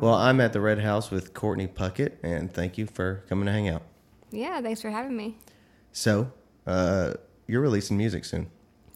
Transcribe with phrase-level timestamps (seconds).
[0.00, 3.52] Well, I'm at the Red House with Courtney Puckett, and thank you for coming to
[3.52, 3.82] hang out.
[4.30, 5.36] Yeah, thanks for having me.
[5.92, 6.32] So,
[6.66, 7.14] uh,
[7.46, 8.50] you're releasing music soon.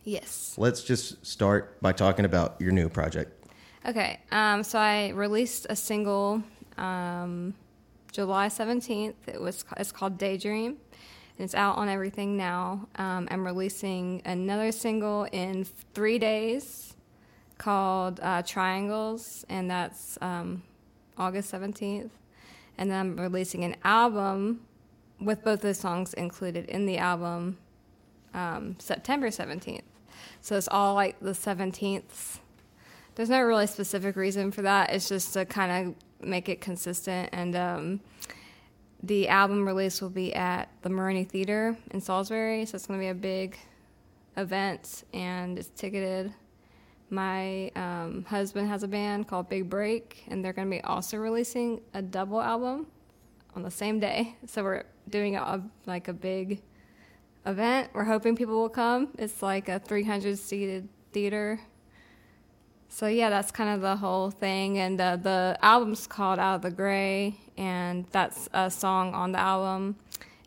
[0.04, 0.54] Yes.
[0.56, 3.46] Let's just start by talking about your new project.
[3.87, 4.19] Okay.
[4.30, 6.42] Um, so I released a single
[6.78, 7.52] um,
[8.10, 9.14] July 17th.
[9.26, 10.78] It was it's called Daydream.
[11.36, 12.88] And it's out on everything now.
[12.96, 16.95] Um, I'm releasing another single in three days
[17.59, 20.62] called uh, Triangles, and that's um,
[21.18, 22.10] August 17th.
[22.77, 24.60] And then I'm releasing an album
[25.20, 27.59] with both those songs included in the album
[28.34, 29.82] um, September 17th.
[30.40, 32.38] So it's all like the 17th.
[33.14, 34.92] There's no really specific reason for that.
[34.92, 37.30] It's just to kind of make it consistent.
[37.32, 38.01] And um,
[39.02, 42.66] the album release will be at the Meroney Theater in Salisbury.
[42.66, 43.56] So it's going to be a big
[44.37, 46.32] event and it's ticketed.
[47.10, 51.16] My um, husband has a band called Big Break, and they're going to be also
[51.16, 52.87] releasing a double album
[53.54, 54.37] on the same day.
[54.46, 56.62] So we're doing a, like a big
[57.46, 57.90] event.
[57.92, 59.09] We're hoping people will come.
[59.18, 61.60] It's like a 300 seated theater.
[62.88, 64.79] So yeah, that's kind of the whole thing.
[64.79, 69.41] And uh, the album's called Out of the Gray, and that's a song on the
[69.41, 69.97] album.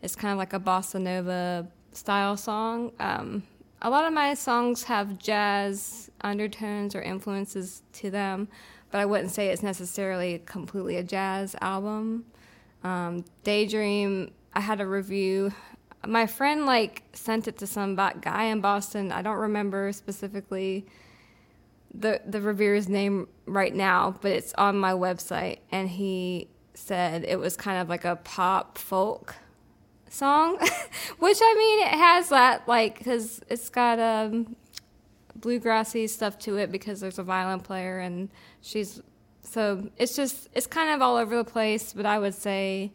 [0.02, 2.92] It's kind of like a bossa nova style song.
[3.00, 3.42] Um,
[3.82, 8.48] a lot of my songs have jazz undertones or influences to them,
[8.90, 12.24] but I wouldn't say it's necessarily completely a jazz album.
[12.82, 15.52] Um, Daydream, I had a review
[16.06, 19.10] my friend like sent it to some guy in Boston.
[19.12, 20.86] I don't remember specifically
[21.92, 27.38] the the reviewer's name right now, but it's on my website, and he said it
[27.38, 29.34] was kind of like a pop folk
[30.10, 30.58] song,
[31.18, 34.56] which I mean it has that like because it's got um
[35.38, 38.28] bluegrassy stuff to it because there's a violin player and
[38.60, 39.00] she's
[39.42, 42.92] so it's just it's kind of all over the place, but I would say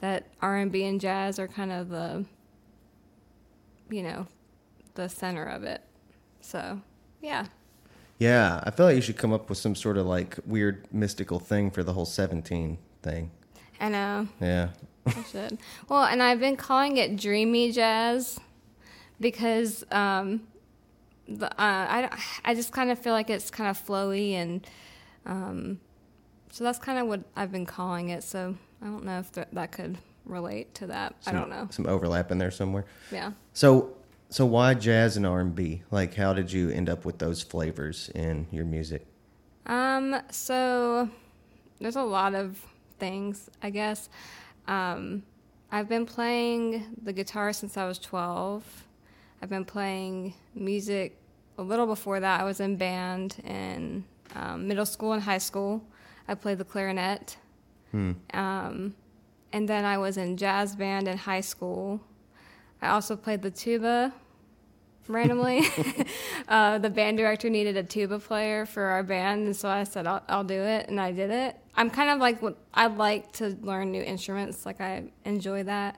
[0.00, 2.24] that R and B and jazz are kind of the
[3.90, 4.26] you know,
[4.94, 5.82] the center of it.
[6.40, 6.80] So,
[7.20, 7.46] yeah.
[8.18, 11.38] Yeah, I feel like you should come up with some sort of like weird mystical
[11.38, 13.30] thing for the whole 17 thing.
[13.80, 14.28] I know.
[14.40, 14.68] Yeah.
[15.06, 15.58] I should.
[15.88, 18.38] Well, and I've been calling it dreamy jazz
[19.20, 20.42] because um,
[21.28, 24.66] the, uh, I, I just kind of feel like it's kind of flowy and
[25.24, 25.80] um,
[26.50, 28.22] so that's kind of what I've been calling it.
[28.22, 31.14] So I don't know if th- that could relate to that.
[31.24, 31.68] Some, I don't know.
[31.70, 32.84] Some overlap in there somewhere.
[33.10, 33.32] Yeah.
[33.52, 33.94] So
[34.28, 35.82] so why jazz and R and B?
[35.90, 39.06] Like how did you end up with those flavors in your music?
[39.66, 41.08] Um, so
[41.80, 42.64] there's a lot of
[42.98, 44.08] things, I guess.
[44.68, 45.22] Um,
[45.70, 48.86] I've been playing the guitar since I was 12.
[49.42, 51.18] I've been playing music
[51.58, 52.40] a little before that.
[52.40, 54.04] I was in band in
[54.34, 55.82] um, middle school and high school.
[56.28, 57.36] I played the clarinet.
[57.90, 58.12] Hmm.
[58.32, 58.94] Um,
[59.52, 62.00] and then I was in jazz band in high school.
[62.82, 64.12] I also played the tuba
[65.08, 65.62] randomly.
[66.48, 70.06] uh, the band director needed a tuba player for our band, and so I said,
[70.06, 71.56] I'll, I'll do it, and I did it.
[71.74, 72.40] I'm kind of like,
[72.72, 75.96] I like to learn new instruments, like, I enjoy that.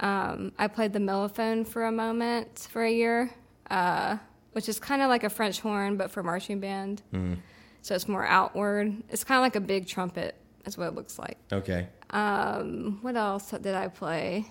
[0.00, 3.30] Um, I played the mellophone for a moment for a year,
[3.70, 4.18] uh,
[4.52, 7.02] which is kind of like a French horn, but for marching band.
[7.12, 7.38] Mm.
[7.82, 9.02] So it's more outward.
[9.08, 10.36] It's kind of like a big trumpet,
[10.66, 11.38] is what it looks like.
[11.52, 11.88] Okay.
[12.10, 14.46] Um, what else did I play?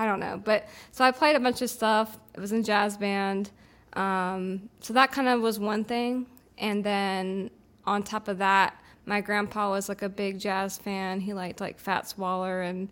[0.00, 2.18] I don't know, but so I played a bunch of stuff.
[2.34, 3.50] It was in jazz band,
[3.92, 6.26] um, so that kind of was one thing.
[6.56, 7.50] And then
[7.84, 11.20] on top of that, my grandpa was like a big jazz fan.
[11.20, 12.88] He liked like Fats Waller and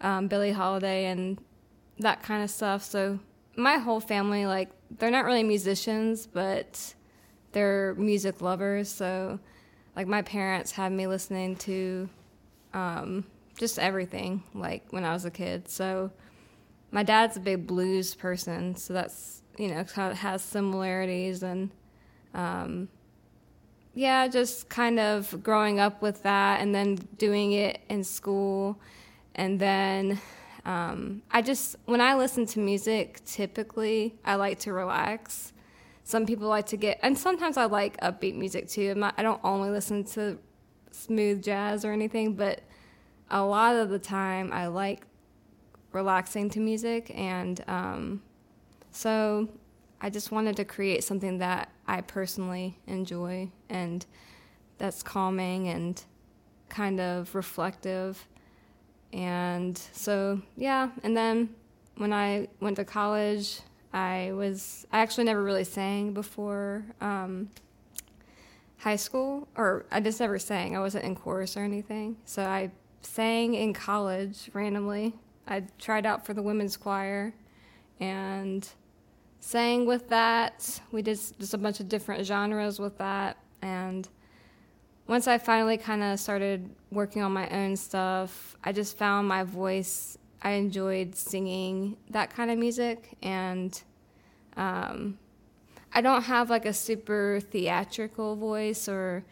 [0.00, 1.38] um, Billie Holiday and
[1.98, 2.82] that kind of stuff.
[2.82, 3.20] So
[3.56, 6.94] my whole family, like, they're not really musicians, but
[7.52, 8.88] they're music lovers.
[8.88, 9.38] So,
[9.94, 12.08] like, my parents had me listening to
[12.74, 13.24] um,
[13.56, 15.68] just everything, like when I was a kid.
[15.68, 16.10] So
[16.90, 21.70] my dad's a big blues person, so that's you know kind of has similarities and
[22.34, 22.88] um,
[23.94, 28.80] yeah, just kind of growing up with that, and then doing it in school,
[29.34, 30.20] and then.
[30.66, 35.54] Um, I just when I listen to music, typically I like to relax.
[36.04, 38.94] Some people like to get, and sometimes I like upbeat music too.
[39.16, 40.38] I don't only listen to
[40.90, 42.62] smooth jazz or anything, but
[43.30, 45.06] a lot of the time I like
[45.92, 48.22] relaxing to music, and um,
[48.90, 49.48] so
[50.00, 54.04] I just wanted to create something that I personally enjoy and
[54.78, 56.02] that's calming and
[56.68, 58.26] kind of reflective.
[59.12, 61.50] And so, yeah, and then
[61.96, 63.60] when I went to college,
[63.92, 66.84] I was, I actually never really sang before.
[67.00, 67.50] Um,
[68.80, 70.74] high school, or I just never sang.
[70.74, 72.16] I wasn't in chorus or anything.
[72.24, 72.70] So I
[73.02, 75.14] sang in college randomly.
[75.50, 77.34] I tried out for the women's choir
[77.98, 78.66] and
[79.40, 80.80] sang with that.
[80.92, 83.36] We did just a bunch of different genres with that.
[83.60, 84.08] And
[85.08, 89.42] once I finally kind of started working on my own stuff, I just found my
[89.42, 90.16] voice.
[90.40, 93.16] I enjoyed singing that kind of music.
[93.20, 93.82] And
[94.56, 95.18] um,
[95.92, 99.24] I don't have like a super theatrical voice or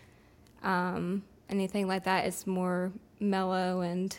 [0.64, 2.26] um, anything like that.
[2.26, 4.16] It's more mellow and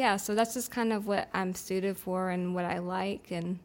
[0.00, 3.30] yeah, so that's just kind of what I'm suited for and what I like.
[3.30, 3.58] And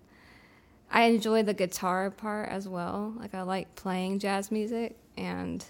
[0.91, 3.13] I enjoy the guitar part as well.
[3.17, 4.97] Like, I like playing jazz music.
[5.15, 5.63] And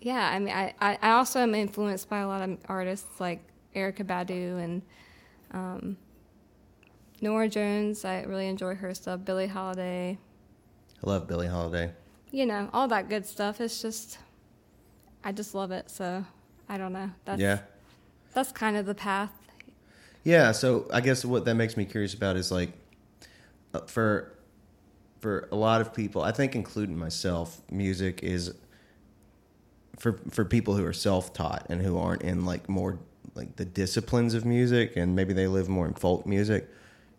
[0.00, 3.42] yeah, I mean, I, I also am influenced by a lot of artists like
[3.76, 4.80] Erykah Badu and
[5.50, 5.98] um,
[7.20, 8.06] Norah Jones.
[8.06, 9.26] I really enjoy her stuff.
[9.26, 10.16] Billie Holiday.
[11.04, 11.92] I love Billie Holiday.
[12.30, 13.60] You know, all that good stuff.
[13.60, 14.16] It's just,
[15.22, 15.90] I just love it.
[15.90, 16.24] So
[16.66, 17.10] I don't know.
[17.26, 17.58] That's, yeah.
[18.34, 19.30] That's kind of the path.
[20.24, 20.52] Yeah.
[20.52, 22.72] So I guess what that makes me curious about is like,
[23.74, 24.32] uh, for
[25.20, 28.54] for a lot of people, I think, including myself, music is
[29.98, 32.98] for for people who are self taught and who aren't in like more
[33.34, 36.68] like the disciplines of music, and maybe they live more in folk music.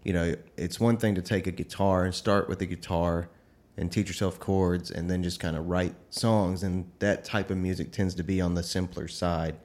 [0.03, 3.29] You know, it's one thing to take a guitar and start with a guitar
[3.77, 7.57] and teach yourself chords and then just kind of write songs and that type of
[7.57, 9.55] music tends to be on the simpler side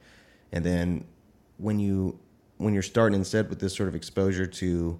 [0.51, 1.05] and then
[1.59, 2.19] when you
[2.57, 4.99] when you're starting instead with this sort of exposure to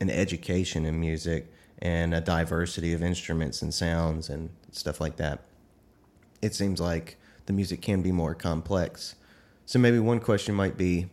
[0.00, 5.40] an education in music and a diversity of instruments and sounds and stuff like that
[6.42, 7.16] it seems like
[7.46, 9.14] the music can be more complex.
[9.64, 11.08] So maybe one question might be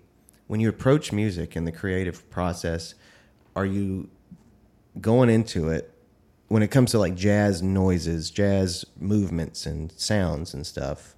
[0.47, 2.95] when you approach music and the creative process
[3.55, 4.09] are you
[4.99, 5.93] going into it
[6.47, 11.15] when it comes to like jazz noises, jazz movements and sounds and stuff,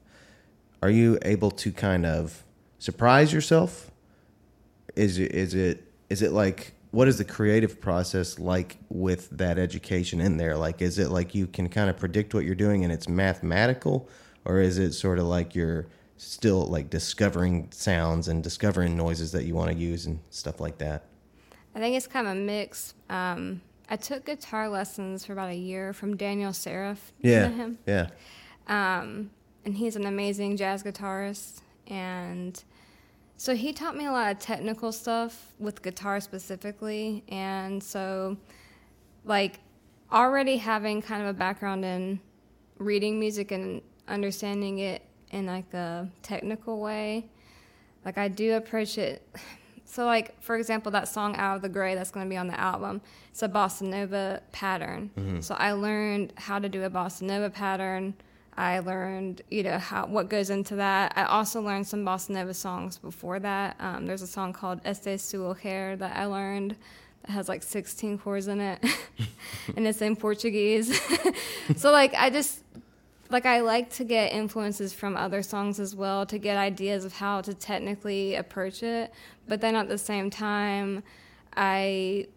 [0.83, 2.43] are you able to kind of
[2.81, 3.91] surprise yourself?
[4.95, 9.57] Is it is it is it like what is the creative process like with that
[9.57, 10.57] education in there?
[10.57, 14.09] Like is it like you can kind of predict what you're doing and it's mathematical
[14.43, 15.85] or is it sort of like you're
[16.17, 20.79] still like discovering sounds and discovering noises that you want to use and stuff like
[20.79, 21.05] that?
[21.75, 22.95] I think it's kind of a mix.
[23.09, 27.13] Um, I took guitar lessons for about a year from Daniel Seraph.
[27.19, 27.43] Yeah.
[27.43, 27.77] You know him?
[27.85, 28.07] Yeah.
[28.67, 29.29] Um,
[29.63, 31.61] and he's an amazing jazz guitarist.
[31.87, 32.61] And
[33.41, 37.23] so he taught me a lot of technical stuff with guitar specifically.
[37.27, 38.37] And so,
[39.25, 39.59] like,
[40.11, 42.19] already having kind of a background in
[42.77, 45.01] reading music and understanding it
[45.31, 47.31] in like a technical way,
[48.05, 49.27] like, I do approach it
[49.85, 52.45] so, like for example, that song "Out of the Gray" that's going to be on
[52.45, 53.01] the album.
[53.31, 55.09] It's a bossa nova pattern.
[55.17, 55.39] Mm-hmm.
[55.41, 58.13] So I learned how to do a bossa nova pattern.
[58.57, 61.13] I learned, you know, how what goes into that.
[61.15, 63.75] I also learned some bossa nova songs before that.
[63.79, 66.75] Um, there's a song called "Este Seu Olhar" that I learned
[67.23, 68.83] that has like 16 chords in it,
[69.75, 70.99] and it's in Portuguese.
[71.77, 72.63] so like I just
[73.29, 77.13] like I like to get influences from other songs as well to get ideas of
[77.13, 79.13] how to technically approach it.
[79.47, 81.03] But then at the same time,
[81.55, 82.27] I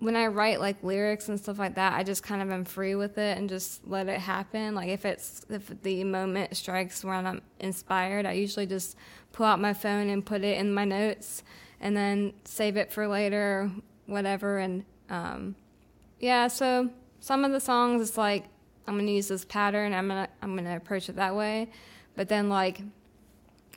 [0.00, 2.94] when I write like lyrics and stuff like that, I just kind of am free
[2.94, 4.74] with it and just let it happen.
[4.74, 8.96] Like if it's if the moment strikes when I'm inspired, I usually just
[9.32, 11.42] pull out my phone and put it in my notes
[11.80, 13.70] and then save it for later,
[14.06, 14.58] whatever.
[14.58, 15.56] And um,
[16.20, 18.44] yeah, so some of the songs it's like
[18.86, 19.92] I'm gonna use this pattern.
[19.92, 21.70] I'm gonna I'm gonna approach it that way.
[22.14, 22.80] But then like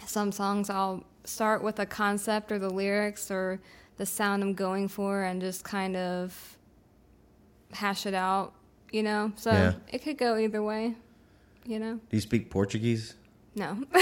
[0.06, 3.60] some songs, I'll start with a concept or the lyrics or
[3.98, 6.58] the sound I'm going for, and just kind of
[7.74, 8.54] hash it out.
[8.92, 9.74] You know, so yeah.
[9.90, 10.96] it could go either way.
[11.66, 11.94] You know.
[11.94, 13.16] Do you speak Portuguese?
[13.56, 13.84] No.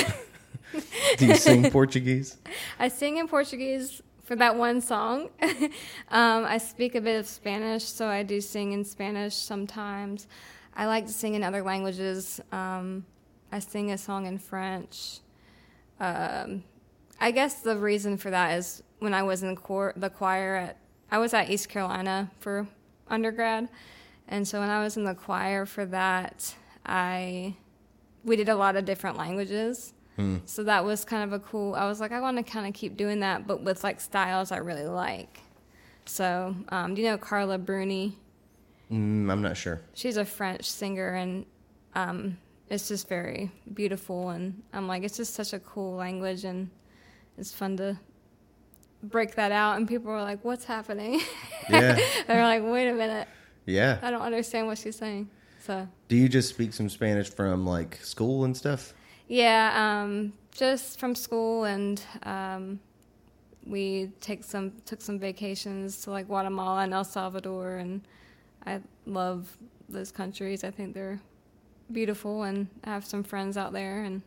[1.17, 2.37] Do you sing Portuguese?
[2.77, 5.29] I sing in Portuguese for that one song.
[5.41, 10.27] um, I speak a bit of Spanish, so I do sing in Spanish sometimes.
[10.75, 12.39] I like to sing in other languages.
[12.51, 13.05] Um,
[13.51, 15.19] I sing a song in French.
[15.99, 16.63] Um,
[17.19, 20.77] I guess the reason for that is when I was in the, the choir at,
[21.11, 22.67] I was at East Carolina for
[23.07, 23.69] undergrad,
[24.27, 27.55] and so when I was in the choir for that, I
[28.23, 29.93] we did a lot of different languages.
[30.15, 30.37] Hmm.
[30.45, 31.75] So that was kind of a cool.
[31.75, 34.51] I was like, I want to kind of keep doing that, but with like styles
[34.51, 35.39] I really like.
[36.05, 38.17] So, um, do you know Carla Bruni?
[38.91, 39.81] Mm, I'm not sure.
[39.93, 41.45] She's a French singer, and
[41.93, 42.37] um,
[42.67, 44.29] it's just very beautiful.
[44.29, 46.69] And I'm like, it's just such a cool language, and
[47.37, 47.97] it's fun to
[49.03, 49.77] break that out.
[49.77, 51.21] And people are like, "What's happening?"
[51.69, 51.99] Yeah.
[52.25, 53.27] They're like, "Wait a minute."
[53.65, 53.99] Yeah.
[54.01, 55.29] I don't understand what she's saying.
[55.61, 58.93] So Do you just speak some Spanish from like school and stuff?
[59.27, 62.79] yeah, um, just from school, and um,
[63.67, 68.01] we take some took some vacations to like Guatemala and El Salvador, and
[68.65, 69.55] I love
[69.87, 70.63] those countries.
[70.63, 71.19] I think they're
[71.91, 74.23] beautiful, and I have some friends out there, and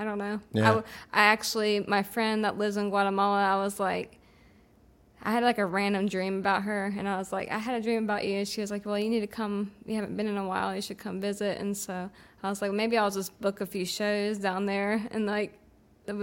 [0.00, 0.40] I don't know.
[0.54, 0.64] I, Yeah.
[0.66, 4.16] w- I actually, my friend that lives in Guatemala, I was like.
[5.22, 7.82] I had like a random dream about her, and I was like, I had a
[7.82, 8.38] dream about you.
[8.38, 9.70] And she was like, Well, you need to come.
[9.84, 10.74] You haven't been in a while.
[10.74, 11.58] You should come visit.
[11.60, 12.08] And so
[12.42, 15.58] I was like, Maybe I'll just book a few shows down there and like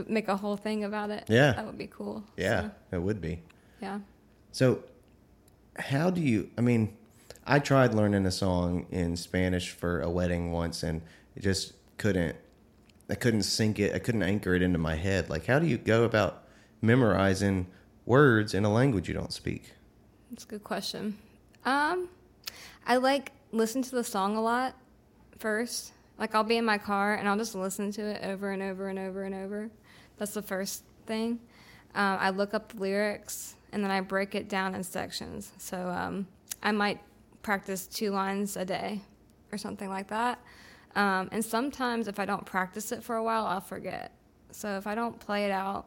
[0.08, 1.26] make a whole thing about it.
[1.28, 1.54] Yeah.
[1.54, 2.24] That would be cool.
[2.38, 3.44] Yeah, So, it would be.
[3.84, 4.00] yeah.
[4.52, 4.84] So,
[5.78, 6.50] how do you?
[6.58, 6.98] I mean,
[7.46, 11.04] I tried learning a song in Spanish for a wedding once, and
[11.40, 12.36] just couldn't.
[13.10, 13.94] I couldn't sink it.
[13.94, 15.30] I couldn't anchor it into my head.
[15.30, 16.44] Like, how do you go about
[16.82, 17.68] memorizing
[18.06, 19.74] words in a language you don't speak?
[20.32, 21.18] That's a good question.
[21.66, 22.10] Um,
[22.86, 24.76] I like listen to the song a lot
[25.40, 25.94] first.
[26.18, 28.90] Like I'll be in my car and I'll just listen to it over and over
[28.90, 29.70] and over and over.
[30.18, 31.40] That's the first thing.
[31.96, 35.52] Um, I look up the lyrics and then I break it down in sections.
[35.58, 36.28] So um,
[36.64, 37.00] I might
[37.42, 39.02] practice two lines a day
[39.52, 40.40] or something like that.
[40.98, 44.12] Um, and sometimes if I don't practice it for a while, I'll forget.
[44.52, 45.86] So if I don't play it out,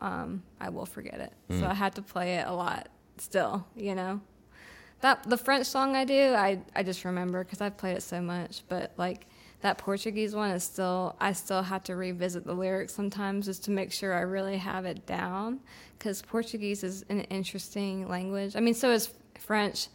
[0.00, 1.32] um, I will forget it.
[1.60, 4.20] So I had to play it a lot still, you know.
[5.00, 8.20] That the French song I do, I I just remember because I've played it so
[8.20, 8.62] much.
[8.68, 9.26] But like
[9.60, 13.70] that Portuguese one is still, I still have to revisit the lyrics sometimes just to
[13.70, 15.60] make sure I really have it down.
[15.98, 18.56] Because Portuguese is an interesting language.
[18.56, 19.86] I mean, so is French,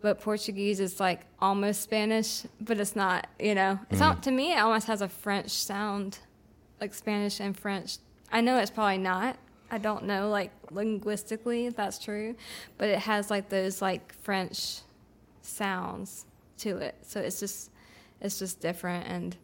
[0.00, 3.26] but Portuguese is like almost Spanish, but it's not.
[3.40, 4.08] You know, it's mm-hmm.
[4.08, 4.52] not to me.
[4.52, 6.18] It almost has a French sound,
[6.80, 7.98] like Spanish and French.
[8.30, 9.36] I know it's probably not.
[9.70, 12.36] I don't know, like linguistically, if that's true,
[12.78, 14.80] but it has like those like French
[15.42, 16.24] sounds
[16.58, 16.94] to it.
[17.02, 17.70] So it's just,
[18.20, 19.06] it's just different.
[19.08, 19.36] And,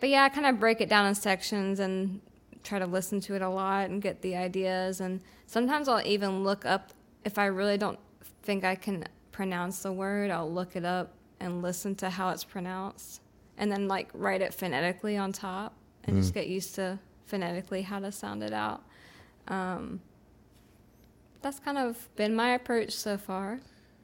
[0.00, 2.20] but yeah, I kind of break it down in sections and
[2.64, 5.00] try to listen to it a lot and get the ideas.
[5.00, 6.90] And sometimes I'll even look up
[7.24, 7.98] if I really don't
[8.42, 9.06] think I can
[9.40, 10.30] pronounce the word.
[10.30, 13.22] I'll look it up and listen to how it's pronounced,
[13.56, 15.72] and then like write it phonetically on top,
[16.04, 18.82] and just get used to phonetically how to sound it out.
[19.48, 20.02] Um,
[21.40, 23.60] that's kind of been my approach so far,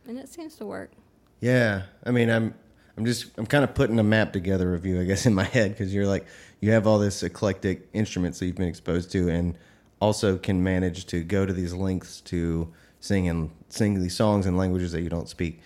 [0.09, 0.93] and it seems to work.
[1.41, 2.55] Yeah, I mean, I'm
[2.97, 5.45] I'm just I'm kind of putting a map together of you, I guess, in my
[5.45, 6.25] head because you're like
[6.61, 9.59] you have all this eclectic instruments that you've been exposed to, and
[10.01, 14.57] also can manage to go to these lengths to sing and sing these songs in
[14.57, 15.61] languages that you don't speak.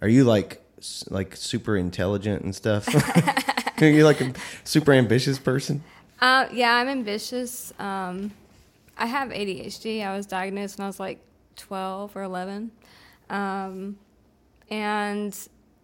[0.00, 0.62] Are you like
[1.08, 2.88] like super intelligent and stuff?
[3.80, 4.32] Are you like a
[4.64, 5.82] super ambitious person?
[6.20, 7.72] Uh, yeah, I'm ambitious.
[7.78, 8.32] Um,
[8.96, 10.06] I have ADHD.
[10.06, 11.20] I was diagnosed when I was like
[11.56, 12.70] 12 or 11.
[13.28, 13.98] Um,
[14.70, 15.36] and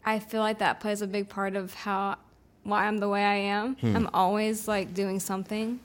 [0.04, 2.16] I feel like that plays a big part of how
[2.64, 3.76] why I'm the way I am.
[3.82, 5.80] I'm always like doing something.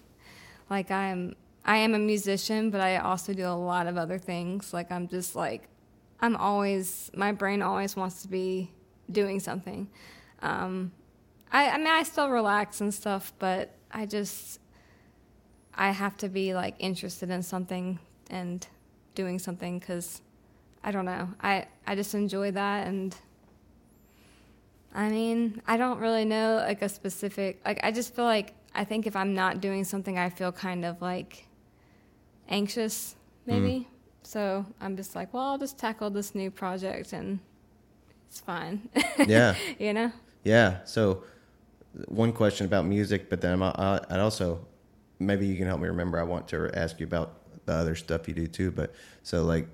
[0.70, 1.36] Like I'm
[1.68, 4.74] I am a musician, but I also do a lot of other things.
[4.74, 5.68] Like I'm just like
[6.22, 8.72] I'm always my brain always wants to be
[9.12, 9.90] doing something.
[10.42, 10.94] Um,
[11.52, 14.60] I, I mean, I still relax and stuff, but I just
[15.76, 18.66] I have to be like interested in something and
[19.14, 20.22] doing something because
[20.86, 21.30] I don't know.
[21.42, 23.14] I I just enjoy that, and
[24.96, 27.82] I mean, I don't really know like a specific like.
[27.84, 31.02] I just feel like I think if I'm not doing something, I feel kind of
[31.02, 31.47] like
[32.48, 33.52] anxious, hmm.
[33.52, 33.88] maybe.
[34.24, 37.40] So I'm just like, well, I'll just tackle this new project and
[38.28, 38.90] it's fine.
[39.26, 39.56] Yeah.
[39.80, 40.12] you know?
[40.44, 40.84] Yeah.
[40.86, 41.24] So,
[42.08, 44.66] one question about music, but then I, uh, I'd also
[45.20, 46.20] maybe you can help me remember.
[46.20, 48.72] I want to ask you about the other stuff you do too.
[48.72, 49.68] But so like,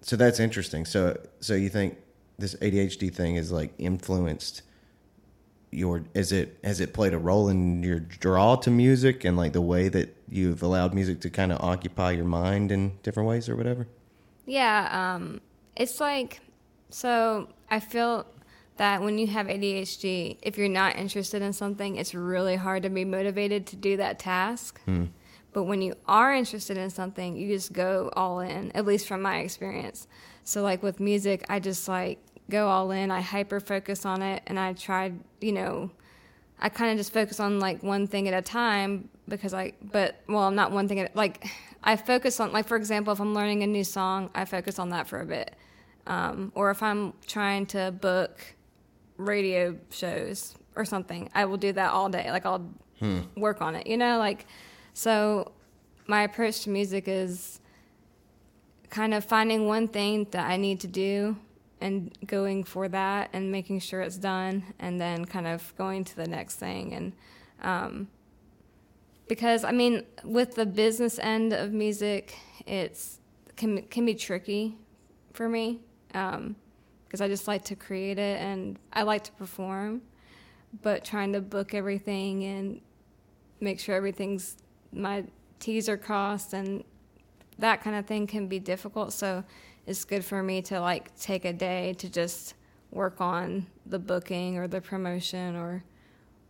[0.00, 0.84] so that's interesting.
[0.84, 1.98] So so you think
[2.38, 4.62] this ADHD thing is like influenced
[5.72, 6.04] your?
[6.14, 9.60] Is it has it played a role in your draw to music and like the
[9.60, 13.56] way that you've allowed music to kind of occupy your mind in different ways or
[13.56, 13.88] whatever?
[14.46, 15.40] Yeah, um,
[15.74, 16.40] it's like
[16.90, 17.48] so.
[17.70, 18.26] I feel
[18.76, 22.90] that when you have ADHD, if you're not interested in something, it's really hard to
[22.90, 24.80] be motivated to do that task.
[25.52, 28.72] But when you are interested in something, you just go all in.
[28.72, 30.06] At least from my experience.
[30.44, 32.18] So like with music, I just like
[32.50, 33.10] go all in.
[33.10, 35.90] I hyper focus on it, and I tried, you know,
[36.60, 40.20] I kind of just focus on like one thing at a time because I, but
[40.28, 41.46] well, not one thing at like
[41.82, 44.90] I focus on like for example, if I'm learning a new song, I focus on
[44.90, 45.56] that for a bit,
[46.06, 48.40] um, or if I'm trying to book
[49.16, 52.30] radio shows or something, I will do that all day.
[52.30, 52.70] Like I'll
[53.36, 54.46] work on it, you know, like
[54.94, 55.52] so.
[56.08, 57.60] My approach to music is
[58.90, 61.36] kind of finding one thing that I need to do
[61.82, 66.16] and going for that and making sure it's done and then kind of going to
[66.16, 66.94] the next thing.
[66.94, 67.12] And
[67.62, 68.08] um,
[69.28, 72.36] because I mean with the business end of music
[72.66, 73.18] it's
[73.56, 74.76] can can be tricky
[75.32, 76.56] for me because um,
[77.20, 80.02] I just like to create it and I like to perform
[80.82, 82.80] but trying to book everything and
[83.60, 84.56] make sure everything's
[84.92, 85.24] my
[85.58, 86.84] T's are crossed and
[87.58, 89.12] that kind of thing can be difficult.
[89.12, 89.44] So
[89.86, 92.54] it's good for me to like take a day to just
[92.90, 95.82] work on the booking or the promotion or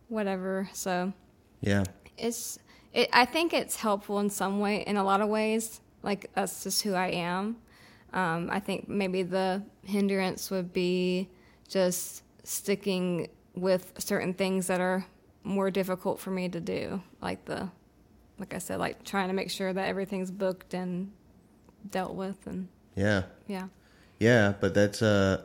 [0.09, 0.69] whatever.
[0.73, 1.13] So
[1.61, 1.83] yeah,
[2.17, 2.59] it's
[2.93, 3.09] it.
[3.13, 5.81] I think it's helpful in some way, in a lot of ways.
[6.03, 7.57] Like that's just who I am.
[8.13, 11.29] Um, I think maybe the hindrance would be
[11.67, 15.05] just sticking with certain things that are
[15.43, 17.69] more difficult for me to do, like the,
[18.37, 21.11] like I said, like trying to make sure that everything's booked and
[21.89, 23.23] dealt with and yeah.
[23.47, 23.67] Yeah.
[24.19, 25.43] Yeah, but that's uh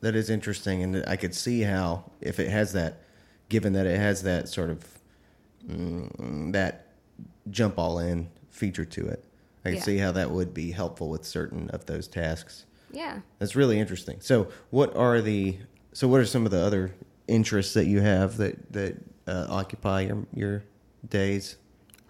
[0.00, 3.02] that is interesting and I could see how if it has that
[3.48, 4.84] given that it has that sort of
[5.66, 6.88] mm, that
[7.50, 9.24] jump all in feature to it.
[9.64, 9.82] I can yeah.
[9.82, 12.66] see how that would be helpful with certain of those tasks.
[12.92, 13.20] Yeah.
[13.38, 14.20] That's really interesting.
[14.20, 15.58] So, what are the
[15.92, 16.94] so what are some of the other
[17.26, 18.96] interests that you have that that
[19.26, 20.64] uh, occupy your your
[21.08, 21.56] days?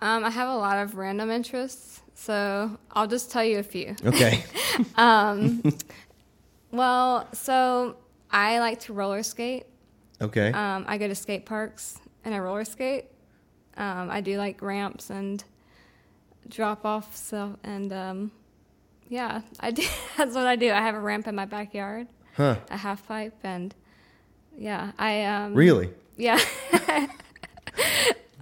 [0.01, 2.03] Um, I have a lot of random interests.
[2.15, 3.97] So I'll just tell you a few.
[4.05, 4.45] Okay.
[4.97, 5.63] um,
[6.71, 7.97] well, so
[8.31, 9.67] I like to roller skate.
[10.21, 10.53] Okay.
[10.53, 13.07] Um, I go to skate parks and I roller skate.
[13.77, 15.43] Um, I do like ramps and
[16.49, 18.31] drop off stuff, and um,
[19.09, 19.83] yeah, I do.
[20.17, 20.71] That's what I do.
[20.71, 22.07] I have a ramp in my backyard.
[22.37, 22.57] Huh.
[22.71, 23.75] A half pipe, and
[24.57, 25.91] yeah, I um, really.
[26.17, 26.41] Yeah.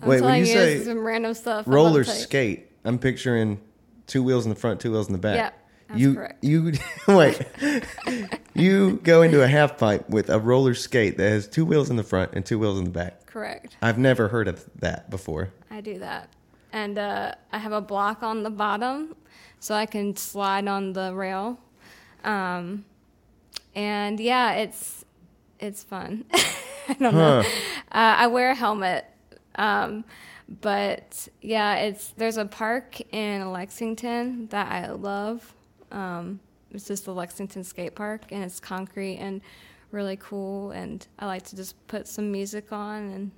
[0.05, 3.61] Wait, when you, you say some random stuff, roller skate, I'm picturing
[4.07, 5.37] two wheels in the front, two wheels in the back.
[5.37, 5.51] Yeah.
[5.89, 6.45] That's you correct.
[6.45, 6.73] you
[7.09, 7.43] wait.
[8.55, 11.97] you go into a half pipe with a roller skate that has two wheels in
[11.97, 13.27] the front and two wheels in the back.
[13.27, 13.77] Correct.
[13.83, 15.53] I've never heard of that before.
[15.71, 16.29] I do that,
[16.73, 19.17] and uh, I have a block on the bottom,
[19.59, 21.59] so I can slide on the rail.
[22.25, 22.85] Um,
[23.75, 25.05] and yeah, it's
[25.59, 26.25] it's fun.
[26.35, 27.21] I don't huh.
[27.21, 27.39] know.
[27.41, 27.45] Uh,
[27.93, 29.07] I wear a helmet.
[29.57, 30.05] Um,
[30.61, 35.55] but yeah, it's there's a park in Lexington that I love.
[35.91, 39.41] Um, it's just the Lexington Skate Park, and it's concrete and
[39.91, 40.71] really cool.
[40.71, 43.31] And I like to just put some music on and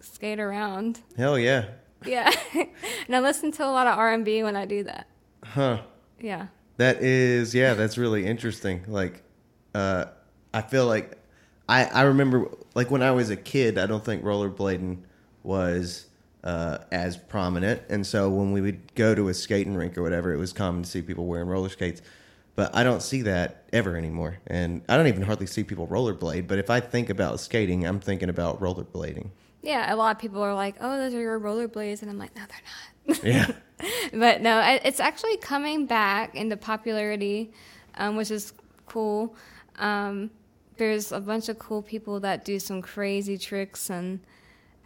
[0.00, 1.00] skate around.
[1.16, 1.66] Hell yeah!
[2.04, 5.08] Yeah, and I listen to a lot of R and B when I do that.
[5.44, 5.82] Huh?
[6.20, 6.48] Yeah.
[6.76, 7.74] That is yeah.
[7.74, 8.84] That's really interesting.
[8.86, 9.22] Like,
[9.74, 10.06] uh,
[10.54, 11.18] I feel like
[11.68, 13.78] I I remember like when I was a kid.
[13.78, 14.98] I don't think rollerblading
[15.42, 16.06] was
[16.44, 17.82] uh, as prominent.
[17.88, 20.82] And so when we would go to a skating rink or whatever, it was common
[20.82, 22.02] to see people wearing roller skates.
[22.54, 24.38] But I don't see that ever anymore.
[24.46, 26.48] And I don't even hardly see people rollerblade.
[26.48, 29.30] But if I think about skating, I'm thinking about rollerblading.
[29.62, 32.02] Yeah, a lot of people are like, oh, those are your rollerblades.
[32.02, 33.24] And I'm like, no, they're not.
[33.24, 33.52] Yeah.
[34.12, 37.52] but no, it's actually coming back into popularity,
[37.96, 38.52] um, which is
[38.86, 39.36] cool.
[39.78, 40.30] Um,
[40.78, 44.20] there's a bunch of cool people that do some crazy tricks, and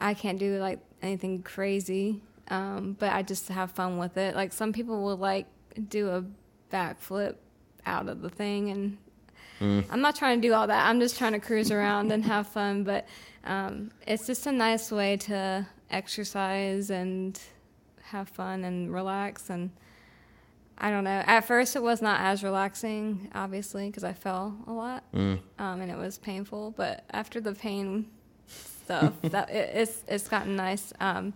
[0.00, 4.34] I can't do like anything crazy, um, but I just have fun with it.
[4.34, 5.46] Like some people will like
[5.88, 6.24] do a
[6.72, 7.36] backflip
[7.84, 8.98] out of the thing, and
[9.60, 9.84] mm.
[9.90, 10.86] I'm not trying to do all that.
[10.86, 12.84] I'm just trying to cruise around and have fun.
[12.84, 13.06] But
[13.44, 17.38] um, it's just a nice way to exercise and
[18.02, 19.70] have fun and relax and.
[20.78, 21.22] I don't know.
[21.26, 25.38] At first, it was not as relaxing, obviously, because I fell a lot, mm.
[25.60, 26.74] um, and it was painful.
[26.76, 28.06] But after the pain
[28.98, 29.14] stuff.
[29.22, 30.92] that it, it's it's gotten nice.
[31.00, 31.34] Um,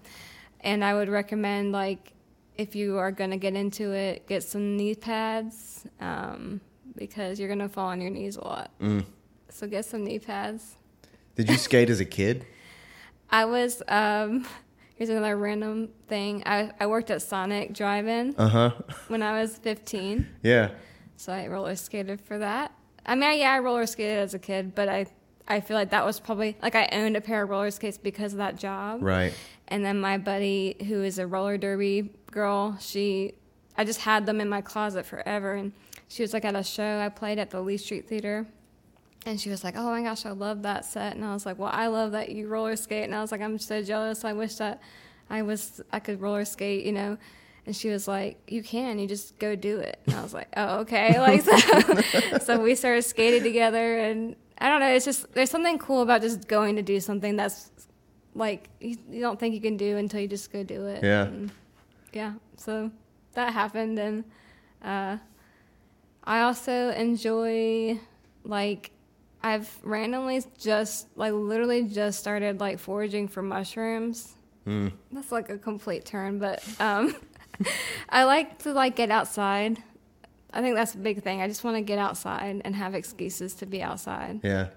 [0.61, 2.13] and I would recommend like
[2.57, 6.61] if you are going to get into it, get some knee pads um,
[6.97, 8.71] because you're going to fall on your knees a lot.
[8.81, 9.05] Mm.
[9.51, 10.77] So get some knee pads.
[11.35, 12.47] Did you skate as a kid?
[13.31, 13.83] I was.
[13.89, 14.47] Um,
[14.95, 16.43] here's another random thing.
[16.47, 18.35] I I worked at Sonic Drive-In.
[18.39, 18.71] Uh huh.
[19.09, 20.27] When I was 15.
[20.43, 20.71] Yeah.
[21.17, 22.73] So I roller skated for that.
[23.05, 25.07] I mean, yeah, I roller skated as a kid, but I
[25.49, 28.33] I feel like that was probably like I owned a pair of roller skates because
[28.33, 29.03] of that job.
[29.03, 29.33] Right.
[29.69, 33.35] And then my buddy, who is a roller derby girl, she,
[33.77, 35.55] I just had them in my closet forever.
[35.55, 35.73] And
[36.09, 38.47] she was like at a show I played at the Lee Street Theater.
[39.25, 41.59] And she was like, "Oh my gosh, I love that set." And I was like,
[41.59, 44.25] "Well, I love that you roller skate." And I was like, "I'm so jealous.
[44.25, 44.81] I wish that
[45.29, 47.19] I was I could roller skate, you know."
[47.67, 49.01] And she was like, "You can.
[49.01, 52.77] You just go do it." And I was like, "Oh, okay." Like so, so we
[52.77, 54.89] started skating together, and I don't know.
[54.89, 57.71] It's just there's something cool about just going to do something that's
[58.35, 61.03] like you, you don't think you can do until you just go do it.
[61.03, 61.25] Yeah.
[61.25, 61.51] And
[62.13, 62.35] yeah.
[62.57, 62.91] So
[63.35, 64.25] that happened, and
[64.83, 65.19] uh,
[66.25, 68.01] I also enjoy
[68.45, 68.93] like
[69.43, 74.35] I've randomly just like literally just started like foraging for mushrooms.
[74.67, 74.93] Mm.
[75.13, 77.15] That's like a complete turn, but um,
[78.09, 79.83] I like to like get outside.
[80.57, 81.43] I think that's a big thing.
[81.43, 84.41] I just want to get outside and have excuses to be outside.
[84.43, 84.69] Yeah.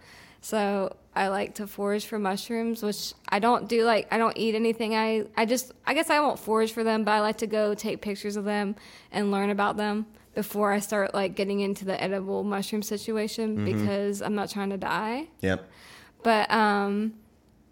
[0.42, 4.56] So I like to forage for mushrooms, which I don't do like I don't eat
[4.56, 4.96] anything.
[4.96, 7.74] I I just I guess I won't forage for them, but I like to go
[7.74, 8.76] take pictures of them
[9.12, 14.22] and learn about them before I start like getting into the edible mushroom situation because
[14.22, 15.28] I'm not trying to die.
[15.42, 15.68] Yep.
[16.24, 17.14] But um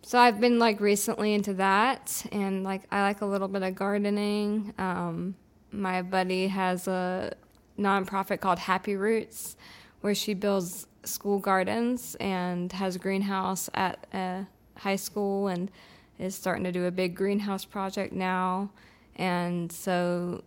[0.01, 3.75] so I've been like recently into that and like I like a little bit of
[3.75, 4.73] gardening.
[4.77, 5.35] Um
[5.71, 7.33] my buddy has a
[7.77, 9.55] nonprofit called Happy Roots
[10.01, 14.45] where she builds school gardens and has a greenhouse at a
[14.77, 15.71] high school and
[16.19, 18.69] is starting to do a big greenhouse project now.
[19.15, 20.43] And so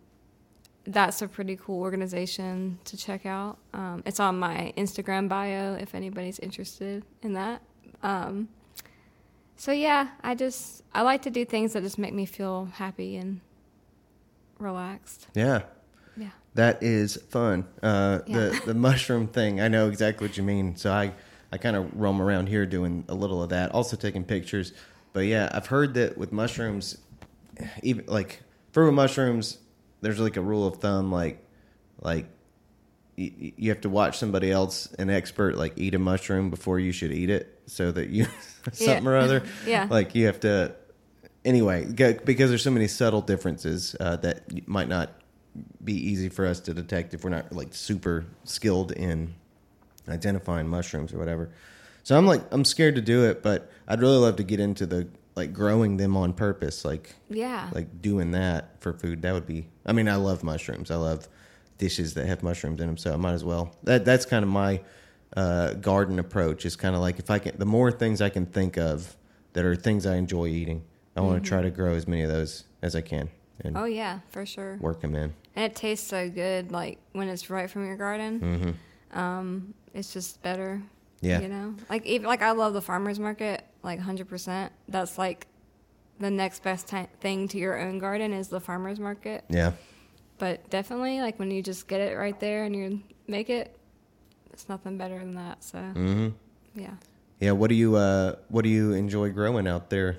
[0.87, 3.59] that's a pretty cool organization to check out.
[3.73, 7.63] Um, it's on my Instagram bio if anybody's interested in that.
[8.03, 8.49] Um,
[9.57, 13.17] so yeah, I just I like to do things that just make me feel happy
[13.17, 13.41] and
[14.59, 15.29] relaxed.
[15.35, 15.63] Yeah.
[16.55, 16.65] Yeah.
[16.73, 17.67] That is fun.
[17.83, 18.37] Uh, Yeah.
[18.39, 19.61] The the mushroom thing.
[19.61, 20.77] I know exactly what you mean.
[20.77, 21.13] So I
[21.53, 23.73] I kind of roam around here doing a little of that.
[23.73, 24.73] Also taking pictures.
[25.13, 26.99] But yeah, I've heard that with mushrooms,
[27.83, 29.59] even like for mushrooms,
[30.01, 31.11] there's like a rule of thumb.
[31.13, 31.45] Like
[32.01, 32.27] like
[33.17, 36.93] you, you have to watch somebody else, an expert, like eat a mushroom before you
[36.93, 38.27] should eat it, so that you
[38.73, 39.43] something or other.
[39.67, 39.87] Yeah.
[39.91, 40.75] Like you have to.
[41.45, 45.11] Anyway, because there's so many subtle differences uh, that might not
[45.85, 49.35] be easy for us to detect if we're not like super skilled in
[50.09, 51.51] identifying mushrooms or whatever.
[52.03, 54.87] So I'm like I'm scared to do it, but I'd really love to get into
[54.87, 57.69] the like growing them on purpose, like Yeah.
[57.73, 59.23] like doing that for food.
[59.23, 59.69] That would be.
[59.87, 60.91] I mean, I love mushrooms.
[60.91, 61.29] I love
[61.79, 63.75] dishes that have mushrooms in them, so I might as well.
[63.85, 64.81] That that's kind of my
[65.37, 66.65] uh, garden approach.
[66.67, 69.17] Is kind of like if I can, the more things I can think of
[69.53, 70.83] that are things I enjoy eating,
[71.17, 73.31] I want to try to grow as many of those as I can
[73.63, 74.79] and oh yeah, for sure.
[74.81, 75.35] work them in.
[75.57, 78.41] And it tastes so good, like when it's right from your garden.
[79.13, 79.19] Mm-hmm.
[79.19, 80.81] Um, it's just better.
[81.21, 81.41] Yeah.
[81.41, 84.73] You know, like even like I love the farmers market, like hundred percent.
[84.89, 85.47] That's like
[86.19, 89.45] the next best ti thing to your own garden is the farmers market.
[89.51, 89.73] Yeah.
[90.39, 93.77] But definitely, like when you just get it right there and you make it,
[94.53, 95.63] it's nothing better than that.
[95.65, 96.29] So Mm-hmm.
[96.81, 96.95] yeah.
[97.41, 97.53] Yeah.
[97.53, 100.19] What do you uh What do you enjoy growing out there?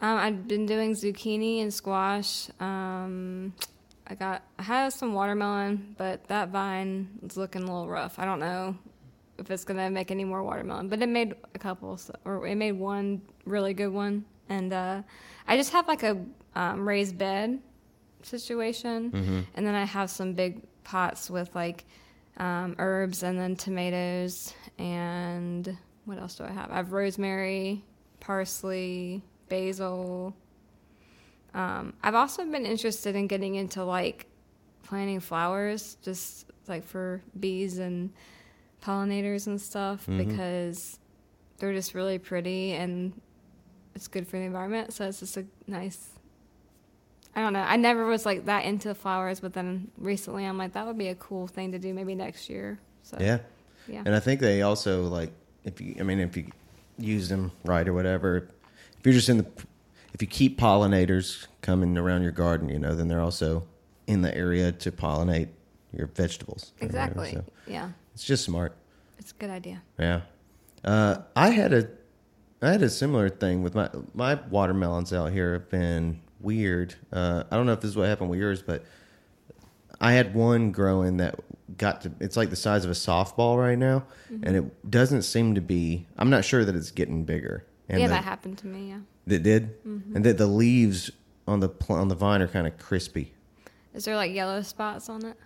[0.00, 2.48] Um, I've been doing zucchini and squash.
[2.58, 3.52] Um,
[4.12, 8.18] I got I have some watermelon, but that vine is looking a little rough.
[8.18, 8.76] I don't know
[9.38, 12.56] if it's gonna make any more watermelon, but it made a couple, so, or it
[12.56, 14.26] made one really good one.
[14.50, 15.00] And uh,
[15.48, 16.22] I just have like a
[16.54, 17.58] um, raised bed
[18.22, 21.86] situation, and then I have some big pots with like
[22.36, 26.70] um, herbs and then tomatoes and what else do I have?
[26.70, 27.82] I have rosemary,
[28.20, 30.34] parsley, basil.
[31.54, 34.26] Um, I've also been interested in getting into like
[34.84, 38.10] planting flowers, just like for bees and
[38.82, 40.98] pollinators and stuff, because
[41.58, 43.12] they're just really pretty and
[43.94, 44.92] it's good for the environment.
[44.92, 46.08] So it's just a nice.
[47.34, 47.60] I don't know.
[47.60, 51.08] I never was like that into flowers, but then recently I'm like that would be
[51.08, 52.78] a cool thing to do maybe next year.
[53.02, 53.38] So Yeah.
[53.88, 54.02] yeah.
[54.04, 55.30] And I think they also like
[55.64, 56.50] if you, I mean, if you
[56.98, 58.48] use them right or whatever,
[58.98, 59.46] if you're just in the,
[60.12, 63.66] if you keep pollinators coming around your garden, you know, then they're also
[64.06, 65.48] in the area to pollinate
[65.92, 66.72] your vegetables.
[66.78, 67.32] whatever, Exactly.
[67.32, 67.90] so Yeah.
[68.14, 68.74] it's just smart.
[69.18, 69.82] It's a good idea.
[69.98, 70.22] Yeah.
[70.84, 71.88] Uh, I had a,
[72.60, 76.94] I had a similar thing with my my watermelons out here have been weird.
[77.12, 78.84] Uh, I don't know if this is what happened with yours, but
[80.00, 81.36] I had one growing that
[81.76, 84.44] got to it's like the size of a softball right now, Mm-hmm.
[84.46, 86.06] and it doesn't seem to be.
[86.18, 87.64] I'm not sure that it's getting bigger.
[87.88, 88.88] And yeah, the, that happened to me.
[88.90, 88.98] Yeah.
[89.26, 90.16] That did, Mm-hmm.
[90.16, 91.10] and that the leaves
[91.46, 93.32] on the pl- on the vine are kind of crispy.
[93.94, 95.36] Is there like yellow spots on it?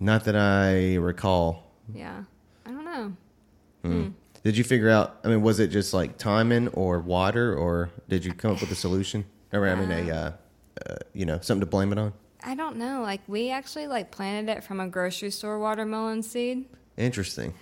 [0.00, 1.70] Not that I recall.
[1.94, 2.24] Yeah.
[2.66, 3.12] I don't know.
[3.82, 4.08] Hmm.
[4.42, 5.18] Did you figure out?
[5.24, 8.70] I mean, was it just like timing or water, or did you come up with
[8.70, 9.24] a solution?
[9.52, 10.32] Or I mean, a uh,
[10.90, 12.12] uh, you know something to blame it on?
[12.42, 13.00] I don't know.
[13.02, 16.66] Like we actually like planted it from a grocery store watermelon seed.
[16.98, 17.54] Interesting.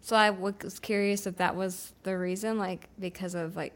[0.00, 3.74] So I was curious if that was the reason, like because of like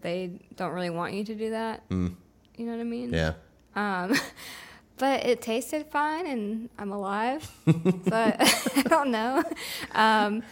[0.00, 1.88] they don't really want you to do that.
[1.88, 2.14] Mm.
[2.56, 3.12] You know what I mean?
[3.12, 3.32] Yeah.
[3.76, 4.14] Um,
[4.98, 7.50] but it tasted fine, and I'm alive.
[7.64, 8.36] but
[8.76, 9.42] I don't know.
[9.92, 10.42] Um,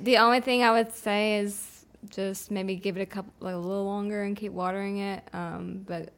[0.00, 3.58] the only thing I would say is just maybe give it a couple, like a
[3.58, 5.22] little longer, and keep watering it.
[5.32, 6.10] Um, but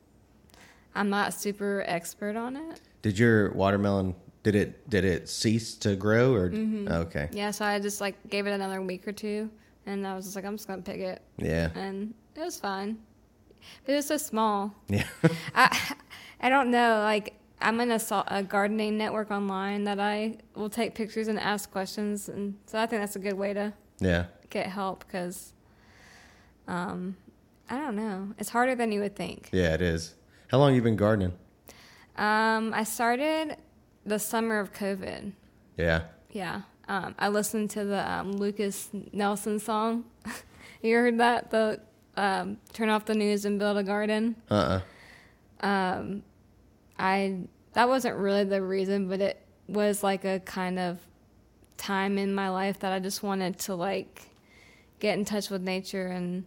[0.95, 2.81] I'm not super expert on it.
[3.03, 6.89] Did your watermelon Did it did it cease to grow or Mm-hmm.
[6.89, 7.29] okay?
[7.33, 9.51] Yeah, so I just like gave it another week or two,
[9.87, 11.71] and I was just like, I'm just gonna pick it, Yeah.
[11.75, 12.99] and it was fine.
[13.85, 14.75] But it was so small.
[14.89, 15.07] Yeah.
[15.55, 15.95] I
[16.41, 17.01] I don't know.
[17.01, 21.71] Like I'm in a, a gardening network online that I will take pictures and ask
[21.71, 24.27] questions, and so I think that's a good way to yeah.
[24.51, 25.53] get help because,
[26.69, 27.17] um,
[27.71, 28.35] I don't know.
[28.39, 29.49] It's harder than you would think.
[29.53, 30.15] Yeah, it is.
[30.49, 31.33] How long you been gardening?
[32.17, 33.57] Um, I started
[34.05, 35.33] the summer of COVID.
[35.77, 36.03] Yeah.
[36.31, 36.63] Yeah.
[36.89, 40.05] Um, I listened to the um, Lukas Nelson song.
[40.83, 41.51] you heard that?
[41.51, 41.81] The
[42.17, 44.37] um, turn off the news and build a garden.
[44.51, 44.81] Uh
[45.63, 46.23] uh Um,
[46.99, 47.41] I
[47.73, 50.99] that wasn't really the reason, but it was like a kind of
[51.77, 54.31] time in my life that I just wanted to like
[54.99, 56.47] get in touch with nature and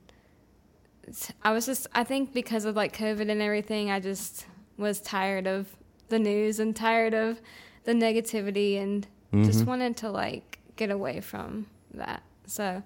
[1.43, 4.45] I was just I think because of like COVID and everything, I just
[4.77, 5.67] was tired of
[6.09, 7.41] the news and tired of
[7.83, 12.23] the negativity and just wanted to like get away from that.
[12.45, 12.81] So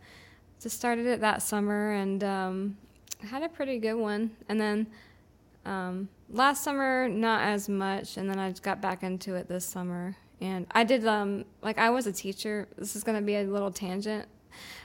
[0.61, 2.77] just started it that summer and um,
[3.29, 4.31] had a pretty good one.
[4.49, 4.87] And then
[5.65, 9.65] um, last summer, not as much, and then I just got back into it this
[9.65, 10.15] summer.
[10.41, 12.67] And I did um like I was a teacher.
[12.77, 14.25] This is going to be a little tangent.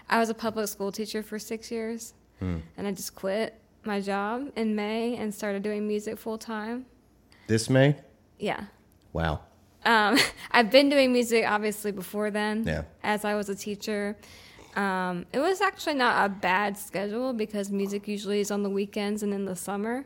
[0.08, 2.58] I was a public school teacher for six years, Hmm.
[2.76, 6.86] and I just quit my job in May and started doing music full time.
[7.48, 7.96] This May?
[8.38, 8.64] Yeah.
[9.12, 9.40] Wow.
[9.84, 10.18] Um,
[10.50, 12.64] I've been doing music obviously before then.
[12.66, 12.82] Yeah.
[13.02, 14.16] As I was a teacher,
[14.76, 19.22] um, it was actually not a bad schedule because music usually is on the weekends
[19.22, 20.04] and in the summer,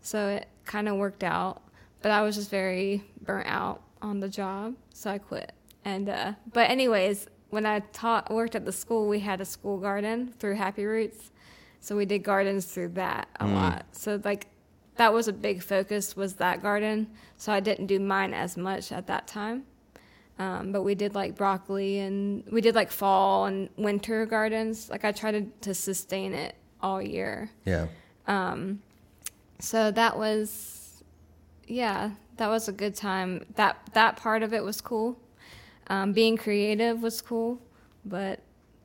[0.00, 1.62] so it kind of worked out.
[2.02, 5.52] But I was just very burnt out on the job, so I quit.
[5.84, 9.78] And uh, but anyways, when I taught worked at the school, we had a school
[9.78, 11.32] garden through Happy Roots,
[11.80, 13.86] so we did gardens through that a lot.
[13.92, 14.46] So like
[14.96, 17.08] that was a big focus was that garden.
[17.36, 19.64] So i didn't do mine as much at that time.
[20.38, 24.90] Um, but we did like broccoli and we did like fall and winter gardens.
[24.90, 27.50] Like i tried to, to sustain it all year.
[27.64, 27.86] Yeah.
[28.26, 28.82] Um,
[29.58, 31.02] so that was
[31.66, 33.46] yeah that was a good time.
[33.54, 35.18] That that part of it was cool.
[35.88, 37.60] Um, being creative was cool
[38.06, 38.40] but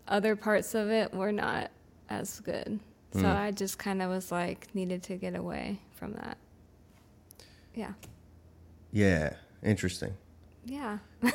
[0.08, 1.71] other parts of it were not
[2.10, 2.80] as good.
[3.13, 6.36] So i just kind of was like needed to get away from that
[7.76, 7.92] yeah
[8.92, 9.34] Yeah.
[9.64, 10.14] Interesting.
[10.66, 11.32] yeah and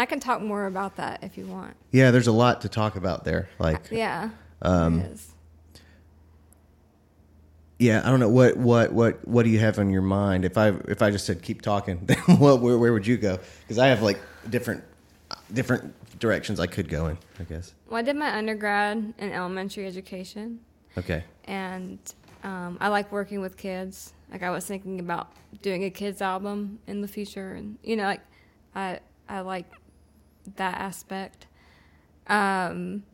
[0.00, 2.96] i can talk more about that if you want Yeah, there's a lot to talk
[2.96, 3.48] about there.
[3.60, 4.30] Like yeah
[4.62, 5.04] Um.
[7.78, 10.44] Yeah, I don't know what what what what do you have on your mind?
[10.44, 13.38] If I if I just said keep talking, then what where, where would you go?
[13.62, 14.20] Because I have like
[14.50, 14.82] different
[15.52, 17.18] different directions I could go in.
[17.40, 17.74] I guess.
[17.88, 20.60] well i did my undergrad in elementary education
[20.98, 21.24] Okay.
[21.44, 21.98] and
[22.42, 24.12] um, I like working with kids.
[24.30, 28.04] Like I was thinking about doing a kids album in the future, and you know,
[28.04, 28.22] like
[28.74, 29.66] I I like
[30.56, 31.46] that aspect.
[32.26, 33.04] Um,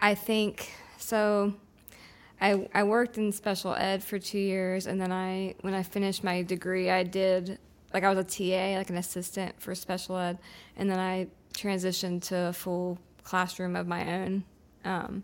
[0.00, 1.54] I think so.
[2.40, 6.22] I I worked in special ed for two years, and then I when I finished
[6.22, 7.58] my degree, I did
[7.92, 10.38] like I was a TA, like an assistant for special ed,
[10.76, 14.44] and then I transitioned to a full classroom of my own.
[14.84, 15.22] Um,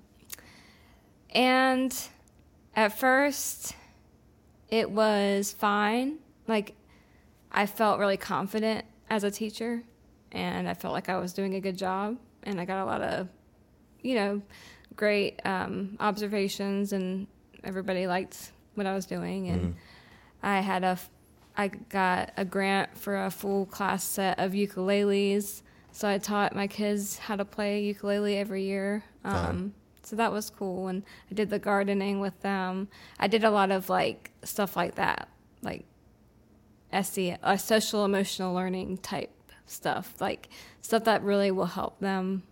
[1.31, 1.95] and
[2.79, 3.75] at first,
[4.69, 6.19] it was fine.
[6.47, 6.77] Like,
[7.51, 9.83] I felt really confident as a teacher,
[10.31, 13.03] and I felt like I was doing a good job, and I got a lot
[13.03, 13.29] of,
[14.01, 14.43] you know,
[14.95, 17.27] great um, observations, and
[17.65, 19.49] everybody liked what I was doing.
[19.49, 19.75] And
[20.41, 20.97] I had a
[21.57, 26.69] I got a grant for a full class set of ukuleles, so I taught my
[26.69, 29.03] kids how to play ukulele every year.
[29.25, 29.75] Um,
[30.09, 32.89] so that was cool, and I did the gardening with them.
[33.19, 35.29] I did a lot of like stuff like that,
[35.61, 35.85] like
[36.93, 39.31] SE, uh, social emotional learning type
[39.67, 40.49] stuff, like
[40.81, 42.43] stuff that really will help them.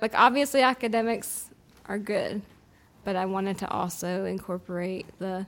[0.00, 1.50] Like obviously academics
[1.84, 2.40] are good,
[3.04, 5.46] but I wanted to also incorporate the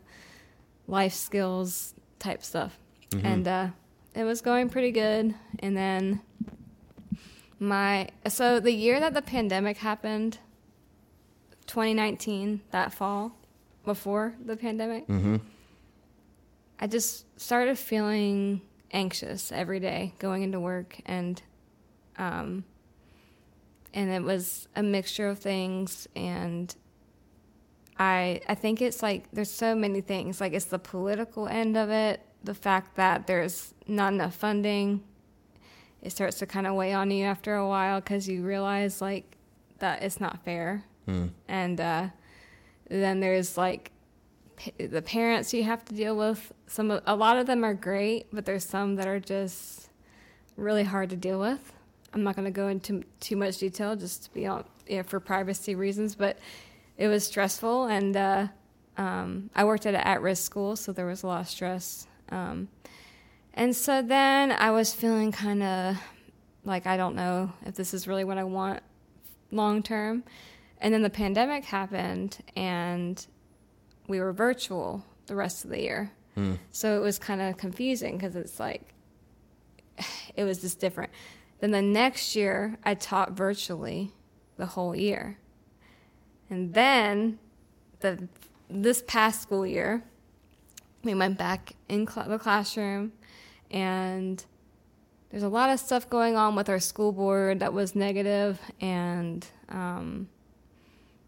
[0.87, 2.79] life skills type stuff,
[3.25, 3.69] and uh,
[4.15, 5.35] it was going pretty good.
[5.61, 6.21] And then
[7.59, 10.39] my so the year that the pandemic happened
[11.67, 13.33] 2019 that fall
[13.85, 15.37] before the pandemic Mm-hmm.
[16.81, 18.61] i just started feeling
[18.93, 21.43] anxious every day going into work and
[22.19, 22.65] um
[23.95, 26.75] and it was a mixture of things and
[27.99, 31.91] i i think it's like there's so many things like it's the political end of
[31.91, 35.03] it the fact that there's not enough funding
[36.03, 39.37] it starts to kind of weigh on you after a while because you realize like
[39.79, 41.31] that it's not fair Mm.
[41.47, 42.09] and uh,
[42.89, 43.93] then there's like
[44.57, 48.27] p- the parents you have to deal with some a lot of them are great
[48.33, 49.87] but there's some that are just
[50.57, 51.73] really hard to deal with.
[52.13, 55.03] I'm not going to go into too much detail just to be on, you know,
[55.03, 56.39] for privacy reasons, but
[56.97, 57.87] it was stressful.
[57.87, 58.49] And uh,
[58.97, 62.07] um, I worked at an at risk school, so there was a lot of stress.
[62.31, 62.69] Um,
[63.55, 65.97] and so then I was feeling kind of
[66.65, 68.83] like I don't know if this is really what I want
[69.51, 70.25] long term.
[70.81, 73.25] And then the pandemic happened, and
[74.09, 76.13] we were virtual the rest of the year.
[76.37, 76.59] Mm.
[76.71, 78.83] So it was kind of confusing because it's like,
[80.37, 81.11] it was just different.
[81.61, 84.13] Then the next year, I taught virtually
[84.57, 85.39] the whole year.
[86.51, 87.39] And then
[88.01, 88.29] the
[88.69, 90.03] this past school year,
[91.03, 93.13] we went back in cl- the classroom,
[93.71, 94.45] and
[95.31, 99.47] there's a lot of stuff going on with our school board that was negative, and
[99.69, 100.29] um,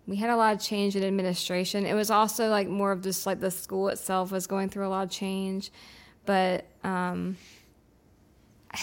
[0.09, 1.85] we had a lot of change in administration.
[1.85, 4.89] It was also like more of just like the school itself was going through a
[4.89, 5.71] lot of change,
[6.25, 7.37] but um,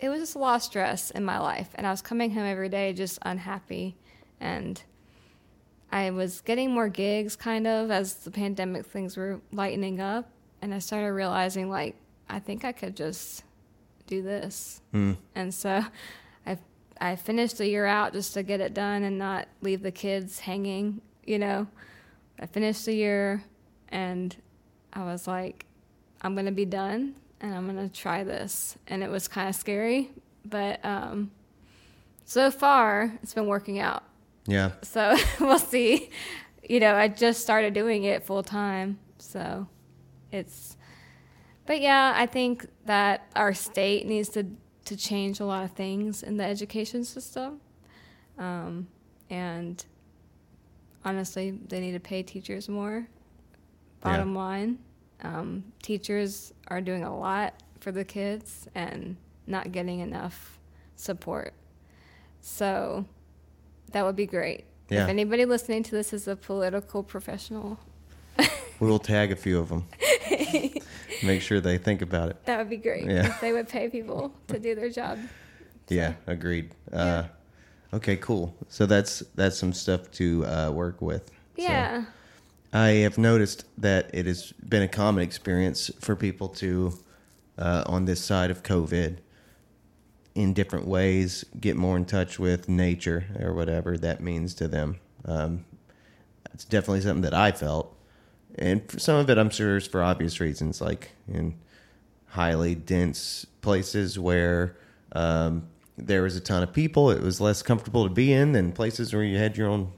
[0.00, 2.44] it was just a lot of stress in my life, and I was coming home
[2.44, 3.96] every day just unhappy,
[4.40, 4.82] and
[5.92, 10.30] I was getting more gigs kind of as the pandemic things were lightening up,
[10.62, 11.96] and I started realizing like
[12.28, 13.44] I think I could just
[14.08, 15.16] do this, Mm.
[15.36, 15.84] and so
[17.00, 20.40] I finished the year out just to get it done and not leave the kids
[20.40, 21.66] hanging, you know.
[22.38, 23.42] I finished the year,
[23.88, 24.34] and
[24.92, 25.66] I was like,
[26.22, 28.76] I'm gonna be done and I'm gonna try this.
[28.86, 30.10] And it was kind of scary,
[30.44, 31.30] but um,
[32.24, 34.04] so far it's been working out.
[34.46, 34.72] Yeah.
[34.82, 36.10] So we'll see.
[36.68, 39.66] You know, I just started doing it full time, so
[40.30, 40.76] it's.
[41.66, 44.46] But yeah, I think that our state needs to
[44.90, 47.60] to change a lot of things in the education system,
[48.38, 48.88] um,
[49.30, 49.84] and
[51.04, 53.06] honestly, they need to pay teachers more.
[54.00, 54.78] Bottom line,
[55.22, 60.58] um, teachers are doing a lot for the kids and not getting enough
[60.96, 61.54] support.
[62.40, 63.04] So
[63.92, 64.64] that would be great.
[64.88, 65.04] Yeah.
[65.04, 67.78] If anybody listening to this is a political professional,
[68.80, 69.86] We will tag a few of them.
[71.22, 72.44] Make sure they think about it.
[72.46, 73.26] that would be great Yeah.
[73.26, 75.18] if they would pay people to do their job.
[75.88, 76.70] Yeah, agreed.
[76.92, 77.24] Uh,
[77.92, 78.54] okay, cool.
[78.68, 81.26] So that's that's some stuff to uh, work with.
[81.56, 82.04] So Yeah.
[82.72, 86.96] I have noticed that it has been a common experience for people to,
[87.58, 89.16] uh, on this side of COVID,
[90.36, 95.00] in different ways, get more in touch with nature or whatever that means to them.
[95.24, 95.64] Um,
[96.54, 97.96] it's definitely something that I felt,
[98.60, 101.54] and some of it, I'm sure, is for obvious reasons, like in
[102.28, 104.76] highly dense places where
[105.12, 107.10] um, there was a ton of people.
[107.10, 109.92] It was less comfortable to be in than places where you had your own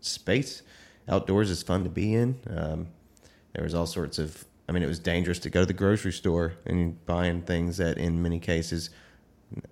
[0.00, 0.62] space.
[1.08, 2.38] Outdoors is fun to be in.
[2.48, 2.86] Um,
[3.52, 4.44] there was all sorts of.
[4.66, 7.98] I mean, it was dangerous to go to the grocery store and buying things that,
[7.98, 8.88] in many cases,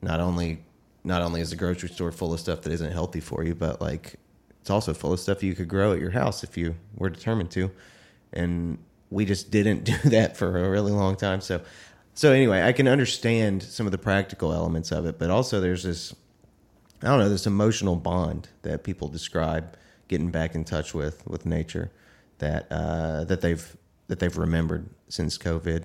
[0.02, 0.62] not only
[1.04, 3.80] not only is the grocery store full of stuff that isn't healthy for you, but
[3.80, 4.16] like
[4.60, 7.50] it's also full of stuff you could grow at your house if you were determined
[7.52, 7.70] to.
[8.32, 8.78] And
[9.10, 11.40] we just didn't do that for a really long time.
[11.40, 11.60] So,
[12.14, 15.82] so anyway, I can understand some of the practical elements of it, but also there's
[15.82, 16.14] this,
[17.02, 19.76] I don't know, this emotional bond that people describe
[20.08, 21.90] getting back in touch with with nature
[22.38, 23.76] that uh, that they've
[24.08, 25.84] that they've remembered since COVID.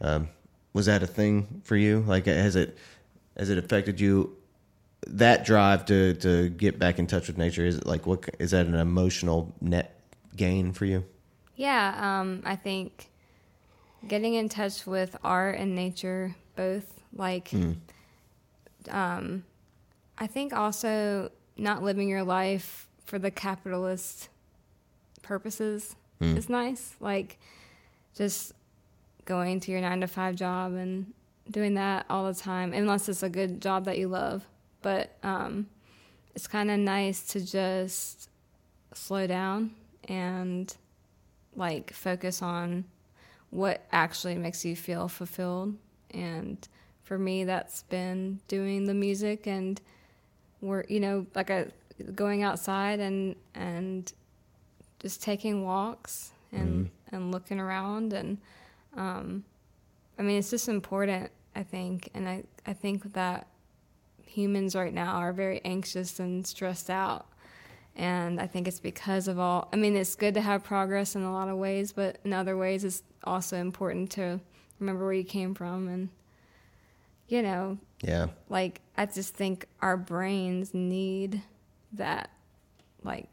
[0.00, 0.28] Um,
[0.72, 2.00] was that a thing for you?
[2.06, 2.78] Like, has it
[3.36, 4.36] has it affected you?
[5.06, 8.52] That drive to to get back in touch with nature is it like what is
[8.52, 10.00] that an emotional net
[10.36, 11.04] gain for you?
[11.58, 13.10] Yeah, um, I think
[14.06, 17.52] getting in touch with art and nature both, like,
[18.88, 19.42] um,
[20.16, 24.28] I think also not living your life for the capitalist
[25.22, 25.96] purposes
[26.36, 26.94] is nice.
[27.00, 27.38] Like,
[28.14, 28.52] just
[29.24, 31.12] going to your nine to five job and
[31.50, 34.46] doing that all the time, unless it's a good job that you love.
[34.80, 35.66] But um,
[36.36, 38.30] it's kind of nice to just
[38.94, 39.72] slow down
[40.08, 40.72] and
[41.58, 42.84] like focus on
[43.50, 45.74] what actually makes you feel fulfilled.
[46.10, 46.66] And
[47.02, 49.80] for me, that's been doing the music and
[50.60, 51.68] we're you know like a
[52.14, 54.12] going outside and and
[54.98, 58.12] just taking walks and and looking around.
[58.12, 58.38] And
[58.96, 59.44] um,
[60.18, 62.10] I mean it's just important I think.
[62.14, 63.46] And I I think that
[64.24, 67.26] humans right now are very anxious and stressed out
[67.98, 71.22] and I think it's because of all I mean it's good to have progress in
[71.22, 74.40] a lot of ways but in other ways it's also important to
[74.78, 76.08] remember where you came from and
[77.26, 81.42] you know Yeah, like I just think our brains need
[81.92, 82.30] that
[83.02, 83.28] like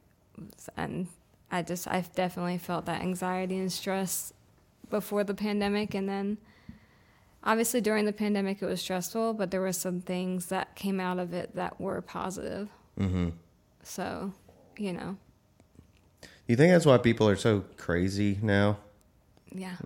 [0.75, 1.07] and
[1.51, 4.33] I just I've definitely felt that anxiety and stress
[4.89, 6.37] before the pandemic and then
[7.43, 11.19] obviously during the pandemic it was stressful, but there were some things that came out
[11.19, 12.69] of it that were positive.
[12.99, 13.29] Mm-hmm.
[13.83, 14.33] So,
[14.79, 15.17] you know,
[16.47, 18.77] You think that's why people are so crazy now?
[19.53, 19.75] yeah.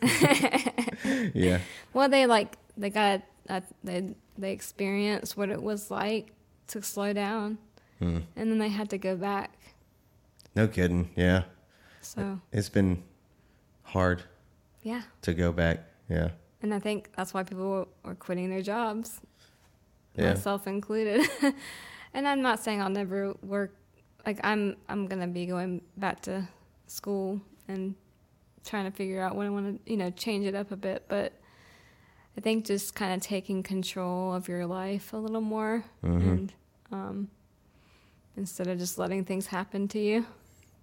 [1.34, 1.60] Yeah.
[1.92, 6.32] Well, they like they got uh, they they experienced what it was like
[6.68, 7.58] to slow down,
[7.98, 8.18] Hmm.
[8.36, 9.50] and then they had to go back.
[10.54, 11.10] No kidding.
[11.16, 11.44] Yeah.
[12.00, 13.02] So It's been
[13.82, 14.22] hard
[14.82, 15.84] yeah, to go back.
[16.08, 16.30] Yeah.
[16.62, 19.20] and I think that's why people were quitting their jobs,
[20.16, 20.30] Yeah.
[20.34, 21.28] myself included.
[22.14, 23.74] and I'm not saying I'll never work.
[24.26, 26.46] Like I'm I'm gonna be going back to
[26.86, 27.94] school and
[28.64, 31.04] trying to figure out what I want to you know change it up a bit,
[31.08, 31.32] but.
[32.36, 36.20] I think just kind of taking control of your life a little more, Mhm.
[36.22, 36.52] and
[36.92, 37.28] um,
[38.36, 40.24] instead of just letting things happen to you.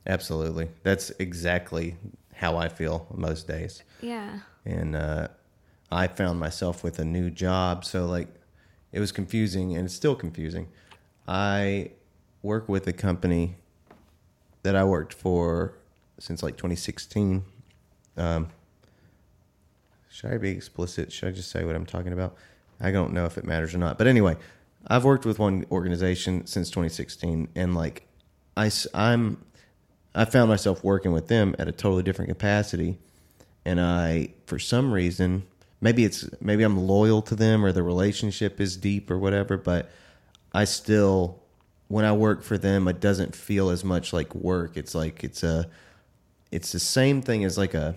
[0.05, 0.67] Absolutely.
[0.83, 1.95] That's exactly
[2.33, 3.83] how I feel most days.
[4.01, 4.39] Yeah.
[4.65, 5.29] and uh,
[5.89, 7.85] I found myself with a new job.
[7.85, 8.27] So like,
[8.91, 10.67] it was confusing, and it's still confusing.
[11.25, 11.91] I
[12.45, 13.55] work with a company
[14.63, 15.73] that I worked for
[16.19, 17.43] since like 2016.
[18.17, 18.47] Um,
[20.09, 21.11] should I be explicit?
[21.11, 22.35] Should I just say what I'm talking about?
[22.79, 23.97] I don't know if it matters or not.
[23.97, 24.37] But anyway,
[24.87, 28.07] I've worked with one organization since 2016, and like,
[28.55, 29.43] I, am
[30.13, 32.97] I found myself working with them at a totally different capacity
[33.65, 35.47] and I, for some reason,
[35.81, 39.89] maybe it's maybe I'm loyal to them or the relationship is deep or whatever, but
[40.53, 41.41] I still,
[41.87, 44.77] when I work for them, it doesn't feel as much like work.
[44.77, 45.69] It's like it's a,
[46.51, 47.95] it's the same thing as like a,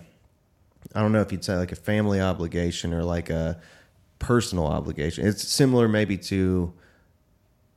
[0.93, 3.59] I don't know if you'd say like a family obligation or like a
[4.19, 5.25] personal obligation.
[5.25, 6.73] It's similar maybe to,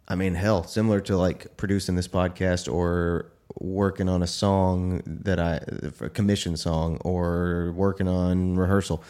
[0.08, 5.38] I mean, hell, similar to like producing this podcast or working on a song that
[5.38, 5.60] I,
[6.00, 9.02] a commission song or working on rehearsal.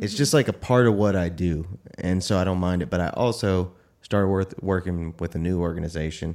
[0.00, 1.66] It's just like a part of what I do.
[1.98, 2.90] And so I don't mind it.
[2.90, 3.72] But I also
[4.08, 6.34] started work, working with a new organization.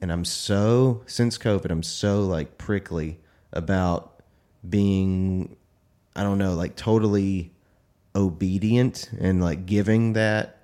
[0.00, 3.18] And I'm so, since COVID, I'm so like prickly
[3.52, 4.22] about
[4.66, 5.54] being,
[6.16, 7.52] I don't know, like totally
[8.16, 10.56] obedient and like giving that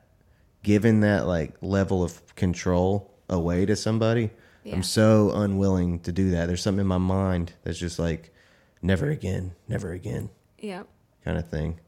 [0.65, 4.31] giving that like level of control away to somebody
[4.65, 4.75] Yeah.
[4.75, 8.35] i'm so unwilling to do that there's something in my mind that's just like
[8.83, 10.29] never again never again
[10.59, 10.83] Yeah.
[11.25, 11.79] kind of thing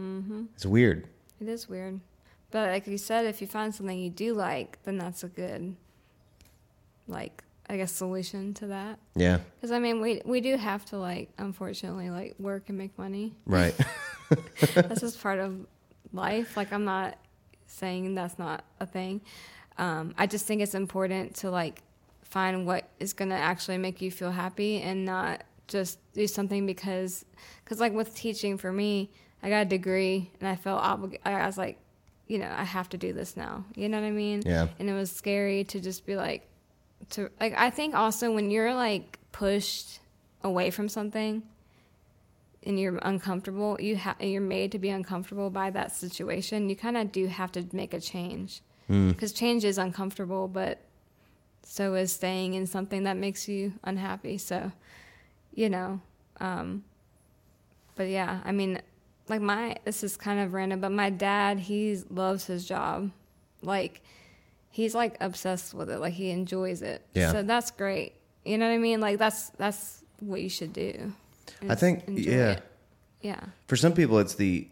[0.00, 0.44] mm-hmm.
[0.54, 1.06] it's weird
[1.38, 2.00] It is weird.
[2.54, 5.74] But like you said, if you find something you do like, then that's a good,
[7.08, 9.00] like, I guess, solution to that.
[9.16, 12.96] yeah Because, I mean, we, we do have to, like, unfortunately, like, work and make
[12.96, 13.34] money.
[13.44, 13.74] right
[14.76, 15.66] that's just part of
[16.12, 16.56] life.
[16.56, 17.18] Like, I'm not
[17.66, 19.22] saying that's not a thing.
[19.76, 21.82] Um, I just think it's important to, like,
[22.22, 26.66] find what is going to actually make you feel happy and not just do something
[26.66, 27.24] because,
[27.64, 29.10] because, like, with teaching for me,
[29.42, 31.26] I got a degree and I felt obligated.
[31.26, 31.80] I was like,
[32.26, 33.64] you know, I have to do this now.
[33.74, 34.42] You know what I mean?
[34.44, 34.68] Yeah.
[34.78, 36.48] And it was scary to just be like,
[37.10, 37.54] to like.
[37.56, 40.00] I think also when you're like pushed
[40.42, 41.42] away from something,
[42.66, 46.70] and you're uncomfortable, you ha- you're made to be uncomfortable by that situation.
[46.70, 48.62] You kind of do have to make a change
[49.08, 50.78] because change is uncomfortable, but
[51.62, 54.36] so is staying in something that makes you unhappy.
[54.38, 54.72] So,
[55.54, 56.00] you know,
[56.40, 56.84] um,
[57.94, 58.80] but yeah, I mean,
[59.28, 63.10] like my this is kind of random, but my dad he loves his job,
[63.62, 64.02] like
[64.70, 67.06] he's like obsessed with it, like he enjoys it.
[67.14, 67.32] Yeah.
[67.32, 68.14] So that's great.
[68.44, 69.00] You know what I mean?
[69.00, 71.12] Like that's that's what you should do.
[71.68, 72.62] i think yeah it.
[73.20, 73.40] Yeah.
[73.66, 74.66] for some people it's the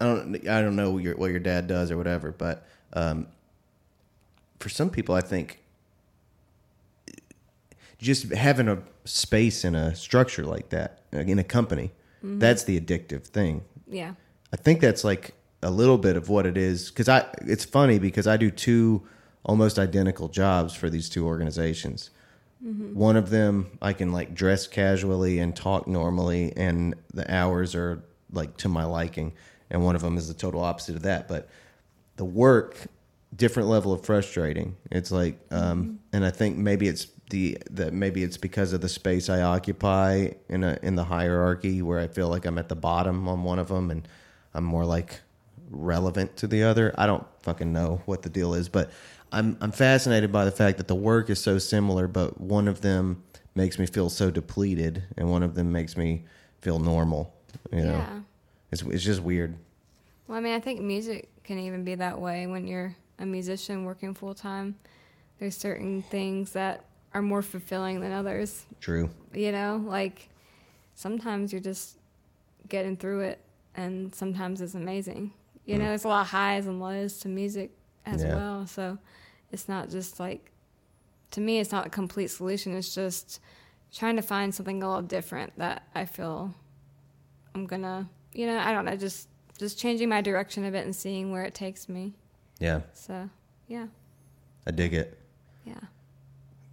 [0.00, 3.26] i don't i don't know what your, what your dad does or whatever but um,
[4.60, 5.60] for some people i think
[7.98, 11.90] just having a space in a structure like that in a company
[12.22, 13.62] that's the addictive thing
[13.92, 14.14] Yeah.
[14.52, 17.26] I think that's like a little bit of what it is because I.
[17.42, 19.06] It's funny because I do two
[19.44, 22.10] almost identical jobs for these two organizations.
[22.94, 28.04] One of them I can like dress casually and talk normally, and the hours are
[28.30, 29.32] like to my liking.
[29.68, 31.26] And one of them is the total opposite of that.
[31.26, 31.48] But
[32.16, 32.86] the work,
[33.34, 34.76] different level of frustrating.
[34.92, 38.88] It's like, um, and I think maybe it's the that maybe it's because of the
[38.88, 42.76] space I occupy in a in the hierarchy where I feel like I'm at the
[42.76, 44.06] bottom on one of them, and
[44.54, 45.20] I'm more like
[45.70, 46.94] relevant to the other.
[46.96, 48.90] I don't fucking know what the deal is, but
[49.32, 52.80] I'm I'm fascinated by the fact that the work is so similar, but one of
[52.82, 53.22] them
[53.54, 56.24] makes me feel so depleted, and one of them makes me
[56.60, 57.34] feel normal.
[57.72, 58.20] You know, Yeah.
[58.70, 59.56] it's it's just weird.
[60.28, 63.84] Well, I mean, I think music can even be that way when you're a musician
[63.84, 64.76] working full time.
[65.38, 66.84] There's certain things that
[67.14, 68.64] are more fulfilling than others.
[68.80, 69.10] True.
[69.34, 70.28] You know, like
[70.94, 71.98] sometimes you're just
[72.68, 73.40] getting through it,
[73.74, 75.32] and sometimes it's amazing.
[75.64, 75.88] You know, mm.
[75.88, 77.70] there's a lot of highs and lows to music
[78.06, 78.34] as Yeah.
[78.34, 78.66] well.
[78.66, 78.98] So
[79.52, 80.50] it's not just like,
[81.32, 82.74] to me, it's not a complete solution.
[82.74, 83.40] It's just
[83.92, 86.54] trying to find something a little different that I feel
[87.54, 90.96] I'm gonna, you know, I don't know, just just changing my direction a bit and
[90.96, 92.14] seeing where it takes me.
[92.58, 93.28] Yeah, So
[93.68, 93.86] yeah,
[94.66, 95.18] I dig it.
[95.64, 95.74] yeah.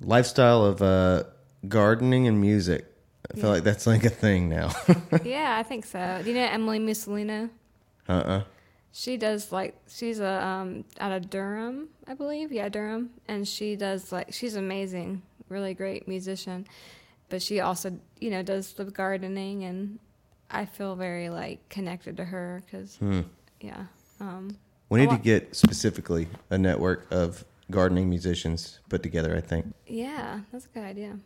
[0.02, 1.24] Lifestyle of uh,
[1.68, 2.86] gardening and music.
[3.32, 3.50] I feel Yeah.
[3.52, 4.72] like that's like a thing now.
[5.24, 6.22] yeah, I think so.
[6.24, 7.50] Do you know Emily Musolino?
[8.08, 8.44] uh uh
[8.92, 12.52] She does like she's a um out of Durham, I believe.
[12.52, 16.66] Yeah, Durham, and she does like she's amazing, really great musician.
[17.30, 20.00] But she also, you know, does the gardening, and
[20.50, 23.22] I feel very like connected to her because, Hmm.
[23.62, 23.84] yeah.
[24.20, 24.58] Um,
[24.90, 29.36] We need to get specifically a network of gardening musicians put together.
[29.36, 31.20] I think yeah, that's a good idea.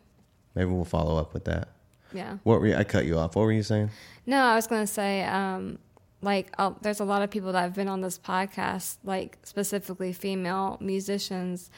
[0.54, 1.68] maybe we'll follow up with that.
[2.12, 2.38] Yeah.
[2.44, 3.34] What were you, I cut you off?
[3.34, 3.90] What were you saying?
[4.26, 5.78] No, I was gonna say, um,
[6.22, 10.12] like, oh, there's a lot of people that have been on this podcast, like specifically
[10.12, 11.70] female musicians,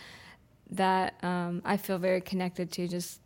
[0.70, 2.86] that um, I feel very connected to.
[2.86, 3.20] Just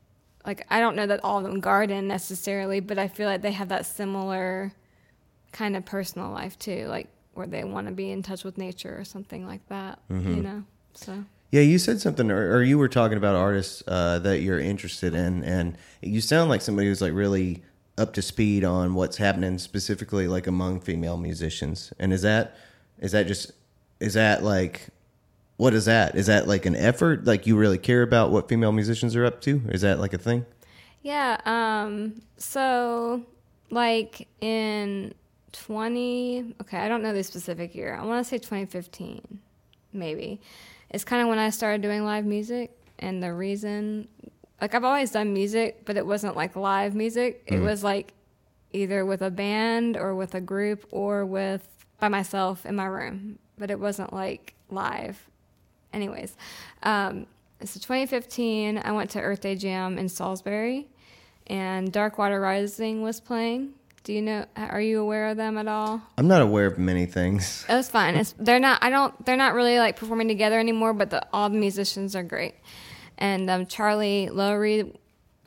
[0.46, 3.52] like I don't know that all of them garden necessarily, but I feel like they
[3.52, 4.72] have that similar
[5.52, 8.96] kind of personal life too, like where they want to be in touch with nature
[8.96, 9.98] or something like that.
[10.08, 10.64] You know,
[10.94, 14.60] so Yeah, you said something, or, or you were talking about artists uh, that you're
[14.60, 17.62] interested in, and you sound like somebody who's like really
[17.98, 21.92] up to speed on what's happening specifically like among female musicians.
[21.98, 22.56] And is that
[22.98, 23.52] is that just
[24.00, 24.88] is that like
[25.60, 26.14] what is that?
[26.14, 27.26] Is that like an effort?
[27.26, 29.60] Like you really care about what female musicians are up to?
[29.68, 30.46] Is that like a thing?
[31.02, 31.38] Yeah.
[31.44, 33.22] Um, so,
[33.68, 35.12] like in
[35.52, 37.94] 20, okay, I don't know the specific year.
[37.94, 39.38] I want to say 2015,
[39.92, 40.40] maybe.
[40.90, 42.76] It's kind of when I started doing live music.
[42.98, 44.08] And the reason,
[44.60, 47.42] like, I've always done music, but it wasn't like live music.
[47.46, 48.12] It was like
[48.72, 51.66] either with a band or with a group or with
[51.98, 55.28] by myself in my room, but it wasn't like live.
[55.92, 56.36] Anyways,
[56.82, 57.26] um,
[57.60, 60.88] so 2015, I went to Earth Day Jam in Salisbury,
[61.46, 63.74] and Dark Water Rising was playing.
[64.02, 64.46] Do you know?
[64.56, 66.00] Are you aware of them at all?
[66.16, 67.66] I'm not aware of many things.
[67.68, 68.16] It was fun.
[68.16, 68.82] It's, they're not.
[68.82, 69.26] I don't.
[69.26, 70.94] They're not really like performing together anymore.
[70.94, 72.54] But the, all the musicians are great.
[73.18, 74.98] And um, Charly Lowry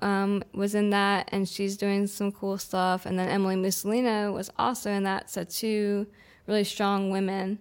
[0.02, 3.08] um, was in that, and she's doing some cool stuff.
[3.08, 5.32] And then Emily Musolino was also in that.
[5.32, 6.06] So two
[6.46, 7.60] really strong women.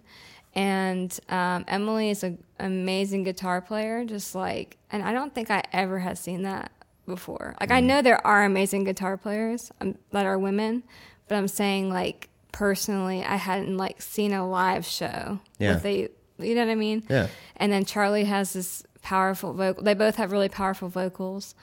[0.55, 4.77] And um, Emily is an amazing guitar player, just like.
[4.91, 6.71] And I don't think I ever had seen that
[7.05, 7.55] before.
[7.59, 10.83] Like I know there are amazing guitar players um, that are women,
[11.27, 15.79] but I'm saying like personally, I hadn't like seen a live show Yeah.
[15.83, 17.03] a, you know what I mean?
[17.09, 17.27] Yeah.
[17.57, 19.83] And then Charly has this powerful vocal.
[19.83, 21.55] They both have really powerful vocals,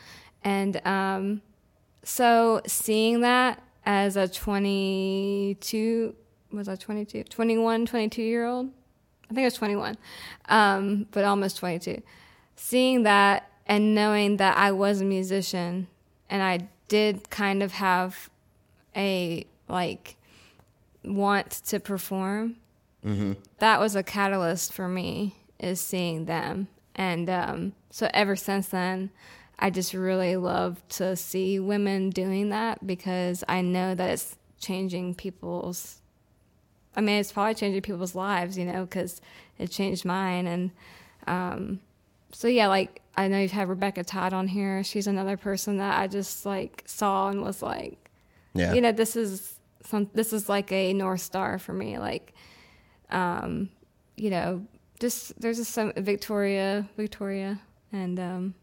[0.44, 1.42] and um,
[2.02, 6.14] so seeing that as a 22
[6.52, 8.70] was I 22 21 22 year old
[9.30, 9.96] I think I was 21
[10.48, 12.02] um, but almost 22
[12.56, 15.86] seeing that and knowing that I was a musician
[16.28, 18.28] and I did kind of have
[18.96, 20.16] a like
[21.04, 22.56] want to perform
[23.60, 26.68] that was a catalyst for me is seeing them.
[26.94, 29.10] And um, so ever since then
[29.58, 35.14] i just really love to see women doing that because i know that it's changing
[35.14, 36.00] people's
[36.96, 39.20] i mean it's probably changing people's lives you know because
[39.58, 40.70] it changed mine and
[41.26, 41.80] um,
[42.32, 44.82] so yeah like i know you've had rebecca todd on here.
[44.84, 48.10] She's another person that i just like saw and was like
[48.54, 48.72] Yeah.
[48.74, 51.98] you know this is some this is like a north star for me.
[51.98, 52.34] Like
[53.10, 53.70] um
[54.16, 54.64] you know
[55.00, 57.58] just there's just some victoria victoria
[57.92, 58.54] and um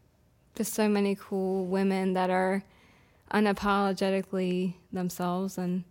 [0.54, 2.62] just so many cool women that are
[3.32, 5.84] unapologetically themselves and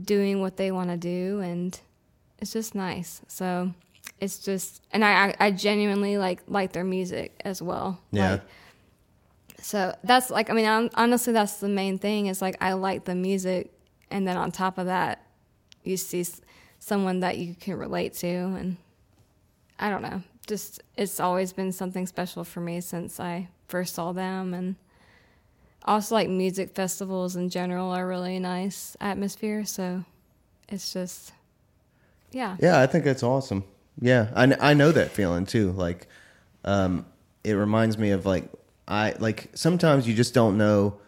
[0.00, 1.80] doing what they want to do and
[2.38, 3.22] it's just nice.
[3.28, 3.72] So
[4.20, 8.30] it's just and i i, genuinely like like their music as well Yeah.
[8.32, 8.42] Like,
[9.60, 13.04] so that's like, I mean, hon- honestly, that's the main thing is like, I like
[13.06, 13.72] the music.
[14.10, 15.22] And then on top of that,
[15.82, 16.42] you see s-
[16.80, 18.26] someone that you can relate to.
[18.28, 18.76] And
[19.78, 24.12] I don't know, just it's always been something special for me since I first saw
[24.12, 24.52] them.
[24.52, 24.76] And
[25.86, 29.64] also, like, music festivals in general are really nice atmosphere.
[29.64, 30.04] So
[30.68, 31.32] it's just,
[32.32, 32.56] yeah.
[32.60, 33.64] Yeah, I think that's awesome.
[34.00, 35.72] Yeah, I, I know that feeling too.
[35.72, 36.08] Like,
[36.64, 37.06] um,
[37.42, 38.50] it reminds me of like
[38.88, 40.98] I like sometimes you just don't know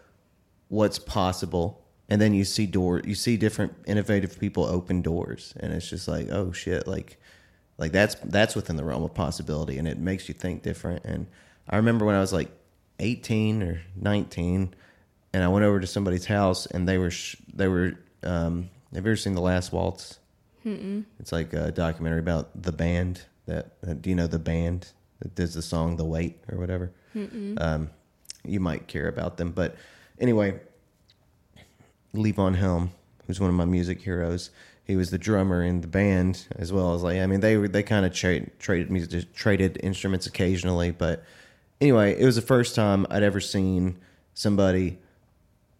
[0.68, 5.72] what's possible, and then you see door you see different innovative people open doors, and
[5.72, 7.18] it's just like oh shit, like
[7.78, 11.04] like that's that's within the realm of possibility, and it makes you think different.
[11.04, 11.26] And
[11.68, 12.50] I remember when I was like
[13.00, 14.74] eighteen or nineteen,
[15.32, 19.04] and I went over to somebody's house, and they were sh- they were um, have
[19.04, 20.18] you ever seen the Last Waltz?
[20.66, 21.04] Mm-mm.
[21.20, 23.76] It's like a documentary about the band that.
[23.86, 24.88] Uh, do you know the band
[25.20, 26.92] that does the song "The Weight" or whatever?
[27.58, 27.90] Um,
[28.44, 29.76] you might care about them, but
[30.18, 30.60] anyway,
[32.14, 32.90] Levon Helm,
[33.26, 34.50] who's one of my music heroes,
[34.84, 37.68] he was the drummer in the band as well as like I mean they were
[37.68, 41.24] they kind of tra- traded music traded instruments occasionally, but
[41.80, 43.98] anyway, it was the first time I'd ever seen
[44.34, 44.98] somebody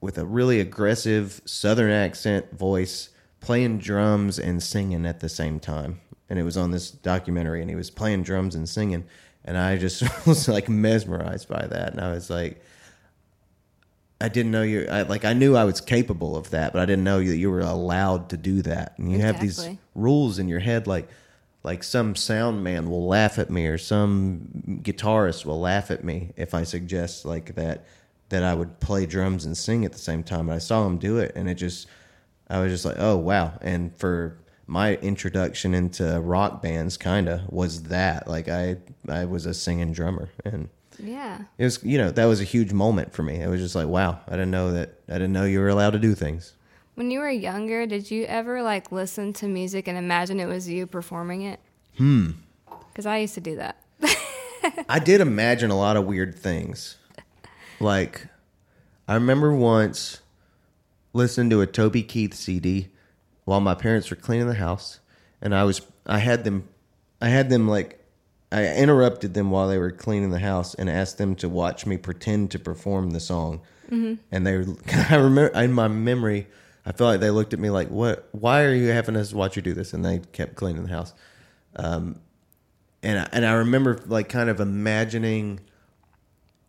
[0.01, 3.11] with a really aggressive southern accent voice
[3.41, 6.01] playing drums and singing at the same time.
[6.29, 9.05] And it was on this documentary and he was playing drums and singing
[9.47, 12.61] and I just was like mesmerized by that and I was like
[14.21, 16.87] I didn't know you I, like I knew I was capable of that, but I
[16.87, 18.99] didn't know that you were allowed to do that.
[18.99, 21.09] And you have these rules in your head like
[21.63, 26.33] like some sound man will laugh at me or some guitarist will laugh at me
[26.37, 27.85] if I suggest like that
[28.31, 30.49] that I would play drums and sing at the same time.
[30.49, 31.87] And I saw him do it and it just
[32.49, 37.41] I was just like, "Oh, wow." And for my introduction into rock bands kind of
[37.53, 38.77] was that like I
[39.09, 40.69] I was a singing drummer and
[40.99, 41.39] Yeah.
[41.57, 43.41] it was you know that was a huge moment for me.
[43.41, 45.91] It was just like, "Wow, I didn't know that I didn't know you were allowed
[45.91, 46.53] to do things."
[46.95, 50.69] When you were younger, did you ever like listen to music and imagine it was
[50.69, 51.61] you performing it?
[51.99, 52.31] Hmm.
[52.91, 53.83] Because I used to do that.
[54.89, 56.97] I did imagine a lot of weird things.
[57.79, 58.27] Like,
[59.07, 60.21] I remember once
[61.17, 62.89] listening to a Toby Keith CD
[63.45, 65.01] while my parents were cleaning the house,
[65.41, 66.69] and I was I had them
[67.21, 68.05] I had them like
[68.53, 71.97] I interrupted them while they were cleaning the house and asked them to watch me
[71.97, 73.61] pretend to perform the song.
[73.89, 74.77] And they, were-
[75.11, 76.49] I remember in my memory,
[76.85, 78.29] I felt like they looked at me like, "What?
[78.33, 81.13] Why are you having us watch you do this?" And they kept cleaning the house
[81.77, 82.19] Um,
[83.03, 85.61] and I, and I remember like kind of imagining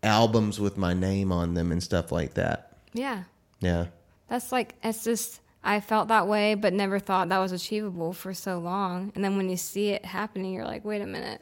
[0.04, 2.78] albums with my name on them and stuff like that.
[2.94, 3.24] yeah.
[3.60, 3.88] Yeah.
[4.30, 8.34] That's like, it's just, I felt that way, but never thought that was achievable for
[8.34, 9.12] so long.
[9.16, 11.42] And then when you see it happening, you're like, wait a minute,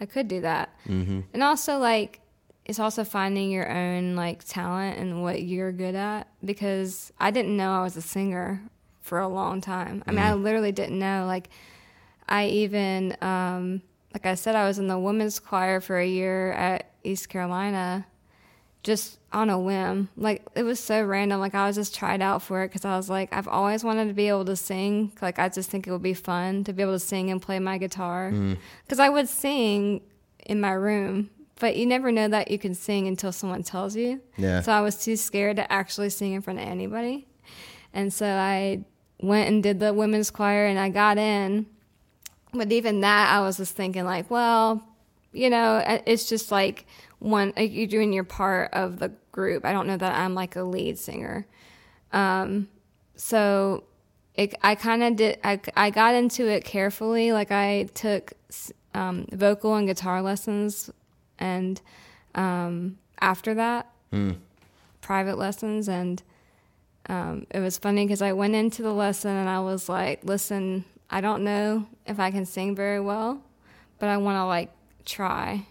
[0.00, 0.70] I could do that.
[0.86, 1.20] Mm-hmm.
[1.32, 2.20] And also, like,
[2.64, 7.56] it's also finding your own like talent and what you're good at because I didn't
[7.56, 8.62] know I was a singer
[9.02, 10.02] for a long time.
[10.06, 11.26] I mean, I literally didn't know.
[11.26, 11.50] Like,
[12.26, 13.82] I even, um,
[14.14, 18.06] like I said, I was in the women's choir for a year at East Carolina
[18.84, 20.08] just on a whim.
[20.16, 21.40] Like it was so random.
[21.40, 24.06] Like I was just tried out for it because I was like, I've always wanted
[24.06, 25.10] to be able to sing.
[25.20, 27.58] Like I just think it would be fun to be able to sing and play
[27.58, 28.30] my guitar.
[28.32, 28.58] Mm.
[28.84, 30.02] Because I would sing
[30.46, 34.20] in my room, but you never know that you can sing until someone tells you.
[34.36, 34.60] Yeah.
[34.60, 37.26] So I was too scared to actually sing in front of anybody,
[37.92, 38.84] and so I
[39.20, 41.66] went and did the women's choir, and I got in.
[42.52, 44.86] But even that, I was just thinking like, well,
[45.32, 46.86] you know, it's just like
[47.24, 49.64] one like you're doing your part of the group.
[49.64, 51.46] I don't know that I'm like a lead singer.
[52.12, 52.68] Um,
[53.16, 53.84] so
[54.34, 55.38] it, I kind of did.
[55.42, 57.32] I, I got into it carefully.
[57.32, 58.34] Like I took
[58.92, 60.90] um, vocal and guitar lessons,
[61.38, 61.80] and
[62.34, 63.90] um, after that,
[65.00, 65.88] private lessons.
[65.88, 66.22] And
[67.06, 70.84] um, it was funny because I went into the lesson and I was like, "Listen,
[71.08, 73.42] I don't know if I can sing very well,
[73.98, 74.70] but I want to like
[75.06, 75.66] try."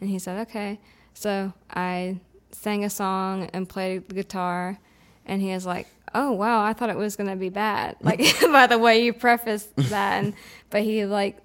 [0.00, 0.78] And he said, "Okay."
[1.14, 2.20] So I
[2.52, 4.78] sang a song and played the guitar,
[5.26, 8.66] and he was like, "Oh wow, I thought it was gonna be bad." Like by
[8.66, 10.34] the way you prefaced that, and,
[10.70, 11.38] but he like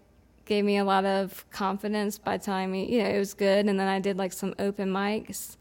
[0.46, 3.66] gave me a lot of confidence by telling me, you know, it was good.
[3.66, 5.58] And then I did like some open mics,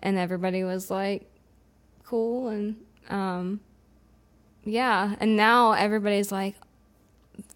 [0.00, 1.30] and everybody was like,
[2.04, 2.76] "Cool," and
[3.08, 3.60] um,
[4.64, 5.16] yeah.
[5.20, 6.56] And now everybody's like,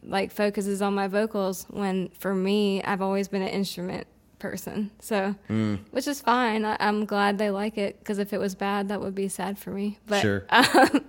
[0.02, 4.06] like focuses on my vocals when for me I've always been an instrument
[4.39, 4.91] person.
[5.01, 5.35] So,
[5.91, 6.64] which is fine.
[6.64, 9.59] I, I'm glad they like it because if it was bad, that would be sad
[9.59, 9.99] for me.
[10.07, 10.45] But, Sure.
[10.51, 11.05] um,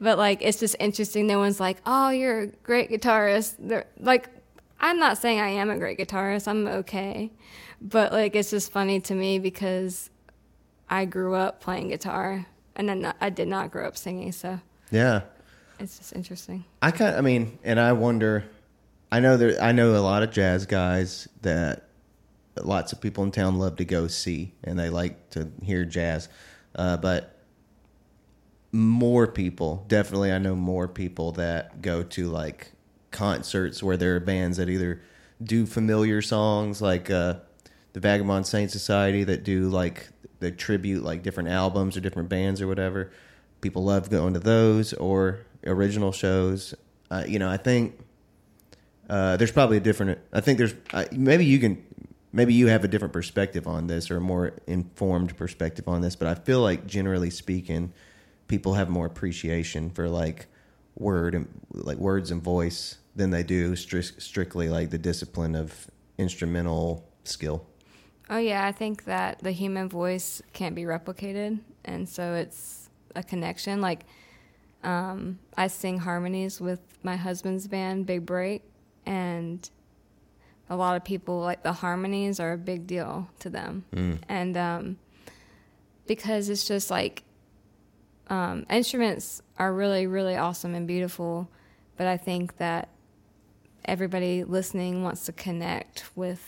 [0.00, 1.26] but like, it's just interesting.
[1.26, 4.28] No one's like, "Oh, you're a great guitarist." They're like,
[4.80, 6.48] I'm not saying I am a great guitarist.
[6.48, 7.30] I'm okay,
[7.80, 10.10] but like, it's just funny to me because
[10.90, 14.32] I grew up playing guitar and then I did not grow up singing.
[14.32, 14.58] So
[14.90, 15.22] Yeah.
[15.78, 16.64] it's just interesting.
[16.82, 18.44] I kind I mean, and I wonder
[19.10, 21.88] I know there I know a lot of jazz guys that
[22.56, 26.28] lots of people in town love to go see and they like to hear jazz.
[26.74, 27.38] Uh, but
[28.72, 32.72] more people, definitely I know more people that go to like
[33.10, 35.02] concerts where there are bands that either
[35.42, 37.34] do familiar songs like uh,
[37.92, 40.08] the Vagabond Saint Society that do like
[40.40, 43.12] the tribute like different albums or different bands or whatever.
[43.60, 46.74] People love going to those or original shows.
[47.10, 47.98] Uh, you know, I think
[49.08, 50.18] uh, there's probably a different.
[50.32, 50.74] I think there's
[51.12, 51.84] maybe you can
[52.32, 56.16] maybe you have a different perspective on this or a more informed perspective on this.
[56.16, 57.92] But I feel like generally speaking,
[58.48, 60.46] people have more appreciation for like
[60.96, 65.90] word and like words and voice than they do stri- strictly like the discipline of
[66.18, 67.66] instrumental skill.
[68.30, 73.22] Oh yeah, I think that the human voice can't be replicated, and so it's a
[73.22, 73.80] connection.
[73.80, 74.04] Like
[74.82, 78.62] um, I sing harmonies with my husband's band, Big Break,
[79.04, 79.68] and
[80.72, 84.18] a lot of people like the harmonies are a big deal to them, Mm.
[84.28, 84.96] and um,
[86.06, 87.22] because it's just like
[88.28, 91.48] um, instruments are really really awesome and beautiful,
[91.98, 92.88] but I think that
[93.84, 96.42] everybody listening wants to connect with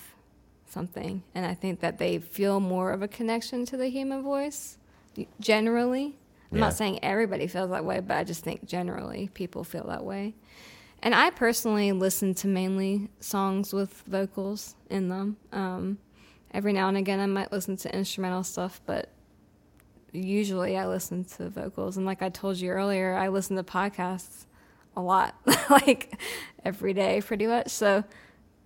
[0.68, 4.79] something, and I think that they feel more of a connection to the human voice
[5.39, 6.16] generally.
[6.51, 6.66] I'm Yeah.
[6.66, 10.35] not saying everybody feels that way, but I just think generally people feel that way.
[11.05, 15.36] And I personally listen to mainly songs with vocals in them.
[15.52, 15.98] Um,
[16.50, 19.11] every now and again, I might listen to instrumental stuff, but
[20.12, 21.98] usually I listen to vocals.
[21.98, 24.46] And like I told you earlier, I listen to podcasts
[24.96, 25.34] a lot,
[25.70, 26.18] like
[26.64, 27.68] every day pretty much.
[27.68, 28.02] So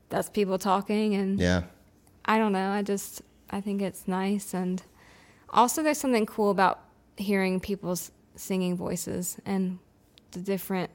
[0.09, 1.64] that's people talking and Yeah.
[2.24, 2.70] I don't know.
[2.70, 3.20] I just
[3.51, 4.82] I think it's nice, and
[5.49, 6.80] also there's something cool about
[7.16, 9.78] hearing people's singing voices and
[10.32, 10.91] the different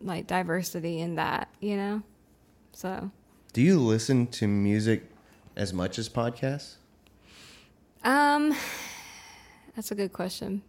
[0.00, 2.02] like diversity in that, you know.
[2.72, 3.10] So,
[3.52, 5.04] Do you listen to music
[5.56, 6.76] as much as podcasts?
[8.04, 8.54] um,
[9.76, 10.62] that's a good question.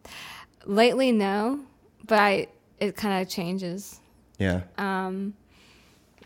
[0.65, 1.61] Lately, no,
[2.05, 2.47] but I
[2.79, 3.99] it kind of changes.
[4.39, 4.61] Yeah.
[4.79, 5.35] um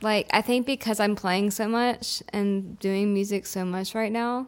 [0.01, 4.47] like i think because i'm playing so much and doing music so much right now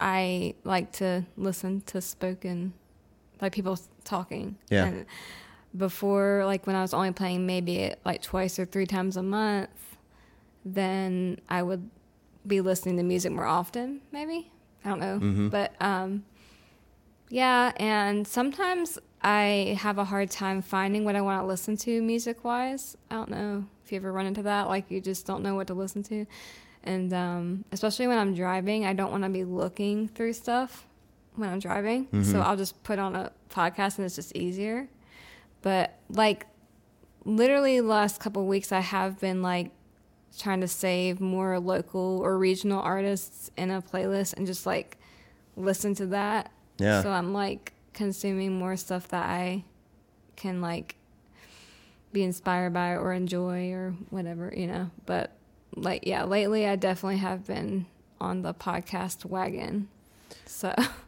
[0.00, 2.72] i like to listen to spoken
[3.42, 4.86] like people talking Yeah.
[4.86, 5.06] and
[5.76, 9.68] before like when i was only playing maybe like twice or three times a month
[10.64, 11.88] then i would
[12.46, 14.50] be listening to music more often maybe?
[14.84, 15.18] I don't know.
[15.18, 15.50] Mhm.
[15.50, 16.24] but um
[17.28, 22.00] yeah and sometimes i have a hard time finding what i want to listen to
[22.02, 25.42] music wise i don't know if you ever run into that like you just don't
[25.42, 26.26] know what to listen to.
[26.84, 30.86] And um, especially when i'm driving i don't want to be looking through stuff
[31.34, 32.06] when i'm driving.
[32.12, 32.42] So Mhm.
[32.42, 34.88] i'll just put on a podcast and it's just easier
[35.66, 36.46] but like
[37.24, 39.72] literally the last couple of weeks i have been like
[40.38, 44.96] trying to save more local or regional artists in a playlist and just like
[45.56, 46.52] listen to that.
[46.78, 47.02] Yeah.
[47.02, 49.64] so i'm like consuming more stuff that i
[50.36, 50.94] can like
[52.12, 54.92] be inspired by or enjoy or whatever you know?
[55.04, 55.32] But
[55.74, 57.86] like yeah lately i definitely have been
[58.20, 59.88] on the podcast wagon.
[60.44, 60.72] So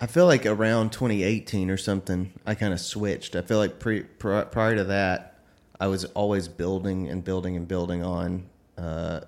[0.00, 3.36] I feel like around 2018 or something, I kind of switched.
[3.36, 5.38] I feel like pre, pri prior to that,
[5.80, 8.46] I was always building and building and building on
[8.78, 9.20] uh,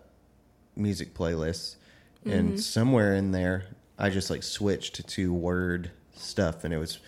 [0.76, 1.76] music playlists,
[2.24, 3.64] and somewhere in there,
[3.99, 6.99] I just like switched to word stuff, and it was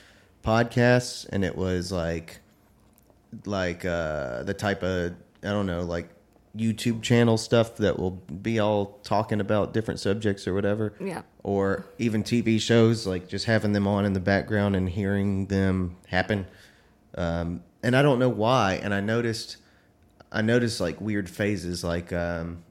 [0.44, 2.40] podcasts, and it was like
[3.44, 6.08] like uh, the type of I don't know like
[6.56, 11.86] YouTube channel stuff that will be all talking about different subjects or whatever yeah or
[11.98, 16.46] even TV shows, like just having them on in the background and hearing them happen.
[17.14, 18.74] Um, and I don't know why.
[18.82, 19.56] And I noticed,
[20.30, 22.62] I noticed like weird phases, like um,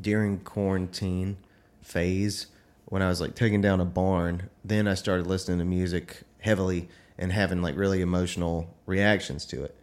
[0.00, 1.38] during quarantine
[1.82, 2.46] phase
[2.86, 4.48] when I was like taking down a barn.
[4.64, 6.88] Then I started listening to music heavily
[7.18, 9.74] and having like really emotional reactions to it.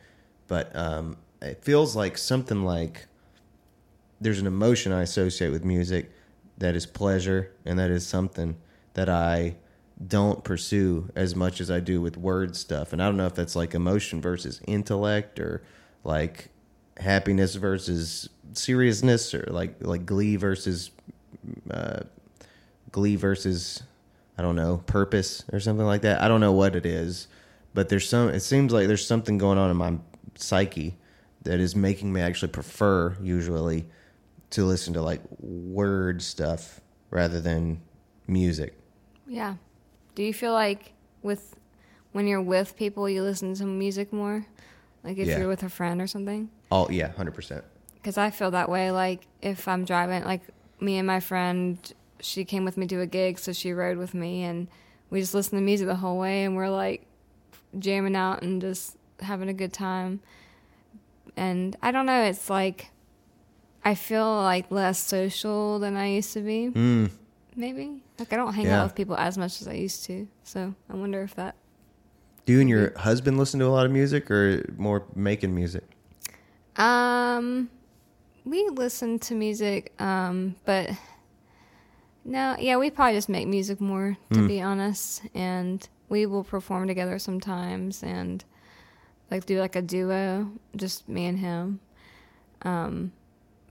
[0.47, 3.07] But um, it feels like something like
[4.19, 6.11] there's an emotion I associate with music
[6.57, 8.55] that is pleasure and that is something
[8.93, 9.55] that I
[10.07, 12.93] don't pursue as much as I do with word stuff.
[12.93, 15.63] And I don't know if that's like emotion versus intellect or
[16.03, 16.49] like
[16.97, 20.91] happiness versus seriousness or like like glee versus
[21.69, 22.01] uh,
[22.91, 23.83] glee versus
[24.37, 26.21] I don't know purpose or something like that.
[26.21, 27.27] I don't know what it is,
[27.73, 28.29] but there's some.
[28.29, 29.97] It seems like there's something going on in my
[30.35, 30.97] psyche
[31.43, 33.85] that is making me actually prefer usually
[34.51, 36.79] to listen to like word stuff
[37.09, 37.81] rather than
[38.27, 38.73] music.
[39.27, 39.55] yeah
[40.15, 40.93] do you feel like
[41.23, 41.55] with
[42.13, 44.45] when you're with people you listen to music more
[45.03, 45.39] like if Yeah.
[45.39, 47.63] you're with a friend or something Oh yeah, hundred percent.
[47.95, 48.89] because I feel that way.
[48.91, 50.41] Like if I'm driving, like
[50.81, 51.77] me and my friend,
[52.19, 54.67] she came with me to a gig, so she rode with me, and
[55.11, 57.05] we just listened to music the whole way, and we're like
[57.77, 60.21] jamming out and just having a good time.
[61.37, 62.89] And I don't know, it's like
[63.85, 66.71] I feel like less social than I used to be.
[66.73, 67.11] Mm.
[67.55, 68.81] Maybe like I don't hang Yeah.
[68.81, 70.27] out with people as much as I used to.
[70.43, 71.55] So I wonder if that.
[72.45, 75.83] Do you and your husband listen to a lot of music or more making music?
[76.77, 77.69] Um,
[78.43, 80.89] we listen to music, um, but
[82.23, 84.47] no, yeah, we probably just make music more, to Hmm.
[84.47, 85.21] be honest.
[85.33, 88.43] And we will perform together sometimes, and
[89.31, 91.79] like do like a duo, just me and him.
[92.63, 93.11] Um,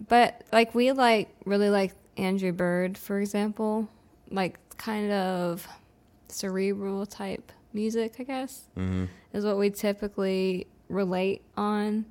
[0.09, 3.89] but like we like really like Andrew Bird, for example,
[4.31, 5.67] like kind of
[6.29, 12.05] cerebral type music, I guess, hmm is what we typically relate on,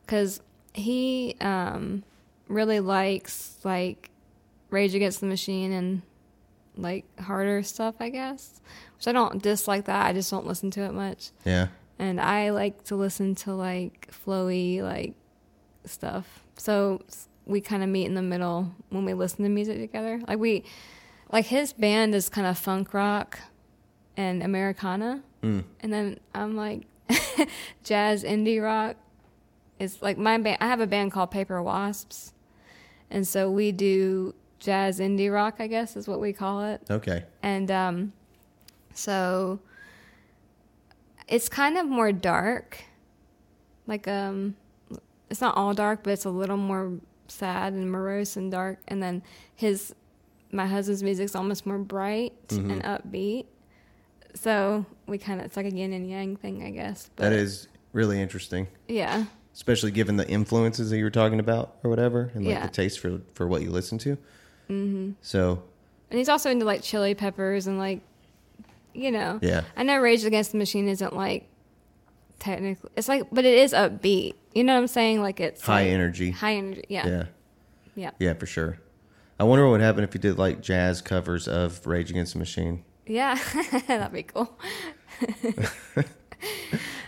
[0.00, 0.40] because
[0.72, 2.02] he um,
[2.48, 4.10] really likes like
[4.70, 6.02] Rage Against the Machine and
[6.76, 8.60] like harder stuff, I guess.
[8.96, 10.06] Which I don't dislike that.
[10.06, 11.30] I just don't listen to it much.
[11.44, 11.68] Yeah.
[11.98, 15.14] And I like to listen to like flowy like
[15.84, 16.43] stuff.
[16.56, 17.02] So
[17.46, 20.20] we kind of meet in the middle when we listen to music together.
[20.26, 20.64] Like we,
[21.32, 23.38] like his band is kind of funk rock
[24.16, 25.64] and Americana, Mm.
[25.80, 26.82] and then I'm like
[27.82, 28.96] jazz indie rock.
[29.78, 30.58] It's like my band.
[30.60, 32.32] I have a band called Paper Wasps,
[33.10, 35.56] and so we do jazz indie rock.
[35.58, 37.24] I guess is what we call it Okay.
[37.42, 38.12] and um,
[38.94, 39.58] so
[41.28, 42.84] it's kind of more dark
[43.86, 44.54] like um
[45.34, 46.92] it's not all dark but it's a little more
[47.26, 49.20] sad and morose and dark and then
[49.56, 49.92] his
[50.52, 52.70] my husband's music's almost more bright Mhm.
[52.70, 53.46] and upbeat
[54.34, 57.32] so we kind of it's like a yin and yang thing i guess but That
[57.32, 62.30] is really interesting, yeah especially given the influences that you were talking about or whatever,
[62.34, 62.66] and like Yeah.
[62.66, 64.16] the taste for for what you listen to.
[64.68, 65.12] Mm-hmm.
[65.22, 65.62] So
[66.10, 68.00] and he's also into like chili peppers and like
[68.92, 71.46] you know yeah, I know Rage Against the Machine isn't like
[72.38, 74.34] technically it's like but it is upbeat.
[74.54, 75.20] You know what I'm saying?
[75.22, 76.30] Like it's high like, energy.
[76.30, 76.84] High energy.
[76.88, 77.06] Yeah.
[77.06, 77.24] Yeah.
[77.96, 78.10] Yeah.
[78.18, 78.78] Yeah, for sure.
[79.38, 82.38] I wonder what would happen if you did like jazz covers of Rage Against the
[82.38, 82.84] Machine.
[83.06, 83.38] Yeah.
[83.88, 84.56] That'd be cool.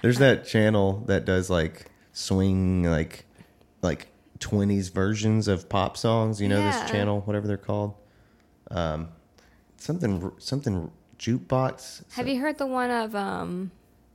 [0.03, 3.25] There's that channel that does like swing like
[3.83, 4.09] like
[4.39, 6.41] 20s versions of pop songs.
[6.41, 6.81] You know Yeah.
[6.83, 7.95] this channel, whatever they're called.
[8.71, 9.09] Um,
[9.77, 12.03] something something jukebox.
[12.13, 13.71] Have you heard the one of um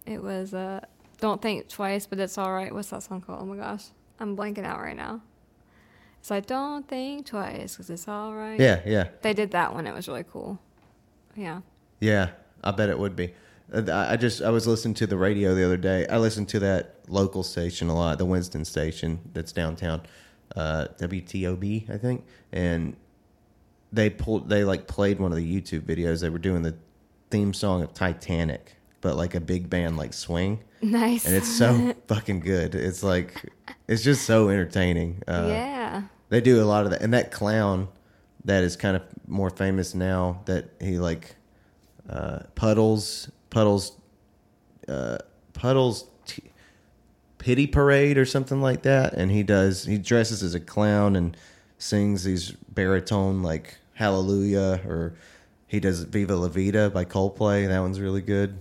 [0.05, 0.81] it was uh
[1.21, 2.73] Don't Think Twice, but it's all right.
[2.73, 3.39] What's that song called?
[3.41, 3.85] Oh my gosh.
[4.19, 5.21] I'm blanking out right now.
[6.19, 8.59] It's like Don't Think Twice because it's all right.
[8.59, 9.87] Yeah, yeah, They did that one.
[9.87, 10.59] It was really cool.
[11.35, 11.61] Yeah.
[12.01, 12.31] yeah.
[12.63, 13.33] I bet it would be.
[13.73, 16.05] Uh, I I just I was listening to the radio the other day.
[16.07, 20.01] I listened to that local station a lot, the Winston station that's downtown,
[20.55, 22.95] uh, WTOB I think, and
[23.91, 26.21] they pulled they like played one of the YouTube videos.
[26.21, 26.75] They were doing the
[27.29, 31.25] theme song of Titanic, but like a big band like swing, Nice.
[31.25, 32.75] and it's so fucking good.
[32.75, 33.51] It's like
[33.87, 35.21] it's just so entertaining.
[35.27, 36.01] Uh, yeah.
[36.29, 37.87] they do a lot of that, and that clown
[38.45, 40.41] that is kind of more famous now.
[40.45, 41.35] That he like
[42.09, 43.93] uh, puddles, puddles,
[44.87, 45.17] uh,
[45.53, 46.05] puddles.
[46.25, 46.43] T-
[47.39, 49.83] Pity parade or something like that, and he does.
[49.85, 51.35] He dresses as a clown and
[51.79, 55.15] sings these baritone like Hallelujah, or
[55.65, 57.67] he does Viva La Vida by Coldplay.
[57.67, 58.59] That one's really good.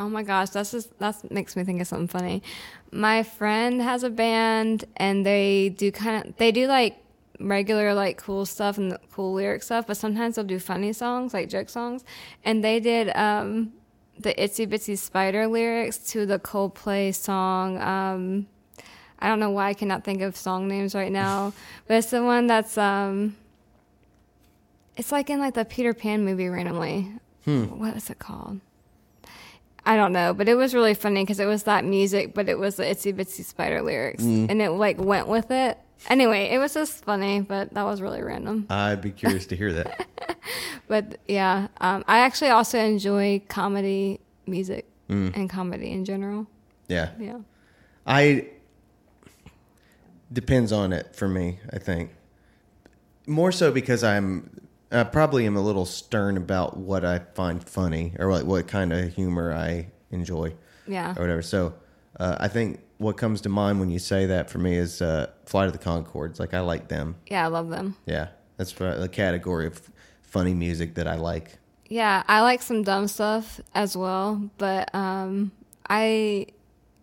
[0.00, 2.42] Oh my gosh, that's just that makes me think of something funny.
[2.90, 6.96] My friend has a band and they do kind of they do like
[7.38, 11.50] regular like cool stuff and cool lyric stuff, but sometimes they'll do funny songs like
[11.50, 12.02] joke songs.
[12.46, 13.74] And they did um
[14.18, 18.46] the Itsy Bitsy Spider lyrics to the Coldplay song um
[19.18, 21.52] I don't know why I cannot think of song names right now,
[21.86, 23.36] but it's the one that's um
[24.96, 27.12] it's like in like the Peter Pan movie randomly.
[27.44, 28.60] What is it called?
[29.90, 32.56] I don't know, but it was really funny because it was that music, but it
[32.56, 35.78] was the Itsy Bitsy Spider lyrics, and it like went with it.
[36.08, 38.66] Anyway, it was just funny, but that was really random.
[38.70, 40.06] I'd be curious to hear that.
[40.86, 46.46] But yeah, um, I actually also enjoy comedy music and comedy in general.
[46.86, 47.38] Yeah, Yeah,
[48.06, 48.48] I
[50.32, 51.58] depends on it for me.
[51.72, 52.10] I think
[53.26, 54.50] more so because I'm
[54.92, 58.92] I probably am a little stern about what I find funny or like what kind
[58.92, 60.54] of humor I enjoy
[60.86, 61.42] yeah, or whatever.
[61.42, 61.74] So
[62.18, 65.30] uh, I think what comes to mind when you say that for me is uh,
[65.46, 66.40] Flight of the Conchords.
[66.40, 67.16] Like I like them.
[67.28, 67.44] yeah.
[67.44, 67.96] I love them.
[68.06, 69.80] Yeah, that's the category of
[70.22, 71.58] funny music that I like.
[71.88, 75.50] Yeah, I like some dumb stuff as well, but um,
[75.88, 76.46] I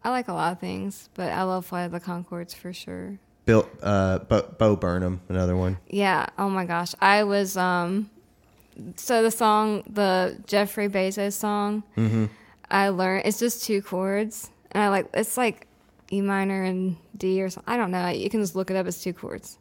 [0.04, 3.20] I like a lot of things, but I love Flight of the Conchords for sure.
[3.48, 5.78] Bill, uh, Bo, Bo Burnham, another one.
[5.88, 6.28] Yeah.
[6.38, 6.94] Oh my gosh.
[7.02, 8.10] I was um
[8.98, 11.82] so the song the Jeffrey Bezos song
[12.70, 15.66] I learned it's just two chords and I like it's like
[16.12, 17.74] E minor and D or something.
[17.74, 18.10] I don't know.
[18.10, 19.58] You can just look it up it's two chords.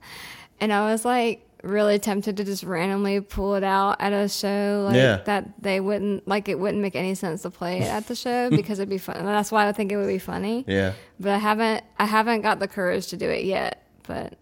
[0.61, 4.85] And I was like really tempted to just randomly pull it out at a show
[4.87, 5.17] like Yeah.
[5.25, 8.51] that they wouldn't like it wouldn't make any sense to play it at the show
[8.61, 9.17] because it'd be fun.
[9.17, 10.65] And that's why I think it would be funny.
[10.69, 14.35] Yeah, But I haven't I haven't got the courage to do it yet, but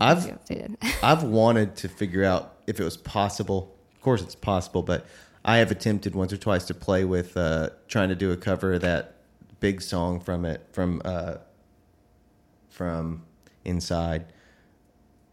[0.00, 0.76] I've- keep you updated.
[1.02, 3.74] I've wanted to figure out if it was possible.
[3.94, 5.04] Of course, it's possible, but
[5.44, 8.74] I have attempted once or twice to play with uh, trying to do a cover
[8.74, 9.14] of that
[9.60, 11.34] big song from it from uh
[12.68, 13.22] from
[13.64, 14.24] inside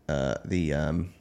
[0.10, 1.14] uh the um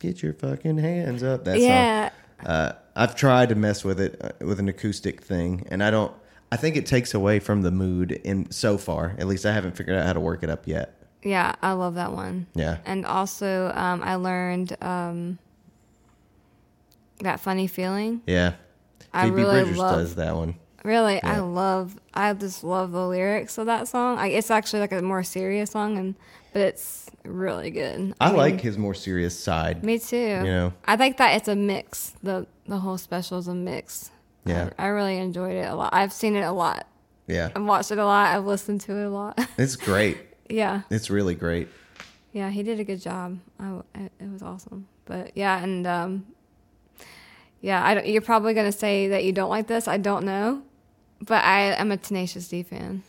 [0.00, 2.08] get your fucking hands up that yeah.
[2.40, 5.90] song uh i've tried to mess with it uh, with an acoustic thing and i
[5.90, 6.12] don't
[6.50, 9.76] i think it takes away from the mood in so far at least i haven't
[9.76, 12.46] figured out how to work it up yet Yeah, I love that one.
[12.54, 15.38] yeah And also, um, I learned um,
[17.20, 18.22] that funny feeling.
[18.26, 18.54] yeah
[19.14, 21.94] I phoebe really bridgers love- does that one Really, I love.
[22.12, 24.18] I just love the lyrics of that song.
[24.18, 26.16] I, it's actually like a more serious song, and
[26.52, 28.14] but it's really good.
[28.20, 30.16] i mean, like his more serious side Me too.
[30.16, 32.14] you know I think that it's a mix.
[32.22, 34.10] the The whole special is a mix.
[34.44, 34.70] Yeah.
[34.78, 35.94] I, I really enjoyed it a lot.
[35.94, 36.86] I've seen it a lot.
[37.26, 38.34] yeah I've watched it a lot.
[38.36, 39.38] I've listened to it a lot.
[39.58, 41.68] it's great yeah, it's really great
[42.32, 43.38] yeah, he did a good job.
[43.60, 44.88] I, it, it was awesome.
[45.04, 46.26] But yeah, and um,
[47.60, 49.86] yeah, I don't, you're probably gonna say that you don't like this.
[49.86, 50.62] I don't know,
[51.20, 53.02] but I am a Tenacious D fan.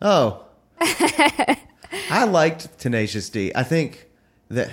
[0.00, 0.44] Oh.
[2.10, 3.52] I liked Tenacious D.
[3.54, 4.06] I think
[4.48, 4.70] that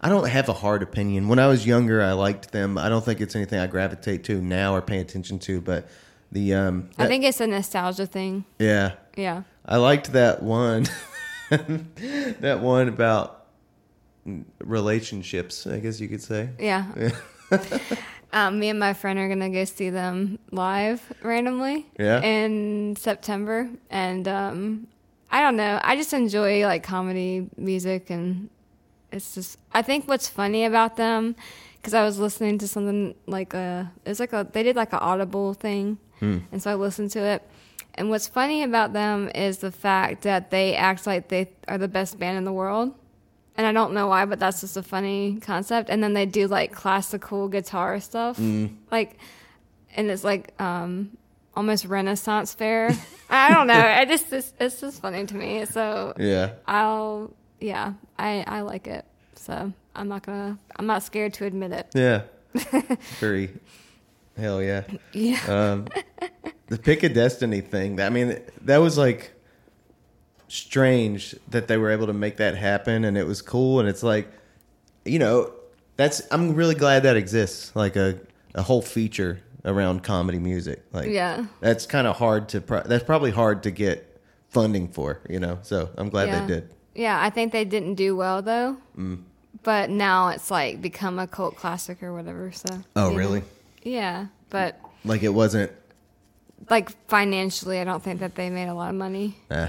[0.00, 1.28] I don't have a hard opinion.
[1.28, 2.76] When I was younger, I liked them.
[2.76, 5.88] I don't think it's anything I gravitate to now or pay attention to, but
[6.32, 8.44] the um I think it's a nostalgia thing.
[8.58, 8.92] yeah.
[9.16, 9.42] Yeah.
[9.64, 10.86] I liked that one
[11.50, 13.46] that one about
[14.60, 16.48] relationships, I guess you could say.
[16.58, 16.86] Yeah.
[18.32, 21.86] um, me and my friend are gonna go see them live randomly.
[21.98, 22.22] Yeah?
[22.22, 24.86] In September, and um,
[25.32, 25.80] I don't know.
[25.82, 28.50] I just enjoy like comedy music, and
[29.10, 29.58] it's just.
[29.72, 31.34] I think what's funny about them,
[31.78, 33.90] because I was listening to something like a.
[34.06, 34.46] It's like a.
[34.50, 35.98] They did like an Audible thing,
[36.52, 37.42] and so I listened to it.
[37.94, 41.88] And what's funny about them is the fact that they act like they are the
[41.88, 42.94] best band in the world
[43.56, 45.90] and I don't know why, but that's just a funny concept.
[45.90, 48.38] And then they do like classical guitar stuff,
[48.90, 49.18] like,
[49.94, 51.16] and it's like um,
[51.54, 52.90] almost Renaissance fair.
[53.30, 53.74] I don't know.
[53.74, 55.64] I just it's, it's just funny to me.
[55.66, 56.52] So Yeah.
[56.66, 59.04] I'll yeah, I I like it.
[59.34, 61.86] So I'm not gonna I'm not scared to admit it.
[61.94, 62.22] Yeah.
[63.20, 63.50] Very
[64.36, 64.84] hell yeah.
[65.12, 65.40] Yeah.
[65.46, 65.86] Um,
[66.68, 68.00] the Pick of Destiny thing.
[68.00, 69.32] I mean, that was like
[70.48, 73.80] strange that they were able to make that happen, and it was cool.
[73.80, 74.28] And it's like,
[75.04, 75.52] you know,
[75.96, 77.74] that's I'm really glad that exists.
[77.74, 78.18] Like a
[78.54, 80.82] a whole feature around comedy music.
[80.92, 81.46] Like, Yeah.
[81.60, 82.60] that's kind of hard to.
[82.60, 85.20] Pro- that's probably hard to get funding for.
[85.28, 86.40] You know, so I'm glad yeah.
[86.40, 86.74] they did.
[86.94, 88.76] Yeah, I think they didn't do well though.
[88.98, 89.22] Mm.
[89.62, 92.50] But now it's like become a cult classic or whatever.
[92.52, 92.68] So.
[92.96, 93.16] Oh, know.
[93.16, 93.42] really?
[93.82, 95.70] Yeah, but Like it wasn't.
[96.70, 99.36] like financially, I don't think that they made a lot of money.
[99.50, 99.68] Eh,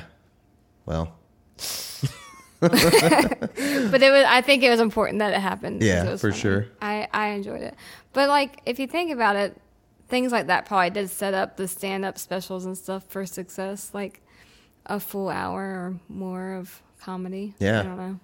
[0.85, 1.15] well,
[2.59, 4.25] But it was.
[4.27, 5.81] I think it was important that it happened.
[5.83, 6.41] Yeah, it for funny.
[6.41, 6.67] sure.
[6.81, 7.75] I I enjoyed it.
[8.13, 9.57] But like, if you think about it,
[10.13, 13.89] things like that probably did set up the stand-up specials and stuff for success.
[13.95, 14.21] Like
[14.85, 17.55] a full hour or more of comedy.
[17.57, 17.79] Yeah.
[17.79, 18.19] I don't know.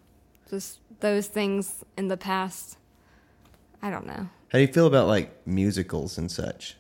[0.52, 2.78] Just those things in the past.
[3.82, 4.30] I don't know.
[4.50, 6.78] how do you feel about like musicals and such?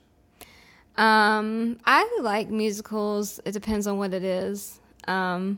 [0.95, 3.39] Um, I like musicals.
[3.45, 4.80] It depends on what it is.
[5.07, 5.57] Um,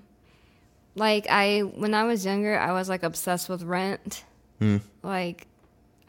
[0.95, 4.23] like I, when I was younger, I was like obsessed with Rent.
[5.03, 5.47] Like,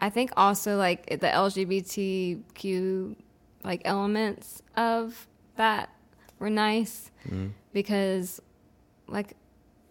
[0.01, 3.16] I think also like the LGBTQ
[3.65, 5.91] like elements of that
[6.39, 7.11] were nice
[7.73, 8.41] because,
[9.07, 9.37] like,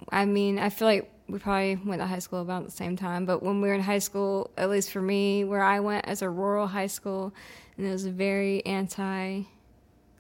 [0.10, 3.26] I mean, I feel like we probably went to high school about the same time,
[3.26, 6.22] but when we were in high school, at least for me, where I went as
[6.22, 7.34] a rural high school,
[7.78, 9.44] and it was very anti.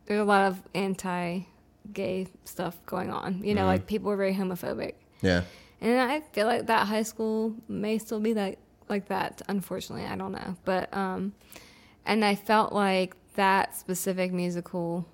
[0.05, 3.43] There's a lot of anti-gay stuff going on.
[3.43, 5.43] You know, like people were very homophobic, Yeah.
[5.81, 8.57] and I feel like that high school may still be that
[8.89, 9.41] like that.
[9.47, 11.33] Unfortunately, I don't know, but um,
[12.05, 15.05] and I felt like that specific musical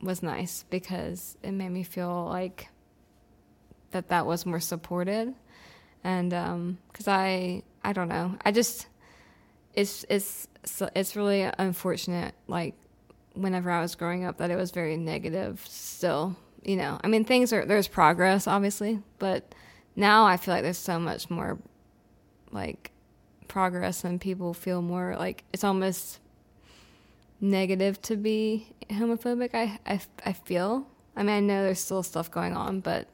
[0.00, 2.68] was nice because it made me feel like
[3.90, 5.34] that that was more supported.
[6.02, 8.36] And um because i i don't know.
[8.44, 8.86] I just
[9.74, 10.48] it's it's
[10.94, 12.74] it's really unfortunate like
[13.34, 16.98] whenever i was growing up that it was very negative still you know.
[17.02, 19.54] I mean things are there's progress obviously but
[19.96, 21.58] now i feel like there's so much more
[22.52, 22.90] like
[23.48, 26.20] progress and people feel more like it's almost
[27.40, 32.30] negative to be homophobic I, I i feel i mean i know there's still stuff
[32.30, 33.08] going on but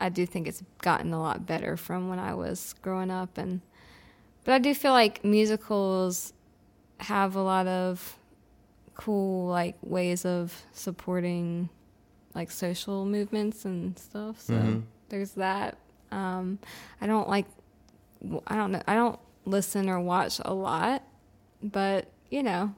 [0.00, 3.60] I do think it's gotten a lot better from when I was growing up and
[4.44, 6.32] but I do feel like musicals
[6.98, 8.16] have a lot of
[8.94, 11.68] cool like ways of supporting
[12.34, 14.40] like social movements and stuff.
[14.40, 15.76] So there's that.
[16.10, 16.58] Um
[17.00, 17.46] I don't like
[18.46, 21.02] I don't know I don't listen or watch a lot,
[21.62, 22.74] but you know,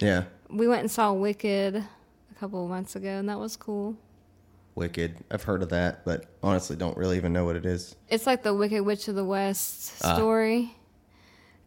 [0.00, 0.24] Yeah.
[0.50, 3.96] we went and saw Wicked a couple of months ago, and that was cool.
[4.74, 5.16] Wicked.
[5.30, 7.96] I've heard of that, but honestly, don't really even know what it is.
[8.08, 10.14] It's like the Wicked Witch of the West Ah.
[10.14, 10.72] story,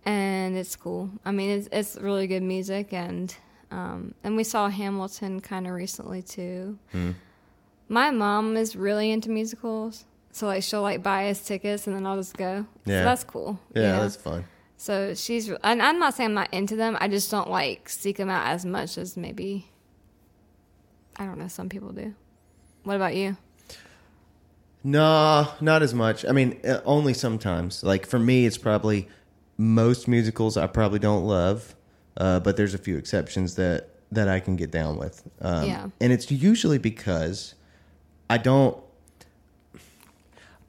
[0.06, 1.10] and it's cool.
[1.26, 3.36] I mean, it's it's really good music, and
[3.70, 6.78] um, and we saw Hamilton kind of recently too.
[6.92, 7.12] Hmm.
[7.90, 12.08] My mom is really into musicals, so like she'll like buy us tickets, and then
[12.08, 12.66] I'll just go.
[12.86, 13.00] Yeah.
[13.02, 13.60] so that's cool.
[13.76, 14.02] Yeah, you know?
[14.04, 14.46] that's fun.
[14.82, 16.98] So she's, and I'm not saying I'm not into them.
[17.00, 19.68] I just don't like seek them out as much as maybe,
[21.18, 22.16] I don't know, some people do.
[22.84, 23.38] What about you?
[24.84, 26.26] No, not as much.
[26.26, 27.84] I mean, uh, only sometimes.
[27.84, 29.08] Like for me, it's probably
[29.56, 31.76] most musicals I probably don't love,
[32.18, 35.22] uh, but there's a few exceptions that that I can get down with.
[35.42, 35.90] Um, Yeah.
[36.02, 37.54] and it's usually because
[38.32, 38.76] I don't.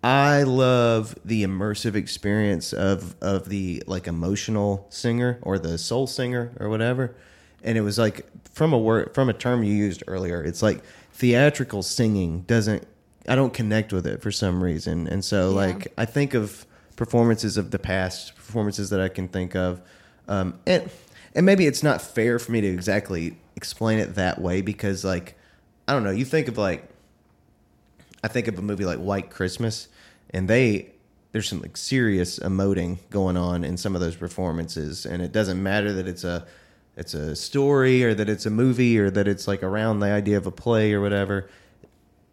[0.02, 6.52] I love the immersive experience of of the like emotional singer or the soul singer
[6.58, 7.14] or whatever.
[7.62, 10.42] And it was like from a word from a term you used earlier.
[10.42, 10.82] It's like
[11.12, 12.86] theatrical singing doesn't.
[13.28, 15.56] I don't connect with it for some reason, and so Yeah.
[15.66, 19.80] like I think of performances of the past, performances that I can think of,
[20.26, 20.90] um, and
[21.36, 25.38] and maybe it's not fair for me to exactly explain it that way because like
[25.86, 26.10] I don't know.
[26.10, 26.88] You think of like
[28.24, 29.86] I think of a movie like White Christmas,
[30.32, 30.92] and they
[31.32, 35.62] there's some like serious emoting going on in some of those performances, and it doesn't
[35.62, 36.46] matter that it's a
[36.96, 40.36] it's a story or that it's a movie or that it's like around the idea
[40.36, 41.48] of a play or whatever.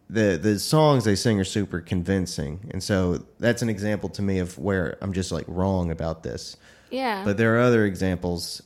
[0.09, 4.39] The the songs they sing are super convincing, and so that's an example to me
[4.39, 6.57] of where I'm just like wrong about this.
[6.89, 7.23] Yeah.
[7.23, 8.61] But there are other examples,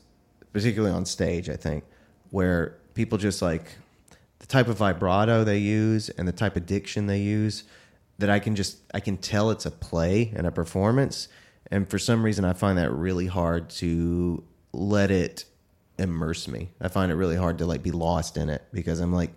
[0.51, 1.83] particularly on stage, I think,
[2.31, 3.75] where people just like
[4.39, 7.65] the type of vibrato they use and the type of diction they use
[8.23, 11.27] that I can just I can tell it's a play and a performance.
[11.69, 15.43] And for some reason I find that really hard to let it
[15.99, 16.69] immerse me.
[16.81, 19.31] I find it really hard to like be lost in it because I'm like,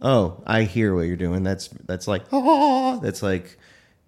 [0.00, 1.42] oh, I hear what you're doing.
[1.42, 3.58] That's that's like oh, that's like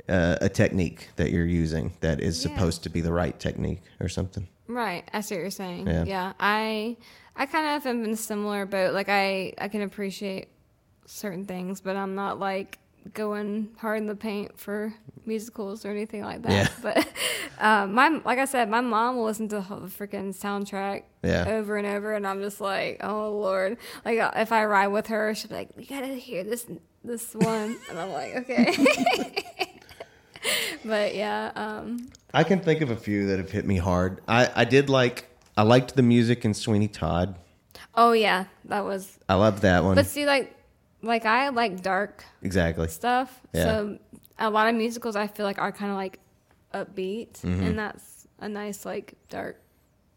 [0.09, 2.53] uh, a technique that you're using that is Yeah.
[2.55, 4.49] supposed to be the right technique or something.
[4.67, 5.87] Right, I see what you're saying.
[5.87, 6.05] Yeah.
[6.05, 6.97] Yeah, I
[7.37, 8.95] I kind of am in a similar boat.
[8.95, 10.49] Like I I can appreciate
[11.07, 12.79] certain things, but I'm not like
[13.15, 14.95] going hard in the paint for
[15.27, 16.51] musicals or anything like that.
[16.53, 16.69] Yeah.
[16.83, 17.09] But
[17.61, 21.45] um, my like I said, my mom will listen to the freaking soundtrack Yeah.
[21.49, 23.77] over and over, and I'm just like, oh lord.
[24.05, 26.67] Like uh, if I ride with her, she'll be like, you gotta hear this
[27.05, 28.75] this one, and I'm like, okay.
[30.85, 34.21] but yeah, um, I can think of a few that have hit me hard.
[34.27, 37.37] I, I did like I liked the music in Sweeney Todd.
[37.95, 39.95] oh yeah, that was I love that one.
[39.95, 40.57] But see, like,
[41.03, 42.89] like I like dark exactly.
[42.89, 43.41] stuff.
[43.53, 43.65] Yeah.
[43.65, 43.99] So
[44.39, 46.19] a lot of musicals I feel like are kind of like
[46.73, 47.63] upbeat, Mm-hmm.
[47.65, 49.61] and that's a nice like dark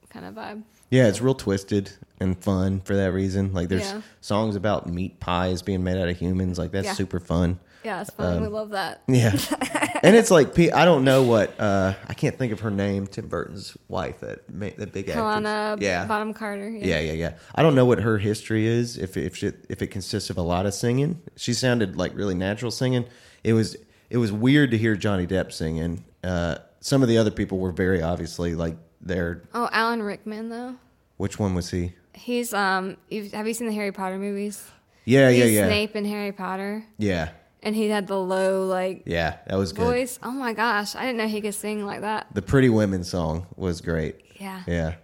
[0.09, 0.63] kind of vibe.
[0.91, 3.53] Yeah, it's real twisted and fun for that reason.
[3.53, 4.01] Like there's Yeah.
[4.21, 6.57] songs about meat pies being made out of humans.
[6.57, 6.93] Like that's Yeah.
[6.93, 7.59] super fun.
[7.86, 8.38] Yeah, it's fun.
[8.38, 9.03] Um, we love that.
[9.07, 9.31] Yeah.
[10.03, 13.05] and it's like I don't know what uh I can't think of her name.
[13.07, 15.15] Tim Burton's wife, that that big actress.
[15.15, 16.05] Helena Yeah.
[16.05, 16.69] Bonham Carter.
[16.69, 17.33] Yeah, yeah, yeah.
[17.53, 18.97] I don't know what her history is.
[18.97, 22.36] If if it, if it consists of a lot of singing, she sounded like really
[22.36, 23.05] natural singing.
[23.43, 23.77] It was
[24.09, 26.05] it was weird to hear Johnny Depp singing.
[26.23, 29.43] Uh, some of the other people were very obviously like they're.
[29.53, 30.75] Oh, Alan Rickman though.
[31.17, 31.93] Which one was he?
[32.13, 32.97] He's um.
[33.09, 34.65] You've, have you seen the Harry Potter movies?
[35.05, 37.29] Yeah, He's yeah, yeah, Snape in Harry Potter, yeah,
[37.66, 39.38] and he had the low like yeah.
[39.48, 39.84] That was good.
[39.84, 40.19] voice.
[40.23, 42.27] Oh my gosh, I didn't know he could sing like that.
[42.34, 44.15] The Pretty Women song was great.
[44.39, 44.64] Yeah.
[44.68, 44.95] Yeah.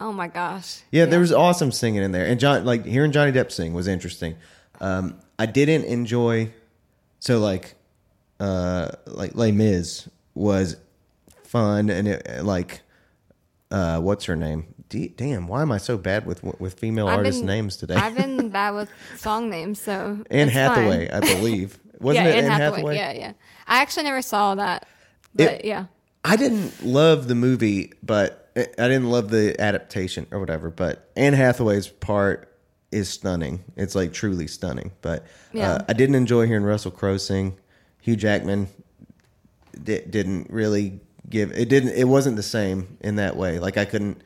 [0.00, 0.80] Oh my gosh.
[0.90, 3.86] Yeah, there was awesome singing in there, and John like hearing Johnny Depp sing was
[3.86, 4.36] interesting.
[4.80, 6.50] Um, I didn't enjoy,
[7.20, 7.74] so like,
[8.40, 10.76] uh, like Les Mis was
[11.44, 12.80] fun, and it like,
[13.70, 14.66] uh, what's her name?
[14.88, 17.94] D- damn, why am I so bad with with female I've artist been- names today?
[17.94, 20.52] I've been bad with song names, so Anne it's fine.
[20.52, 22.44] Hathaway, I believe, wasn't yeah, it?
[22.44, 22.96] Anne Anne Hathaway.
[22.96, 23.32] Yeah, yeah.
[23.66, 24.86] I actually never saw that,
[25.34, 25.86] but It- yeah.
[26.24, 30.70] I didn't love the movie, but I didn't love the adaptation or whatever.
[30.70, 32.50] But Anne Hathaway's part
[32.90, 33.64] is stunning.
[33.76, 34.92] It's like truly stunning.
[35.02, 35.72] But Yeah.
[35.72, 37.56] uh, I didn't enjoy hearing Russell Crowe sing.
[38.00, 38.68] Hugh Jackman
[39.82, 41.68] di- didn't really give it.
[41.68, 41.90] Didn't.
[41.90, 43.58] It wasn't the same in that way.
[43.58, 44.22] Like I couldn't.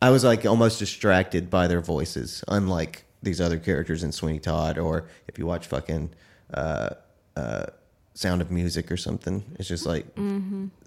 [0.00, 4.78] I was like almost distracted by their voices, unlike these other characters in Sweeney Todd,
[4.78, 6.10] or if you watch fucking
[6.54, 6.90] uh,
[7.36, 7.66] uh,
[8.14, 9.44] Sound of Music or something.
[9.58, 10.06] It's just like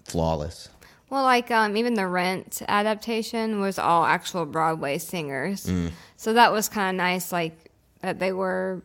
[0.04, 0.68] flawless.
[1.10, 5.92] Well, like um, even the Rent adaptation was all actual Broadway singers, Mm.
[6.16, 7.30] so that was kind of nice.
[7.30, 7.70] Like
[8.00, 8.82] that they were,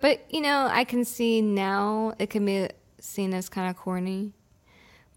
[0.00, 2.68] but you know, I can see now it can be
[3.00, 4.32] seen as kind of corny,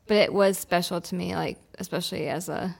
[0.07, 2.75] but it was special to me, like especially as a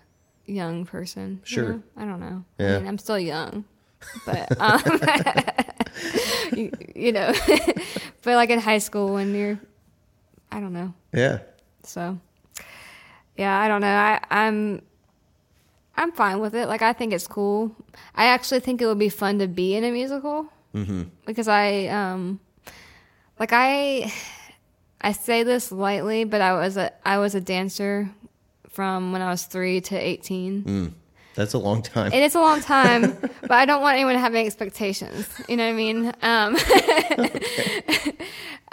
[0.45, 1.39] young person.
[1.45, 1.69] you Sure.
[1.73, 1.83] know?
[1.95, 2.43] I don't know.
[2.59, 2.75] Yeah.
[2.75, 3.63] I mean, I'm still young,
[4.25, 4.81] but um,
[6.57, 7.33] you, you know,
[8.23, 9.59] but like in high school when you're,
[10.51, 10.93] I don't know.
[11.13, 11.39] Yeah.
[11.83, 12.17] So,
[13.37, 13.87] yeah, I don't know.
[13.87, 14.81] I, I'm,
[15.97, 16.67] I'm fine with it.
[16.67, 17.75] Like I think it's cool.
[18.15, 21.03] I actually think it would be fun to be in a musical Mm-hmm.
[21.25, 22.39] because I, um,
[23.39, 24.13] like I,
[25.01, 28.09] I say this lightly, but I was a I was a dancer
[28.69, 30.63] from when I was three to eighteen.
[30.63, 30.93] Mm.
[31.35, 32.11] That's a long time.
[32.13, 35.27] And it's a long time, but I don't want anyone to have any expectations.
[35.47, 36.07] You know what I mean?
[36.21, 36.57] Um,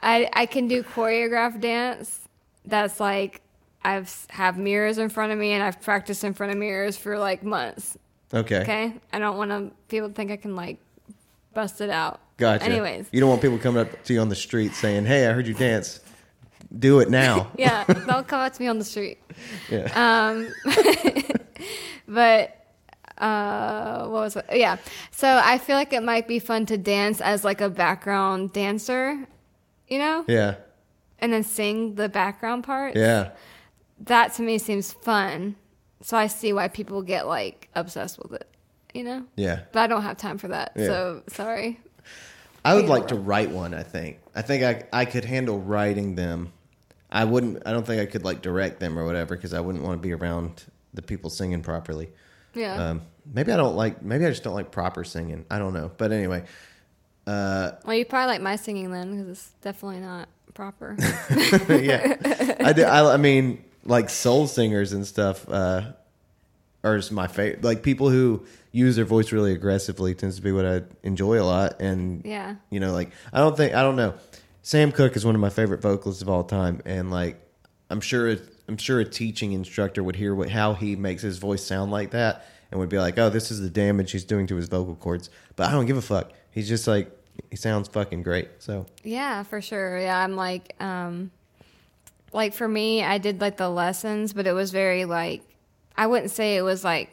[0.03, 2.21] I I can do choreographed dance.
[2.65, 3.41] That's like
[3.85, 7.19] I've have mirrors in front of me, and I've practiced in front of mirrors for
[7.19, 7.97] like months.
[8.35, 8.61] okay.
[8.63, 10.79] Okay, I don't want to people to think I can like
[11.55, 12.21] bust it out.
[12.37, 12.65] Gotcha.
[12.65, 15.33] Anyways, You don't want people coming up to you on the street saying, "Hey, I
[15.33, 16.01] heard you dance.
[16.77, 19.19] Do it now." yeah, they'll come up to me on the street.
[19.71, 19.89] yeah.
[19.95, 20.49] Um,
[22.09, 22.55] but
[23.19, 24.47] uh, what was it?
[24.53, 24.79] Yeah.
[25.11, 29.27] So I feel like it might be fun to dance as like a background dancer,
[29.89, 30.57] you know, yeah.
[31.19, 32.97] and then sing the background part.
[32.97, 33.31] Yeah.
[34.01, 35.57] That to me seems fun.
[36.01, 38.49] So I see why people get like obsessed with it,
[38.95, 39.25] you know.
[39.37, 39.61] Yeah.
[39.73, 40.73] But I don't have time for that.
[40.77, 40.87] Yeah.
[40.87, 41.81] So sorry.
[42.65, 43.75] I would like to write one.
[43.75, 44.19] I think.
[44.35, 46.53] I think I I could handle writing them.
[47.11, 47.63] I wouldn't.
[47.67, 50.07] I don't think I could like direct them or whatever because I wouldn't want to
[50.07, 50.67] be around
[50.99, 52.09] the people singing properly.
[52.55, 52.75] Yeah.
[52.75, 53.03] Um,
[53.33, 54.03] maybe I don't like.
[54.03, 55.47] Maybe I just don't like proper singing.
[55.49, 55.93] I don't know.
[55.97, 56.45] But anyway,
[57.25, 60.97] uh, well, you probably like my singing then because it's definitely not proper.
[61.69, 62.83] yeah, I do.
[62.83, 65.93] I, I mean, like soul singers and stuff uh,
[66.83, 67.63] are just my favorite.
[67.63, 71.45] Like people who use their voice really aggressively tends to be what I enjoy a
[71.45, 71.81] lot.
[71.81, 72.57] And yeah.
[72.71, 74.15] you know, like I don't think I don't know.
[74.63, 77.41] Sam Cooke is one of my favorite vocalists of all time, and like
[77.89, 78.37] I'm sure
[78.69, 82.11] I'm sure a teaching instructor would hear what how he makes his voice sound like
[82.11, 84.95] that and would be like, "Oh, this is the damage he's doing to his vocal
[84.95, 86.33] cords." But I don't give a fuck.
[86.51, 87.11] He's just like
[87.51, 88.49] he sounds fucking great.
[88.59, 89.99] So Yeah, for sure.
[89.99, 91.31] Yeah, I'm like, um,
[92.33, 95.43] like for me, I did like the lessons, but it was very like,
[95.97, 97.11] I wouldn't say it was like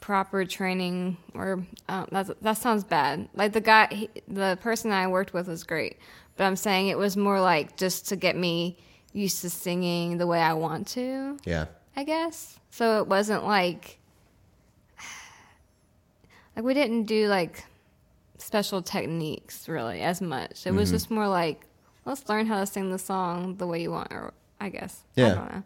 [0.00, 3.28] proper training or um, that that sounds bad.
[3.34, 5.98] Like the guy, he, the person I worked with was great,
[6.36, 8.76] but I'm saying it was more like just to get me
[9.14, 11.38] used to singing the way I want to.
[11.46, 11.66] yeah,
[11.96, 12.58] I guess.
[12.70, 13.98] So it wasn't like
[16.56, 17.64] like we didn't do like
[18.38, 20.66] special techniques really as much.
[20.66, 20.94] It was Mm-hmm.
[20.96, 21.66] just more like
[22.04, 25.02] let's learn how to sing the song the way you want or I guess.
[25.16, 25.26] Yeah.
[25.26, 25.62] I don't know.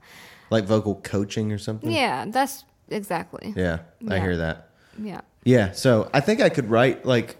[0.51, 1.91] like vocal coaching or something.
[1.91, 3.53] Yeah, that's exactly.
[3.57, 4.21] yeah, I Yeah.
[4.23, 4.69] hear that.
[5.01, 5.21] Yeah.
[5.45, 7.37] Yeah, so I think I could write like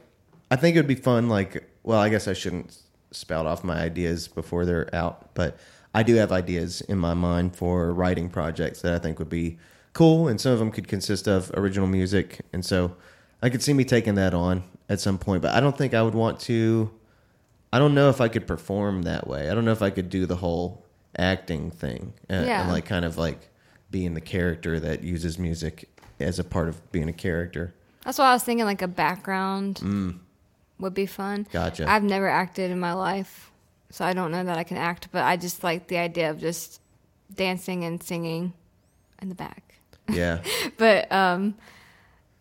[0.51, 2.77] I think it would be fun like well, I guess I shouldn't
[3.13, 5.57] spout off my ideas before they're out, but
[5.95, 9.59] I do have ideas in my mind for writing projects that I think would be
[9.93, 12.95] cool and some of them could consist of original music and so
[13.43, 16.03] I could see me taking that on at some point, but I don't think I
[16.03, 16.91] would want to
[17.73, 19.51] I don't know if I could perform that way.
[19.51, 20.85] I don't know if I could do the whole
[21.19, 22.63] acting thing and, Yeah.
[22.63, 23.49] and like kind of like
[23.91, 25.89] being the character that uses music
[26.21, 27.75] as a part of being a character.
[28.05, 29.81] That's why I was thinking like a background
[30.79, 31.45] would be fun.
[31.45, 31.53] Mm.
[31.53, 31.91] Gotcha.
[31.91, 33.51] I've never acted in my life,
[33.91, 36.39] so I don't know that I can act, but I just like the idea of
[36.39, 36.81] just
[37.35, 38.53] dancing and singing
[39.21, 39.75] in the back.
[40.11, 40.43] Yeah.
[40.77, 41.55] but um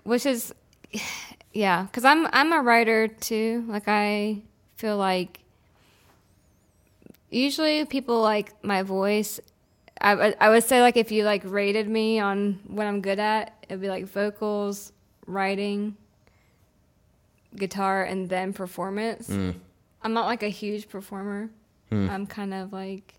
[0.08, 0.54] which is
[1.54, 4.42] yeah because i'm i'm a writer too like i
[4.76, 5.40] feel like
[7.30, 9.40] usually people like my voice
[10.00, 13.56] I, I would say like if you like rated me on what i'm good at
[13.68, 14.92] it'd be like vocals
[15.26, 15.98] writing
[17.56, 19.28] guitar and then performance
[20.04, 21.50] i'm not like a huge performer
[21.92, 23.14] i'm kind of like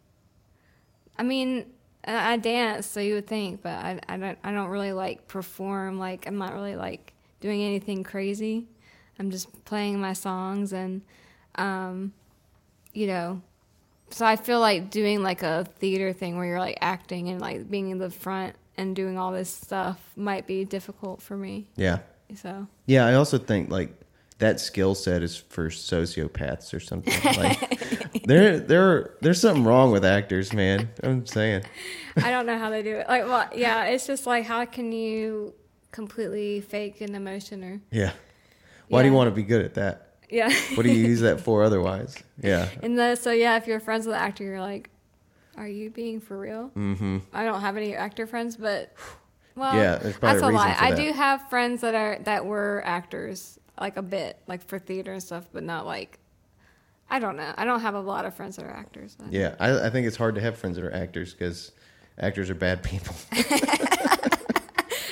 [1.18, 1.66] I mean,
[2.04, 5.26] I I dance, so you would think, but I, I don't I don't really like
[5.26, 5.98] perform.
[5.98, 8.66] Like I'm not really like doing anything crazy.
[9.18, 11.02] I'm just playing my songs and,
[11.56, 12.12] um,
[12.92, 13.42] you know,
[14.10, 17.68] so I feel like doing like a theater thing where you're like acting and like
[17.68, 21.66] being in the front and doing all this stuff might be difficult for me.
[21.74, 21.98] Yeah.
[22.36, 23.90] So Yeah, I also think like
[24.38, 27.14] that skill set is for sociopaths or something.
[27.38, 30.88] Like there there there's something wrong with actors, man.
[31.02, 31.64] I'm saying.
[32.16, 33.08] I don't know how they do it.
[33.08, 35.54] Like, well, yeah, it's just like how can you
[35.92, 38.12] completely fake an emotion or Yeah.
[38.88, 40.04] Why do you want to be good at that?
[40.30, 40.50] yeah.
[40.74, 42.14] What do you use that for otherwise?
[42.42, 42.68] Yeah.
[42.82, 44.90] And the, so yeah, if you're friends with the actor, you're like,
[45.56, 46.70] are you being for real?
[46.76, 47.18] Mm-hmm.
[47.32, 48.92] I don't have any actor friends, but
[49.56, 50.76] well, Yeah, that's a lie.
[50.78, 55.12] I do have friends that are that were actors, like a bit, like for theater
[55.12, 56.18] and stuff, but not like.
[57.10, 57.54] I don't know.
[57.56, 59.16] I don't have a lot of friends that are actors.
[59.18, 59.54] but- Yeah.
[59.58, 61.72] I, I think it's hard to have friends that are actors because
[62.18, 63.14] actors are bad people.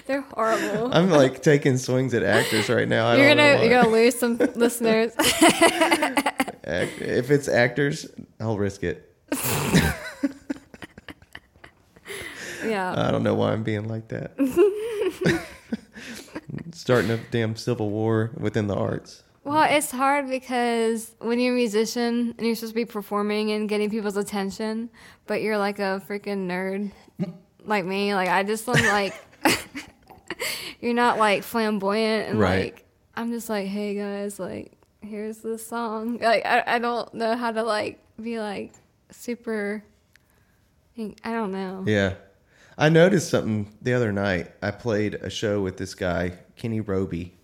[0.07, 0.91] They're horrible.
[0.95, 3.07] I'm like taking swings at actors right now.
[3.09, 5.13] I you're gonna you're gonna lose some listeners.
[6.69, 8.07] If it's actors,
[8.39, 9.11] I'll risk it.
[12.65, 12.95] yeah.
[12.97, 14.33] I don't know why I'm being like that.
[16.73, 19.23] Starting a damn civil war within the arts.
[19.45, 23.69] Well, it's hard because when you're a musician and you're supposed to be performing and
[23.69, 24.91] getting people's attention,
[25.27, 26.91] but you're like a freaking nerd
[27.65, 28.15] like me.
[28.15, 29.15] Like I just am like
[30.81, 32.75] you're not like flamboyant and Right.
[32.75, 36.19] like I'm just like, hey guys, like here's the song.
[36.19, 38.73] Like I, I don't know how to like be like
[39.11, 39.85] super.
[40.99, 41.85] I don't know.
[41.87, 42.15] Yeah.
[42.79, 44.53] I noticed something the other night.
[44.63, 47.35] I played a show with this guy, Kenny Roby,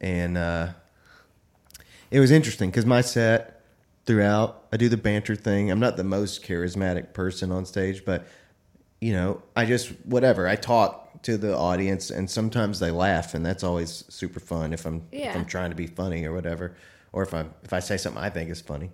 [0.00, 0.68] and uh,
[2.10, 3.62] it was interesting because my set
[4.04, 5.70] throughout, I do the banter thing.
[5.70, 8.26] I'm not the most charismatic person on stage, but
[9.00, 10.48] you know, I just whatever.
[10.48, 14.86] I talk to the audience, and sometimes they laugh, and that's always super fun if
[14.86, 16.74] I'm if I'm trying to be funny or whatever,
[17.12, 18.90] or if I if I say something I think is funny.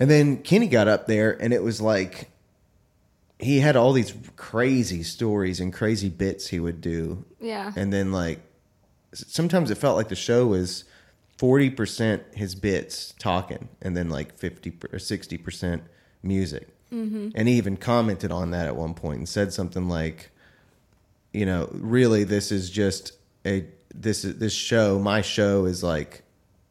[0.00, 2.30] And then Kenny got up there, and it was like
[3.38, 7.72] he had all these crazy stories and crazy bits he would do, Yeah.
[7.76, 8.40] and then like
[9.14, 10.84] sometimes it felt like the show was
[11.36, 15.82] forty percent his bits talking, and then like fifty per- or sixty percent
[16.22, 16.68] music.
[16.92, 17.30] Mm-hmm.
[17.34, 20.30] And he even commented on that at one point and said something like,
[21.32, 23.12] "You know, really, this is just
[23.46, 24.98] a this is this show.
[24.98, 26.22] My show is like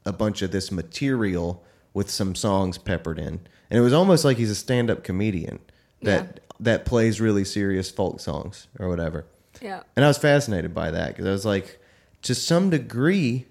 [0.06, 1.64] a bunch of this material
[1.94, 3.40] with some songs peppered in,
[3.70, 5.60] and it was almost like he's a stand-up comedian
[6.02, 9.26] that that plays really serious folk songs or whatever."
[9.62, 9.84] Yeah.
[9.96, 11.80] And I was fascinated by that because I was like,
[12.24, 13.46] to some degree,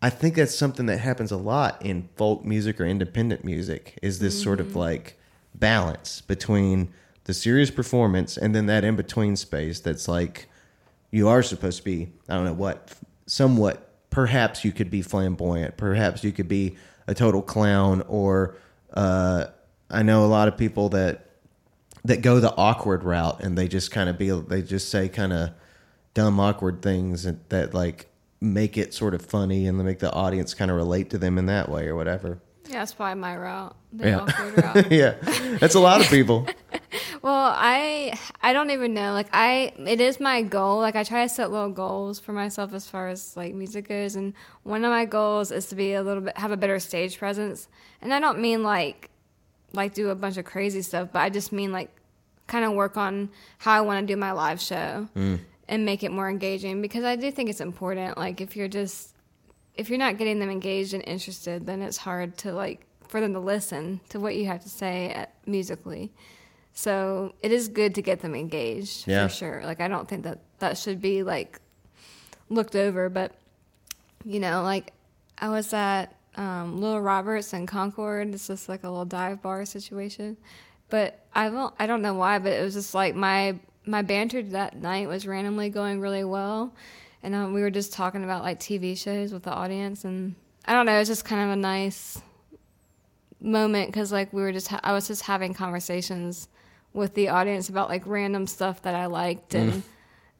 [0.00, 4.18] I think that's something that happens a lot in folk music or independent music is
[4.20, 5.18] this sort of like
[5.54, 6.88] balance between
[7.24, 10.48] the serious performance and then that in between space that's like
[11.10, 12.94] you are supposed to be, I don't know what,
[13.26, 16.76] somewhat, perhaps you could be flamboyant, perhaps you could be
[17.06, 18.56] a total clown, or
[18.92, 19.46] uh,
[19.90, 21.27] I know a lot of people that
[22.08, 25.32] that go the awkward route and they just kind of be they just say kind
[25.32, 25.50] of
[26.14, 28.06] dumb awkward things that, that like
[28.40, 31.46] make it sort of funny and make the audience kind of relate to them in
[31.46, 33.74] that way or whatever Yeah, that's probably my route.
[33.92, 34.26] The Yeah.
[34.74, 34.90] route.
[34.92, 35.14] yeah
[35.58, 36.46] that's a lot of people
[37.20, 39.12] Well, I I don't even know.
[39.12, 40.78] Like I it is my goal.
[40.78, 44.14] Like I try to set little goals for myself as far as like music goes
[44.14, 47.18] and one of my goals is to be a little bit have a better stage
[47.18, 47.66] presence.
[48.00, 49.10] And I don't mean like
[49.72, 51.90] like do a bunch of crazy stuff, but I just mean like
[52.48, 56.10] kind of work on how I want to do my live show and make it
[56.10, 58.18] more engaging because I do think it's important.
[58.18, 59.14] Like if you're just
[59.76, 63.32] if you're not getting them engaged and interested, then it's hard to like for them
[63.34, 66.10] to listen to what you have to say at, musically.
[66.74, 69.28] So it is good to get them engaged Yeah.
[69.28, 69.62] for sure.
[69.64, 71.60] Like I don't think that that should be like
[72.48, 73.32] looked over, but
[74.24, 74.92] you know, like
[75.38, 78.32] I was at um, Little Roberts in Concord.
[78.34, 80.36] It's just like a little dive bar situation,
[80.90, 84.42] but I don't I don't know why, but it was just like my my banter
[84.42, 86.74] that night was randomly going really well,
[87.22, 90.34] and um, we were just talking about like TV shows with the audience, and
[90.66, 92.20] I don't know, it was just kind of a nice
[93.40, 96.48] moment because like we were just ha- I was just having conversations
[96.92, 99.82] with the audience about like random stuff that I liked and,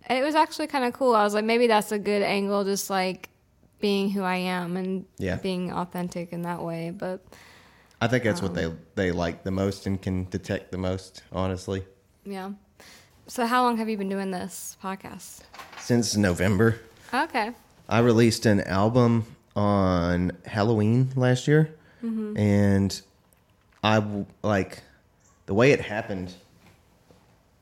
[0.06, 1.14] and it was actually kind of cool.
[1.14, 3.28] I was like maybe that's a good angle just like
[3.80, 5.36] being who I am and Yeah.
[5.36, 6.90] being authentic in that way.
[6.90, 7.24] But
[8.00, 11.82] i think that's what they they like the most and can detect the most honestly
[12.24, 12.50] yeah.
[13.26, 15.40] So how long have you been doing this podcast?
[15.80, 16.80] since november
[17.12, 17.52] Okay.
[17.88, 19.24] I released an album
[19.56, 21.74] on Halloween last year,
[22.36, 23.00] and
[23.82, 24.02] I
[24.42, 24.82] like
[25.46, 26.34] the way it happened.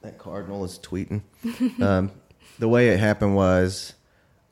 [0.03, 1.23] That cardinal is tweeting.
[1.81, 2.11] um,
[2.59, 3.95] the way it happened was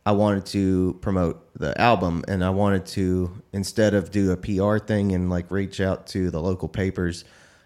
[0.06, 4.78] I wanted to promote the album, and I wanted to instead of do a PR
[4.78, 7.24] thing and like reach out to the local papers,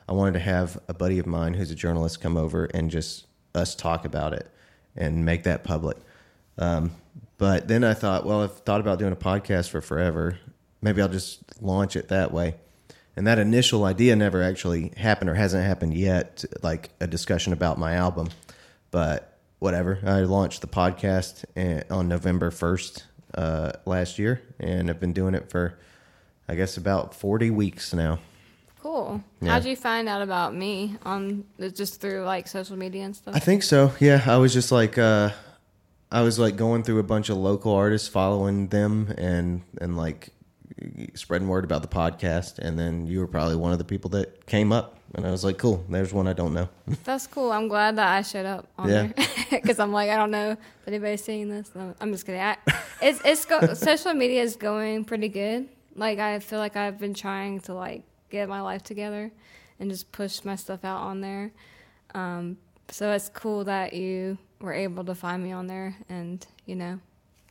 [0.09, 3.27] I wanted to have a buddy of mine who's a journalist come over and just
[3.55, 4.49] us talk about it
[4.97, 5.97] and make that public.
[6.59, 6.93] Um,
[7.39, 10.39] but then I thought, well, I've thought about doing a podcast for forever.
[10.81, 12.55] Maybe I'll just launch it that way.
[13.17, 17.79] And that initial idea never actually happened or hasn't happened yet, like a discussion about
[17.79, 18.29] my album.
[18.91, 19.99] But whatever.
[20.05, 23.03] I launched the podcast eh, on November 1st
[23.35, 25.79] uh, last year, and I've been doing it for,
[26.49, 28.19] I guess, about 40 weeks now.
[28.81, 29.23] Cool.
[29.41, 29.53] Yeah.
[29.53, 33.35] How'd you find out about me on just through like social media and stuff?
[33.35, 33.93] I think so.
[33.99, 35.31] Yeah, I was just like uh
[36.11, 40.31] I was like going through a bunch of local artists following them and and like
[41.15, 44.47] spreading word about the podcast, and then you were probably one of the people that
[44.47, 45.85] came up, and I was like, cool.
[45.89, 46.69] There's one I don't know.
[47.05, 47.51] That's cool.
[47.53, 49.07] I'm glad that I showed up on Yeah.
[49.07, 49.27] there
[49.61, 51.71] because I'm like I don't know if anybody's seeing this.
[51.75, 52.41] No, I'm just kidding.
[52.41, 52.57] I,
[53.03, 55.69] it's it's go, social media is going pretty good.
[55.95, 59.33] Like I feel like I've been trying to like get my life together
[59.81, 61.53] and just push my stuff out on there.
[62.15, 62.57] Um,
[62.91, 67.01] so it's cool that you were able to find me on there, and you know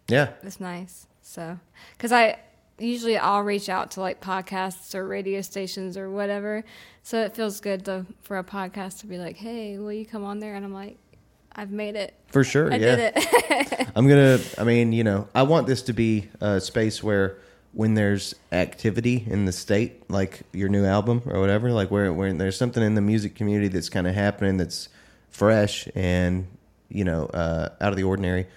[0.07, 1.07] yeah, it's nice.
[1.21, 1.59] So,
[1.97, 2.39] because I
[2.79, 6.63] usually I'll reach out to like podcasts or radio stations or whatever.
[7.03, 10.23] So it feels good to for a podcast to be like, "Hey, will you come
[10.23, 10.97] on there?" And I'm like,
[11.55, 12.13] "I've made it.
[12.27, 12.71] for sure.
[12.71, 12.95] I yeah.
[12.95, 14.39] did it." I'm gonna.
[14.57, 17.37] I mean, you know, I want this to be a space where
[17.73, 22.33] when there's activity in the state, like your new album or whatever, like where where
[22.33, 24.89] there's something in the music community that's kind of happening that's
[25.29, 26.47] fresh and
[26.89, 28.47] you know uh, out of the ordinary.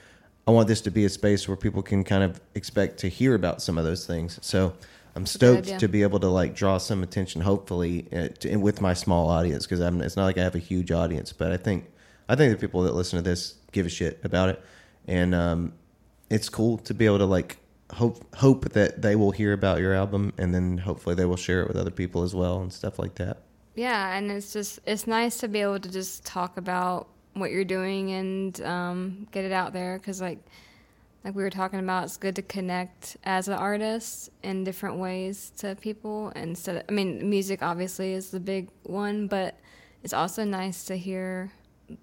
[0.46, 3.34] I want this to be a space where people can kind of expect to hear
[3.34, 4.38] about some of those things.
[4.42, 4.74] So
[5.14, 8.94] I'm stoked to be able to like draw some attention, hopefully, uh, to, with my
[8.94, 10.00] small audience because I'm.
[10.00, 11.86] It's not like I have a huge audience, but I think
[12.28, 14.62] I think the people that listen to this give a shit about it,
[15.06, 15.72] and um,
[16.30, 17.58] it's cool to be able to like
[17.92, 21.62] hope hope that they will hear about your album, and then hopefully they will share
[21.62, 23.38] it with other people as well and stuff like that.
[23.74, 27.08] yeah, and it's just it's nice to be able to just talk about
[27.40, 30.38] what you're doing and um, get it out there because like
[31.24, 35.52] like we were talking about, it's good to connect as an artist in different ways
[35.58, 36.30] to people.
[36.30, 39.58] Instead, of, I mean, music obviously is the big one, but
[40.02, 41.52] it's also nice to hear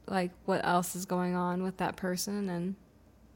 [0.05, 2.75] like what else is going on with that person, and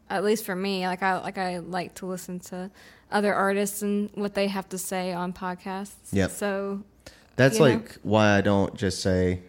[0.10, 2.70] at least for me, like I like I like to listen to
[3.12, 6.12] other artists and what they have to say on podcasts.
[6.12, 6.32] Yep.
[6.32, 6.84] So
[7.38, 7.72] That's You know?
[7.72, 9.42] like why I don't just say,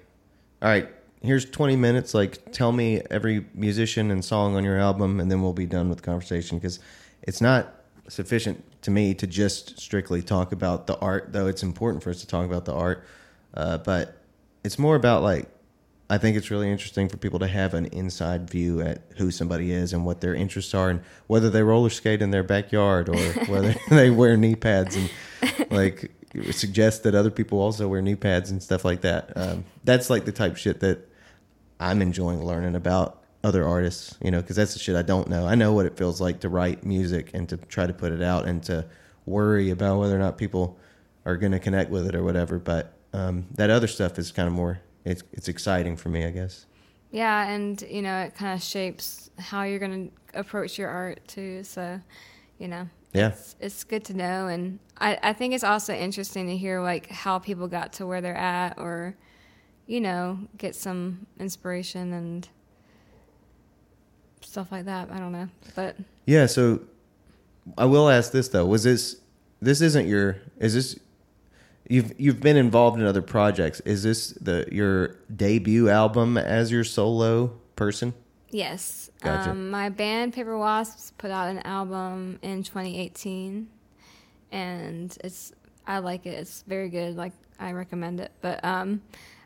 [0.63, 0.89] "All right,
[1.23, 2.15] here's 20 minutes.
[2.15, 5.89] Like, tell me every musician and song on your album, and then we'll be done
[5.89, 6.79] with the conversation." Because
[7.23, 7.75] it's not
[8.09, 12.21] sufficient to me to just strictly talk about the art, though it's important for us
[12.21, 13.05] to talk about the art.
[13.55, 14.19] Uh, but
[14.65, 15.49] it's more about like
[16.11, 19.73] I think it's really interesting for people to have an inside view at who somebody
[19.73, 23.17] is and what their interests are, and whether they roller skate in their backyard or
[23.47, 25.11] whether they wear knee pads and
[25.71, 26.11] like
[26.51, 29.33] suggest that other people also wear knee pads and stuff like that.
[29.37, 31.09] Um, that's like the type of shit that
[31.81, 35.47] I'm enjoying learning about other artists, you know, because that's the shit I don't know.
[35.47, 38.23] I know what it feels like to write music and to try to put it
[38.23, 38.87] out and to
[39.27, 40.79] worry about whether or not people
[41.25, 42.59] are going to connect with it or whatever.
[42.59, 44.81] But um, that other stuff is kind of more.
[45.05, 46.67] It's it's exciting for me, I guess.
[47.11, 51.27] Yeah, and you know, it kind of shapes how you're going to approach your art
[51.29, 51.63] too.
[51.65, 52.01] So,
[52.59, 53.29] you know, Yeah.
[53.29, 57.09] it's, it's good to know, and I, I think it's also interesting to hear like
[57.11, 59.15] how people got to where they're at, or
[59.87, 62.49] you know, get some inspiration and
[64.43, 65.11] stuff like that.
[65.11, 65.97] I don't know, but
[66.27, 66.81] Yeah, so
[67.79, 69.17] I will ask this though: Was this
[69.61, 70.99] this isn't your is this
[71.89, 73.81] you've you've been involved in other projects?
[73.81, 78.15] Is this the your debut album as your solo person?
[78.51, 79.51] yes, Gotcha.
[79.53, 83.67] um, my band Paper Wasps put out an album in 2018,
[84.51, 85.53] and it's
[85.87, 86.35] I like it.
[86.35, 87.17] It's very good.
[87.17, 88.31] Like I recommend it.
[88.43, 89.01] But um,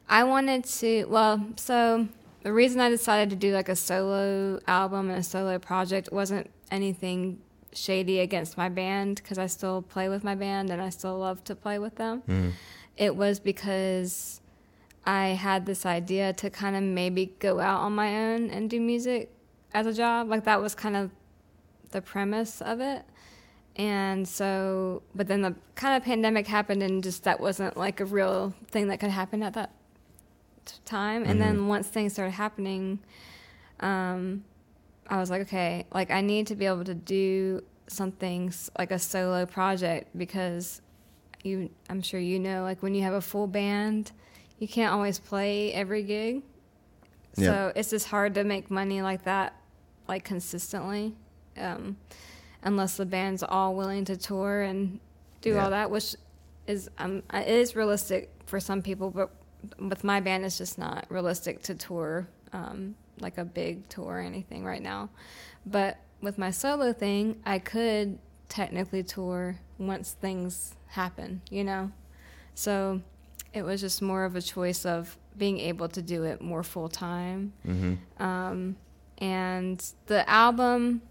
[0.08, 1.04] I wanted to.
[1.06, 2.08] Well, so
[2.42, 6.50] the reason I decided to do like a solo album and a solo project wasn't
[6.70, 7.40] anything
[7.72, 11.44] shady against my band because I still play with my band and I still love
[11.44, 12.22] to play with them.
[12.22, 12.50] Mm-hmm.
[12.96, 14.40] It was because
[15.04, 18.80] I had this idea to kind of maybe go out on my own and do
[18.80, 19.30] music
[19.74, 20.28] as a job.
[20.28, 21.10] Like that was kind of
[21.90, 23.04] the premise of it.
[23.76, 28.06] And so, but then the kind of pandemic happened, and just that wasn't like a
[28.06, 29.70] real thing that could happen at that
[30.84, 31.24] time.
[31.24, 32.98] And then once things started happening,
[33.80, 34.44] um,
[35.08, 38.98] I was like, okay, like I need to be able to do something like a
[38.98, 40.80] solo project because
[41.44, 44.10] you, I'm sure you know, like when you have a full band,
[44.58, 46.42] you can't always play every gig.
[47.34, 47.72] So Yeah.
[47.76, 49.54] it's just hard to make money like that,
[50.08, 51.14] like consistently,
[51.56, 51.96] um,
[52.62, 54.98] unless the band's all willing to tour and
[55.42, 55.64] do Yeah.
[55.64, 56.16] all that, which
[56.66, 59.30] is um, it is realistic for some people, but
[59.78, 64.20] with my band, it's just not realistic to tour um, like a big tour or
[64.20, 65.10] anything right now.
[65.64, 68.18] But with my solo thing, I could
[68.48, 71.90] technically tour once things happen, you know?
[72.54, 73.02] So
[73.52, 76.88] it was just more of a choice of being able to do it more full
[76.88, 77.52] time.
[77.66, 78.22] Mm-hmm.
[78.22, 78.76] Um,
[79.18, 81.02] and the album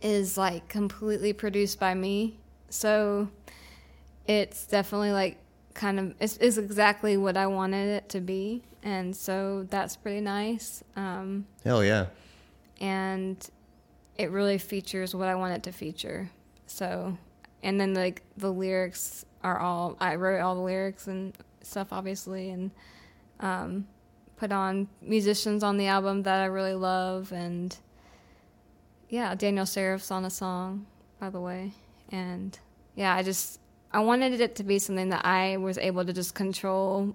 [0.00, 2.38] is like completely produced by me.
[2.70, 3.28] So
[4.26, 5.38] it's definitely like
[5.74, 8.62] kind of, is, it's exactly what I wanted it to be.
[8.82, 10.82] And so that's pretty nice.
[10.96, 12.06] Um, Hell yeah.
[12.80, 13.36] and
[14.16, 16.30] it really features what I want it to feature.
[16.66, 17.16] So
[17.62, 22.50] and then like the lyrics are all I wrote all the lyrics and stuff, obviously,
[22.50, 22.70] and
[23.40, 23.86] um,
[24.36, 27.76] put on musicians on the album that I really love, and
[29.08, 30.86] yeah, Daniel Serif's on a song,
[31.18, 31.72] by the way,
[32.10, 32.58] and
[32.94, 33.59] yeah, I just
[33.92, 37.14] I wanted it to be something that I was able to just control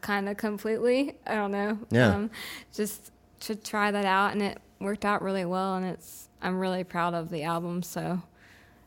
[0.00, 1.14] kind of completely.
[1.26, 1.78] I don't know.
[1.90, 2.14] Yeah.
[2.14, 2.30] Um,
[2.72, 3.10] just
[3.40, 7.14] to try that out, and it worked out really well, and it's I'm really proud
[7.14, 7.82] of the album.
[7.82, 8.22] So,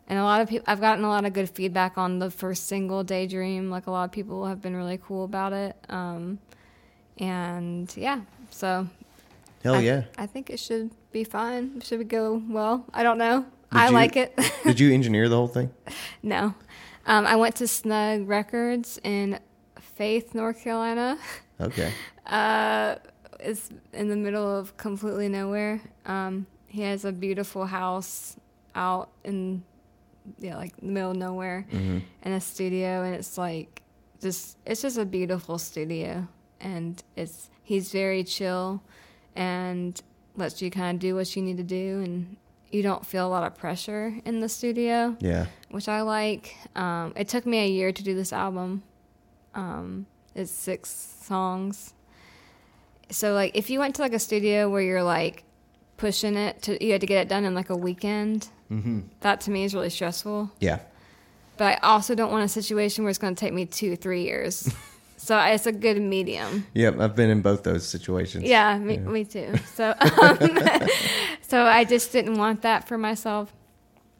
[0.08, 2.68] and a lot of people, I've gotten a lot of good feedback on the first
[2.68, 3.70] single, Daydream.
[3.70, 5.76] Like a lot of people have been really cool about it.
[5.90, 6.40] Um,
[7.20, 8.88] and yeah, so
[9.64, 10.04] Hell I, yeah!
[10.18, 11.82] I think it should be fine.
[11.82, 12.86] Should it should go well.
[12.94, 13.42] I don't know.
[13.72, 14.40] Did I you- like it.
[14.64, 15.72] Did you engineer the whole thing?
[16.24, 16.54] no.
[17.08, 19.40] Um, I went to Snug Records in
[19.80, 21.18] Faith, North Carolina.
[21.60, 21.92] Okay.
[22.28, 22.98] Uh,
[23.40, 25.82] it's in the middle of completely nowhere.
[26.06, 28.38] Um, he has a beautiful house
[28.76, 29.64] out in
[30.38, 33.82] yeah, like the middle of nowhere, hmm and a studio, and it's like
[34.22, 36.28] just it's just a beautiful studio,
[36.60, 38.84] and it's he's very chill,
[39.36, 40.00] and
[40.36, 42.38] lets you kind of do what you need to do, and
[42.78, 45.48] you don't feel a lot of pressure in the studio Yeah.
[45.72, 46.56] which I like.
[46.76, 48.84] Um, it took me a year to do this album.
[49.56, 50.06] Um,
[50.36, 50.90] it's six
[51.22, 51.94] songs.
[53.10, 55.44] So like, if you went to like a studio where you're like
[55.98, 58.50] pushing it to, you had to get it done in like a weekend.
[58.70, 60.52] hmm That to me is really stressful.
[60.60, 60.80] Yeah.
[61.58, 64.24] But I also don't want a situation where it's going to take me two, three
[64.24, 64.70] years.
[65.28, 66.66] so it's a good medium.
[66.74, 67.00] Yep.
[67.02, 68.46] I've been in both those situations.
[68.46, 69.00] Yeah, me, Yeah.
[69.02, 69.54] me too.
[69.76, 70.38] So, um,
[71.42, 73.54] so I just didn't want that for myself.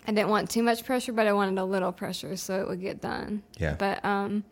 [0.06, 2.82] I didn't want too much pressure, but I wanted a little pressure so it would
[2.82, 3.44] get done.
[3.58, 3.76] Yeah.
[3.80, 4.44] But um,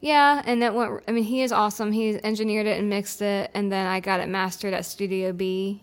[0.00, 1.02] yeah, and that went.
[1.08, 1.90] I mean, he is awesome.
[1.92, 5.82] He engineered it and mixed it, and then I got it mastered at Studio B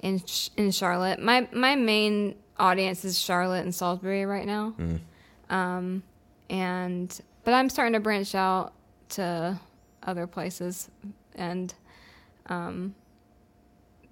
[0.00, 0.20] in
[0.56, 1.20] in Charlotte.
[1.20, 4.74] My my main audience is Charlotte and Salisbury right now.
[4.78, 5.00] Mm.
[5.48, 6.02] Um,
[6.50, 8.72] and but I'm starting to branch out
[9.12, 9.58] to
[10.02, 10.90] other places,
[11.34, 11.72] and
[12.46, 12.94] um,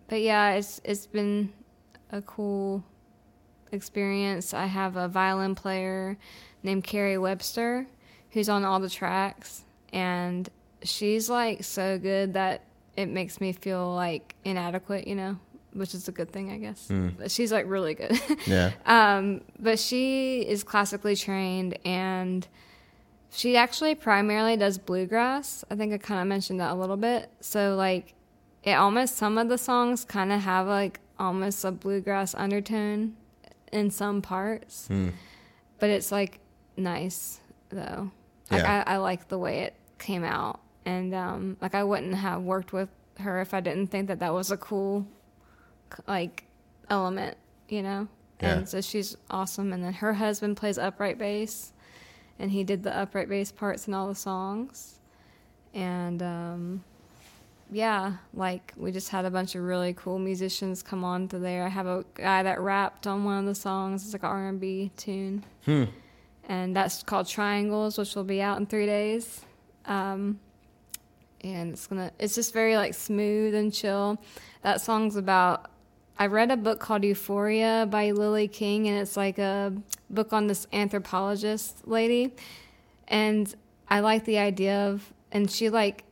[0.08, 1.52] but yeah, it's it's been
[2.10, 2.84] a cool
[3.72, 4.54] experience.
[4.54, 6.16] I have a violin player
[6.62, 7.86] named Carrie Webster
[8.30, 10.48] who's on all the tracks, and
[10.82, 12.64] she's like so good that
[12.96, 15.36] it makes me feel like inadequate, you know,
[15.72, 16.88] which is a good thing, I guess.
[16.88, 17.14] Mm.
[17.18, 18.20] But she's like really good.
[18.46, 18.72] Yeah.
[18.86, 22.46] Um, but she is classically trained and
[23.32, 25.64] she actually primarily does bluegrass.
[25.70, 27.30] I think I kind of mentioned that a little bit.
[27.40, 28.14] So like
[28.62, 33.14] it almost some of the songs kind of have like almost a bluegrass undertone
[33.72, 35.12] in some parts, Mm.
[35.78, 36.40] but it's like
[36.76, 38.10] nice though.
[38.50, 38.84] Like Yeah.
[38.86, 42.72] I, I like the way it came out, and um, like I wouldn't have worked
[42.72, 42.88] with
[43.20, 45.06] her if I didn't think that that was a cool
[46.06, 46.44] like
[46.88, 47.36] element,
[47.68, 48.08] you know.
[48.42, 48.54] Yeah.
[48.58, 49.72] And so she's awesome.
[49.72, 51.72] And then her husband plays upright bass,
[52.40, 54.98] and he did the upright bass parts in all the songs.
[55.74, 56.84] And um,
[57.70, 61.64] yeah, like we just had a bunch of really cool musicians come on to there.
[61.64, 64.02] I have a guy that rapped on one of the songs.
[64.04, 65.84] It's like an R and B tune, Hmm.
[66.48, 69.42] and that's called Triangles, which will be out in three days.
[69.84, 70.40] Um,
[71.42, 74.18] and it's gonna it's just very like smooth and chill.
[74.62, 75.70] That song's about
[76.18, 79.72] I read a book called Euphoria by Lily King and it's like a
[80.10, 82.34] book on this anthropologist lady.
[83.08, 83.52] And
[83.88, 86.04] I like the idea of and she like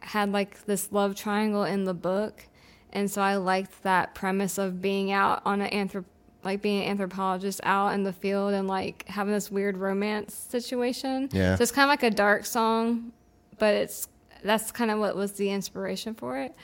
[0.00, 2.46] had like this love triangle in the book.
[2.92, 6.04] And so I liked that premise of being out on an anthrop
[6.44, 11.28] like being an anthropologist out in the field and like having this weird romance situation.
[11.32, 11.56] Yeah.
[11.56, 13.12] So it's kind of like a dark song,
[13.58, 14.08] but it's
[14.42, 16.54] that's kind of what was the inspiration for it.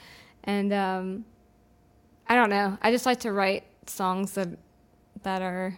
[0.43, 1.25] And um,
[2.31, 2.77] I don't know.
[2.81, 4.47] I just like to write songs that
[5.23, 5.77] that are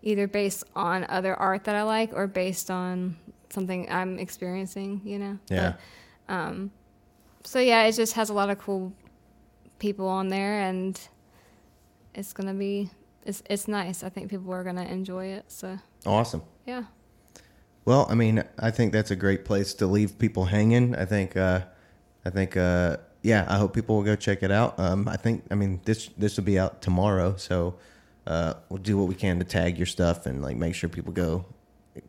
[0.00, 3.16] either based on other art that I like or based on
[3.50, 5.00] something I'm experiencing.
[5.04, 5.38] You know.
[5.50, 5.74] Yeah.
[6.28, 6.70] But, um,
[7.42, 8.92] so yeah, it just has a lot of cool
[9.80, 11.00] people on there, and
[12.14, 12.88] it's gonna be
[13.24, 14.04] it's it's nice.
[14.04, 15.46] I think people are gonna enjoy it.
[15.48, 16.42] So Awesome.
[16.64, 16.84] yeah.
[17.84, 20.94] Well, I mean, I think that's a great place to leave people hanging.
[20.94, 21.62] I think, uh,
[22.24, 24.78] I think, uh, yeah, I hope people will go check it out.
[24.78, 27.74] Um, I think, I mean, this this will be out tomorrow, so
[28.26, 31.12] uh, we'll do what we can to tag your stuff and like make sure people
[31.12, 31.44] go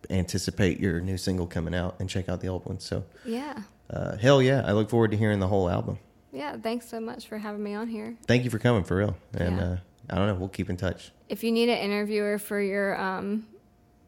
[0.09, 2.79] anticipate your new single coming out and check out the old one.
[2.79, 3.55] So, Yeah.
[3.89, 5.97] uh, hell yeah, I look forward to hearing the whole album.
[6.33, 8.15] Yeah, thanks so much for having me on here.
[8.27, 9.63] Thank you for coming for real, and Yeah.
[9.63, 9.77] uh,
[10.09, 11.11] I don't know, we'll keep in touch.
[11.29, 13.47] If you need an interviewer for your um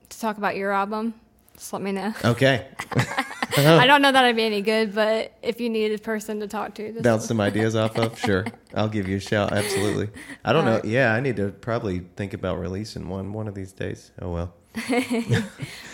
[0.09, 1.13] to talk about your album,
[1.55, 2.13] just let me know.
[2.23, 2.67] Okay,
[3.57, 6.47] I don't know that I'd be any good, but if you need a person to
[6.47, 8.17] talk to, just bounce some ideas off of.
[8.29, 8.45] Sure,
[8.75, 9.53] I'll give you a shout.
[9.53, 10.09] Absolutely.
[10.45, 10.81] I don't know.
[10.83, 14.11] Yeah, I need to probably think about releasing one one of these days.
[14.21, 14.53] Oh well.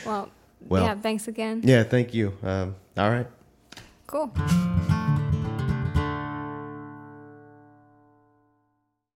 [0.05, 0.29] well,
[0.67, 0.83] Well.
[0.83, 1.61] yeah, thanks again.
[1.63, 2.33] Yeah, thank you.
[2.43, 3.27] Um, all right.
[4.07, 4.31] Cool.